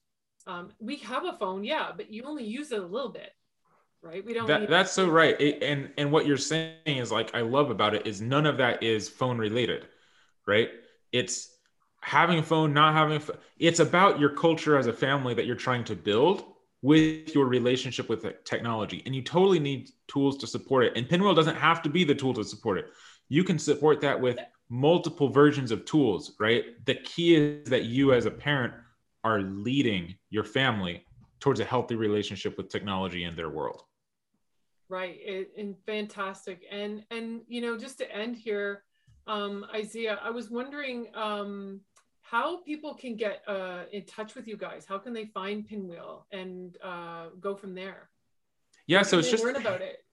um, 0.47 0.71
we 0.79 0.97
have 0.97 1.25
a 1.25 1.33
phone 1.33 1.63
yeah 1.63 1.89
but 1.95 2.11
you 2.11 2.23
only 2.23 2.43
use 2.43 2.71
it 2.71 2.79
a 2.79 2.85
little 2.85 3.11
bit 3.11 3.31
right 4.01 4.25
we 4.25 4.33
don't 4.33 4.47
that, 4.47 4.69
that's 4.69 4.91
so 4.91 5.09
right 5.09 5.39
it, 5.39 5.61
and 5.61 5.89
and 5.97 6.11
what 6.11 6.25
you're 6.25 6.37
saying 6.37 6.75
is 6.85 7.11
like 7.11 7.33
i 7.35 7.41
love 7.41 7.69
about 7.69 7.93
it 7.93 8.07
is 8.07 8.21
none 8.21 8.45
of 8.45 8.57
that 8.57 8.81
is 8.81 9.09
phone 9.09 9.37
related 9.37 9.87
right 10.47 10.69
it's 11.11 11.49
having 12.01 12.39
a 12.39 12.43
phone, 12.43 12.73
not 12.73 12.93
having 12.93 13.17
a 13.17 13.19
phone. 13.19 13.37
It's 13.57 13.79
about 13.79 14.19
your 14.19 14.29
culture 14.29 14.77
as 14.77 14.87
a 14.87 14.93
family 14.93 15.33
that 15.33 15.45
you're 15.45 15.55
trying 15.55 15.83
to 15.85 15.95
build 15.95 16.43
with 16.81 17.35
your 17.35 17.45
relationship 17.45 18.07
with 18.07 18.25
technology. 18.45 19.03
And 19.05 19.13
you 19.13 19.21
totally 19.21 19.59
need 19.59 19.89
tools 20.07 20.37
to 20.37 20.47
support 20.47 20.85
it. 20.85 20.93
And 20.95 21.09
Pinwheel 21.09 21.35
doesn't 21.35 21.57
have 21.57 21.81
to 21.83 21.89
be 21.89 22.03
the 22.03 22.15
tool 22.15 22.33
to 22.35 22.43
support 22.43 22.77
it. 22.77 22.87
You 23.27 23.43
can 23.43 23.59
support 23.59 24.01
that 24.01 24.19
with 24.19 24.39
multiple 24.69 25.29
versions 25.29 25.71
of 25.71 25.85
tools, 25.85 26.33
right? 26.39 26.63
The 26.85 26.95
key 26.95 27.35
is 27.35 27.69
that 27.69 27.85
you 27.85 28.13
as 28.13 28.25
a 28.25 28.31
parent 28.31 28.73
are 29.23 29.41
leading 29.41 30.15
your 30.29 30.43
family 30.43 31.03
towards 31.39 31.59
a 31.59 31.65
healthy 31.65 31.95
relationship 31.95 32.57
with 32.57 32.69
technology 32.69 33.23
and 33.23 33.35
their 33.35 33.49
world. 33.49 33.83
Right. 34.87 35.19
And 35.57 35.75
fantastic. 35.85 36.63
And 36.71 37.03
and 37.11 37.41
you 37.47 37.61
know, 37.61 37.77
just 37.77 37.97
to 37.99 38.15
end 38.15 38.35
here, 38.35 38.83
um, 39.27 39.65
Isaiah, 39.73 40.19
I 40.23 40.31
was 40.31 40.49
wondering 40.49 41.07
um, 41.13 41.81
how 42.21 42.61
people 42.63 42.95
can 42.95 43.15
get 43.15 43.43
uh, 43.47 43.83
in 43.91 44.05
touch 44.05 44.35
with 44.35 44.47
you 44.47 44.57
guys. 44.57 44.85
How 44.87 44.97
can 44.97 45.13
they 45.13 45.25
find 45.25 45.67
Pinwheel 45.67 46.25
and 46.31 46.75
uh, 46.83 47.27
go 47.39 47.55
from 47.55 47.75
there? 47.75 48.09
Yeah, 48.87 49.03
so 49.03 49.19
it's 49.19 49.29
just 49.29 49.43
learn 49.43 49.55
about 49.55 49.81
it. 49.81 50.03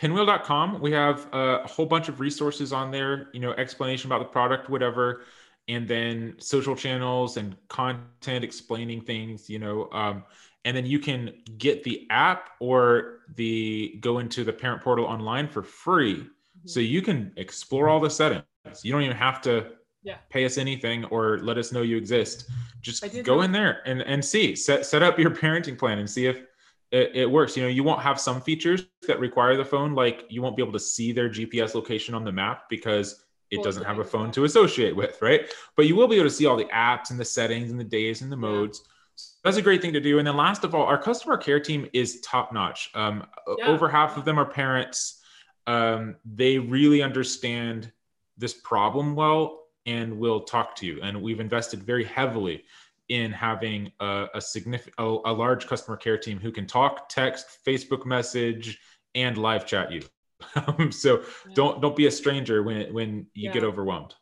Pinwheel.com. 0.00 0.80
We 0.80 0.92
have 0.92 1.26
a 1.34 1.66
whole 1.66 1.84
bunch 1.84 2.08
of 2.08 2.20
resources 2.20 2.72
on 2.72 2.90
there. 2.90 3.28
You 3.34 3.40
know, 3.40 3.52
explanation 3.52 4.10
about 4.10 4.20
the 4.20 4.32
product, 4.32 4.70
whatever, 4.70 5.24
and 5.68 5.86
then 5.86 6.36
social 6.38 6.74
channels 6.74 7.36
and 7.36 7.54
content 7.68 8.42
explaining 8.42 9.02
things. 9.02 9.50
You 9.50 9.58
know, 9.58 9.90
um, 9.92 10.24
and 10.64 10.74
then 10.74 10.86
you 10.86 11.00
can 11.00 11.34
get 11.58 11.84
the 11.84 12.06
app 12.08 12.50
or 12.60 13.20
the 13.34 13.98
go 14.00 14.20
into 14.20 14.42
the 14.42 14.54
parent 14.54 14.82
portal 14.82 15.04
online 15.04 15.46
for 15.48 15.62
free. 15.62 16.14
Mm-hmm. 16.14 16.68
So 16.68 16.80
you 16.80 17.02
can 17.02 17.32
explore 17.36 17.90
all 17.90 18.00
the 18.00 18.08
settings. 18.08 18.44
You 18.82 18.92
don't 18.92 19.02
even 19.02 19.18
have 19.18 19.42
to 19.42 19.72
yeah. 20.02 20.16
pay 20.30 20.46
us 20.46 20.56
anything 20.56 21.04
or 21.06 21.40
let 21.40 21.58
us 21.58 21.72
know 21.72 21.82
you 21.82 21.98
exist. 21.98 22.48
Just 22.80 23.02
go 23.22 23.36
know. 23.36 23.42
in 23.42 23.52
there 23.52 23.82
and, 23.84 24.00
and 24.02 24.24
see, 24.24 24.56
set, 24.56 24.86
set 24.86 25.02
up 25.02 25.18
your 25.18 25.30
parenting 25.30 25.78
plan 25.78 25.98
and 25.98 26.08
see 26.08 26.26
if 26.26 26.42
it, 26.90 27.12
it, 27.14 27.30
works. 27.30 27.56
You 27.56 27.62
know, 27.62 27.68
you 27.68 27.84
won't 27.84 28.02
have 28.02 28.20
some 28.20 28.40
features 28.40 28.86
that 29.06 29.20
require 29.20 29.56
the 29.56 29.64
phone, 29.64 29.94
like 29.94 30.24
you 30.28 30.42
won't 30.42 30.56
be 30.56 30.62
able 30.62 30.72
to 30.72 30.80
see 30.80 31.12
their 31.12 31.28
GPS 31.28 31.74
location 31.74 32.14
on 32.14 32.24
the 32.24 32.32
map 32.32 32.68
because 32.68 33.24
it 33.50 33.62
doesn't 33.64 33.84
have 33.84 33.98
a 33.98 34.04
phone 34.04 34.30
to 34.32 34.44
associate 34.44 34.94
with, 34.94 35.20
right? 35.20 35.52
But 35.76 35.86
you 35.86 35.96
will 35.96 36.06
be 36.06 36.16
able 36.16 36.28
to 36.28 36.34
see 36.34 36.46
all 36.46 36.56
the 36.56 36.66
apps 36.66 37.10
and 37.10 37.18
the 37.18 37.24
settings 37.24 37.70
and 37.70 37.80
the 37.80 37.84
days 37.84 38.22
and 38.22 38.30
the 38.30 38.36
modes. 38.36 38.82
So 39.16 39.38
that's 39.42 39.56
a 39.56 39.62
great 39.62 39.82
thing 39.82 39.92
to 39.92 40.00
do. 40.00 40.18
And 40.18 40.26
then 40.26 40.36
last 40.36 40.62
of 40.64 40.74
all, 40.74 40.86
our 40.86 41.00
customer 41.00 41.36
care 41.36 41.58
team 41.58 41.88
is 41.92 42.20
top 42.20 42.52
notch. 42.52 42.90
Um, 42.94 43.26
yeah. 43.58 43.66
Over 43.66 43.88
half 43.88 44.16
of 44.16 44.24
them 44.24 44.38
are 44.38 44.44
parents. 44.44 45.20
Um, 45.66 46.16
they 46.24 46.58
really 46.58 47.02
understand 47.02 47.92
this 48.38 48.54
problem 48.54 49.14
well 49.14 49.64
and 49.84 50.18
will 50.18 50.40
talk 50.40 50.76
to 50.76 50.86
you. 50.86 51.00
And 51.02 51.20
we've 51.20 51.40
invested 51.40 51.82
very 51.82 52.04
heavily 52.04 52.64
in 53.10 53.32
having 53.32 53.90
a, 54.00 54.26
a 54.34 54.40
significant, 54.40 54.94
a, 54.98 55.02
a, 55.02 55.32
large 55.32 55.66
customer 55.66 55.96
care 55.96 56.16
team 56.16 56.38
who 56.38 56.52
can 56.52 56.64
talk, 56.64 57.08
text, 57.08 57.58
Facebook 57.66 58.06
message, 58.06 58.78
and 59.16 59.36
live 59.36 59.66
chat 59.66 59.90
you. 59.90 60.00
so 60.90 61.18
yeah. 61.18 61.54
don't 61.54 61.82
don't 61.82 61.96
be 61.96 62.06
a 62.06 62.10
stranger 62.10 62.62
when 62.62 62.94
when 62.94 63.26
you 63.34 63.48
yeah. 63.48 63.52
get 63.52 63.64
overwhelmed. 63.64 64.14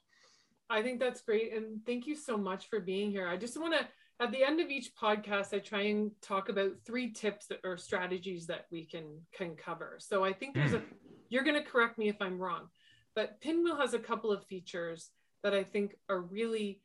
I 0.70 0.82
think 0.82 1.00
that's 1.00 1.20
great, 1.20 1.54
and 1.54 1.84
thank 1.86 2.06
you 2.06 2.16
so 2.16 2.36
much 2.36 2.68
for 2.68 2.80
being 2.80 3.10
here. 3.10 3.28
I 3.28 3.36
just 3.36 3.60
want 3.60 3.74
to. 3.74 3.86
At 4.20 4.32
the 4.32 4.42
end 4.42 4.58
of 4.58 4.68
each 4.68 4.96
podcast, 5.00 5.54
I 5.54 5.60
try 5.60 5.82
and 5.82 6.10
talk 6.20 6.48
about 6.48 6.72
three 6.84 7.12
tips 7.12 7.46
that, 7.46 7.60
or 7.62 7.76
strategies 7.76 8.48
that 8.48 8.66
we 8.72 8.84
can 8.84 9.20
can 9.32 9.54
cover. 9.54 9.98
So 10.00 10.24
I 10.24 10.32
think 10.32 10.54
there's 10.54 10.72
mm. 10.72 10.80
a. 10.80 10.82
You're 11.28 11.44
going 11.44 11.62
to 11.62 11.70
correct 11.70 11.98
me 11.98 12.08
if 12.08 12.20
I'm 12.20 12.38
wrong, 12.38 12.68
but 13.14 13.40
Pinwheel 13.40 13.76
has 13.76 13.94
a 13.94 13.98
couple 13.98 14.32
of 14.32 14.44
features 14.46 15.10
that 15.44 15.54
I 15.54 15.62
think 15.62 15.94
are 16.08 16.20
really 16.20 16.80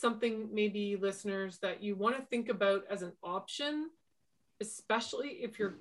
something 0.00 0.48
maybe 0.52 0.96
listeners 0.96 1.58
that 1.58 1.82
you 1.82 1.96
want 1.96 2.16
to 2.16 2.22
think 2.22 2.48
about 2.48 2.84
as 2.90 3.02
an 3.02 3.12
option, 3.22 3.90
especially 4.60 5.28
if 5.42 5.58
your 5.58 5.78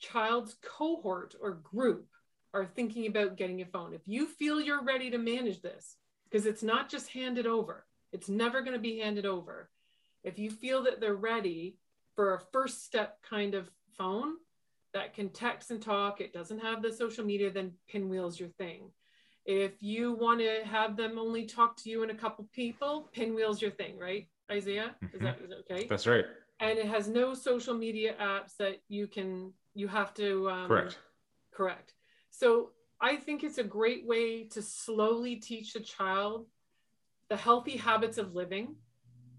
child's 0.00 0.56
cohort 0.62 1.34
or 1.40 1.52
group 1.52 2.06
are 2.54 2.64
thinking 2.66 3.06
about 3.06 3.36
getting 3.36 3.60
a 3.60 3.66
phone. 3.66 3.92
If 3.92 4.02
you 4.06 4.26
feel 4.26 4.60
you're 4.60 4.82
ready 4.82 5.10
to 5.10 5.18
manage 5.18 5.60
this, 5.60 5.96
because 6.24 6.46
it's 6.46 6.62
not 6.62 6.88
just 6.88 7.10
handed 7.10 7.46
over, 7.46 7.84
it's 8.12 8.28
never 8.28 8.62
going 8.62 8.72
to 8.72 8.78
be 8.78 9.00
handed 9.00 9.26
over. 9.26 9.68
If 10.24 10.38
you 10.38 10.50
feel 10.50 10.82
that 10.84 11.00
they're 11.00 11.14
ready 11.14 11.76
for 12.14 12.34
a 12.34 12.40
first 12.52 12.84
step 12.84 13.18
kind 13.28 13.54
of 13.54 13.70
phone 13.96 14.34
that 14.94 15.14
can 15.14 15.28
text 15.28 15.70
and 15.70 15.82
talk, 15.82 16.20
it 16.20 16.32
doesn't 16.32 16.60
have 16.60 16.82
the 16.82 16.92
social 16.92 17.24
media, 17.24 17.50
then 17.50 17.72
Pinwheel's 17.88 18.40
your 18.40 18.48
thing. 18.48 18.90
If 19.46 19.80
you 19.80 20.12
want 20.14 20.40
to 20.40 20.64
have 20.64 20.96
them 20.96 21.18
only 21.18 21.46
talk 21.46 21.76
to 21.78 21.90
you 21.90 22.02
and 22.02 22.10
a 22.10 22.14
couple 22.14 22.48
people, 22.52 23.08
Pinwheel's 23.12 23.62
your 23.62 23.70
thing, 23.70 23.96
right, 23.96 24.26
Isaiah? 24.50 24.96
Is, 25.00 25.08
mm-hmm. 25.08 25.24
that, 25.24 25.38
is 25.40 25.50
that 25.50 25.58
okay? 25.70 25.86
That's 25.88 26.06
right. 26.06 26.24
And 26.58 26.78
it 26.78 26.86
has 26.86 27.06
no 27.06 27.32
social 27.32 27.74
media 27.74 28.14
apps 28.20 28.56
that 28.58 28.80
you 28.88 29.06
can 29.06 29.52
you 29.74 29.86
have 29.86 30.12
to 30.14 30.50
um, 30.50 30.68
correct. 30.68 30.98
Correct. 31.54 31.92
So 32.30 32.70
I 33.00 33.16
think 33.16 33.44
it's 33.44 33.58
a 33.58 33.64
great 33.64 34.04
way 34.06 34.44
to 34.48 34.62
slowly 34.62 35.36
teach 35.36 35.76
a 35.76 35.80
child 35.80 36.46
the 37.28 37.36
healthy 37.36 37.76
habits 37.76 38.18
of 38.18 38.34
living, 38.34 38.74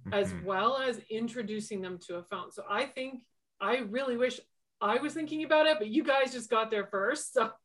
mm-hmm. 0.05 0.13
as 0.13 0.33
well 0.45 0.77
as 0.77 1.01
introducing 1.09 1.81
them 1.81 1.97
to 2.07 2.15
a 2.15 2.23
phone. 2.23 2.51
So 2.51 2.63
I 2.69 2.85
think 2.85 3.23
I 3.59 3.77
really 3.77 4.15
wish 4.15 4.39
I 4.79 4.97
was 4.97 5.13
thinking 5.13 5.43
about 5.43 5.67
it, 5.67 5.77
but 5.79 5.87
you 5.87 6.03
guys 6.03 6.31
just 6.31 6.49
got 6.49 6.71
there 6.71 6.85
first. 6.85 7.33
So 7.33 7.51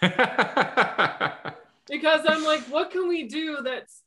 because 1.88 2.22
I'm 2.26 2.44
like, 2.44 2.60
what 2.62 2.90
can 2.90 3.08
we 3.08 3.28
do 3.28 3.58
that's 3.62 4.02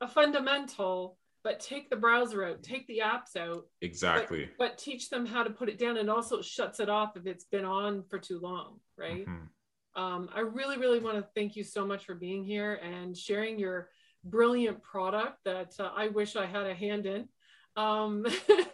a 0.00 0.08
fundamental, 0.08 1.18
but 1.44 1.60
take 1.60 1.90
the 1.90 1.96
browser 1.96 2.44
out, 2.44 2.62
take 2.62 2.86
the 2.86 3.02
apps 3.04 3.36
out. 3.36 3.64
Exactly. 3.80 4.48
But, 4.58 4.70
but 4.70 4.78
teach 4.78 5.10
them 5.10 5.26
how 5.26 5.42
to 5.42 5.50
put 5.50 5.68
it 5.68 5.78
down 5.78 5.96
and 5.96 6.10
also 6.10 6.42
shuts 6.42 6.80
it 6.80 6.88
off 6.88 7.16
if 7.16 7.26
it's 7.26 7.44
been 7.44 7.64
on 7.64 8.04
for 8.08 8.18
too 8.18 8.38
long, 8.40 8.80
right? 8.96 9.26
Mm-hmm. 9.26 10.02
Um, 10.02 10.28
I 10.34 10.40
really, 10.40 10.78
really 10.78 11.00
want 11.00 11.16
to 11.16 11.26
thank 11.34 11.56
you 11.56 11.64
so 11.64 11.84
much 11.86 12.04
for 12.04 12.14
being 12.14 12.44
here 12.44 12.74
and 12.74 13.16
sharing 13.16 13.58
your 13.58 13.88
brilliant 14.24 14.82
product 14.82 15.38
that 15.44 15.74
uh, 15.80 15.90
I 15.96 16.08
wish 16.08 16.36
I 16.36 16.46
had 16.46 16.66
a 16.66 16.74
hand 16.74 17.06
in. 17.06 17.28
Um, 17.76 18.24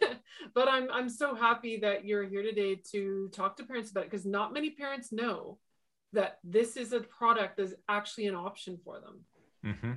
but 0.55 0.69
I'm, 0.69 0.91
I'm 0.91 1.09
so 1.09 1.35
happy 1.35 1.79
that 1.79 2.05
you're 2.05 2.25
here 2.25 2.43
today 2.43 2.81
to 2.93 3.31
talk 3.33 3.57
to 3.57 3.65
parents 3.65 3.91
about 3.91 4.05
it 4.05 4.11
because 4.11 4.27
not 4.27 4.53
many 4.53 4.71
parents 4.71 5.13
know 5.13 5.59
that 6.15 6.39
this 6.43 6.77
is 6.77 6.93
a 6.93 7.01
product 7.01 7.57
that's 7.57 7.75
actually 7.89 8.27
an 8.27 8.35
option 8.35 8.79
for 8.85 9.01
them. 9.01 9.21
Mm-hmm. 9.65 9.93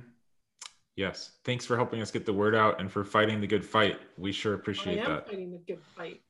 Yes. 0.96 1.32
Thanks 1.44 1.64
for 1.64 1.76
helping 1.76 2.02
us 2.02 2.10
get 2.10 2.26
the 2.26 2.32
word 2.32 2.54
out 2.54 2.80
and 2.80 2.90
for 2.90 3.04
fighting 3.04 3.40
the 3.40 3.46
good 3.46 3.64
fight. 3.64 4.00
We 4.16 4.32
sure 4.32 4.54
appreciate 4.54 4.98
I 4.98 5.02
am 5.04 5.10
that. 5.12 5.28
Fighting 5.28 5.52
the 5.52 5.58
good 5.58 5.80
fight. 5.96 6.20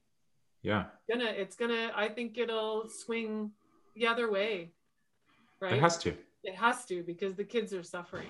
Yeah. 0.62 0.84
Gonna, 1.10 1.24
it's 1.24 1.56
gonna, 1.56 1.90
I 1.96 2.08
think 2.08 2.36
it'll 2.36 2.88
swing 2.88 3.50
the 3.96 4.06
other 4.06 4.30
way. 4.30 4.72
Right. 5.60 5.72
It 5.72 5.80
has 5.80 5.96
to. 5.98 6.12
It 6.44 6.54
has 6.54 6.84
to 6.86 7.02
because 7.02 7.34
the 7.34 7.44
kids 7.44 7.72
are 7.72 7.82
suffering. 7.82 8.28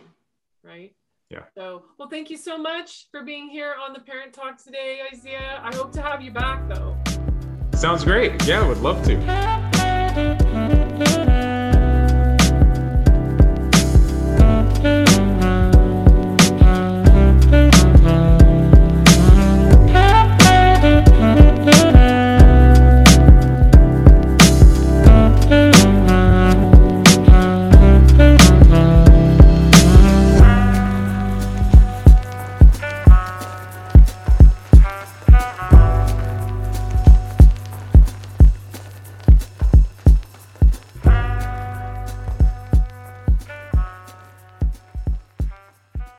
Right. 0.63 0.95
Yeah. 1.31 1.43
So, 1.57 1.85
well, 1.99 2.09
thank 2.09 2.31
you 2.31 2.37
so 2.37 2.57
much 2.57 3.09
for 3.11 3.23
being 3.23 3.49
here 3.49 3.75
on 3.85 3.93
the 3.93 4.01
Parent 4.01 4.33
Talk 4.33 4.63
today, 4.63 5.01
Isaiah. 5.13 5.61
I 5.63 5.75
hope 5.75 5.93
to 5.93 6.03
have 6.03 6.23
you 6.23 6.31
back 6.31 6.69
though. 6.69 6.97
Sounds 7.75 8.03
great. 8.05 8.47
Yeah, 8.47 8.67
would 8.67 8.79
love 8.79 9.05
to. 9.05 9.17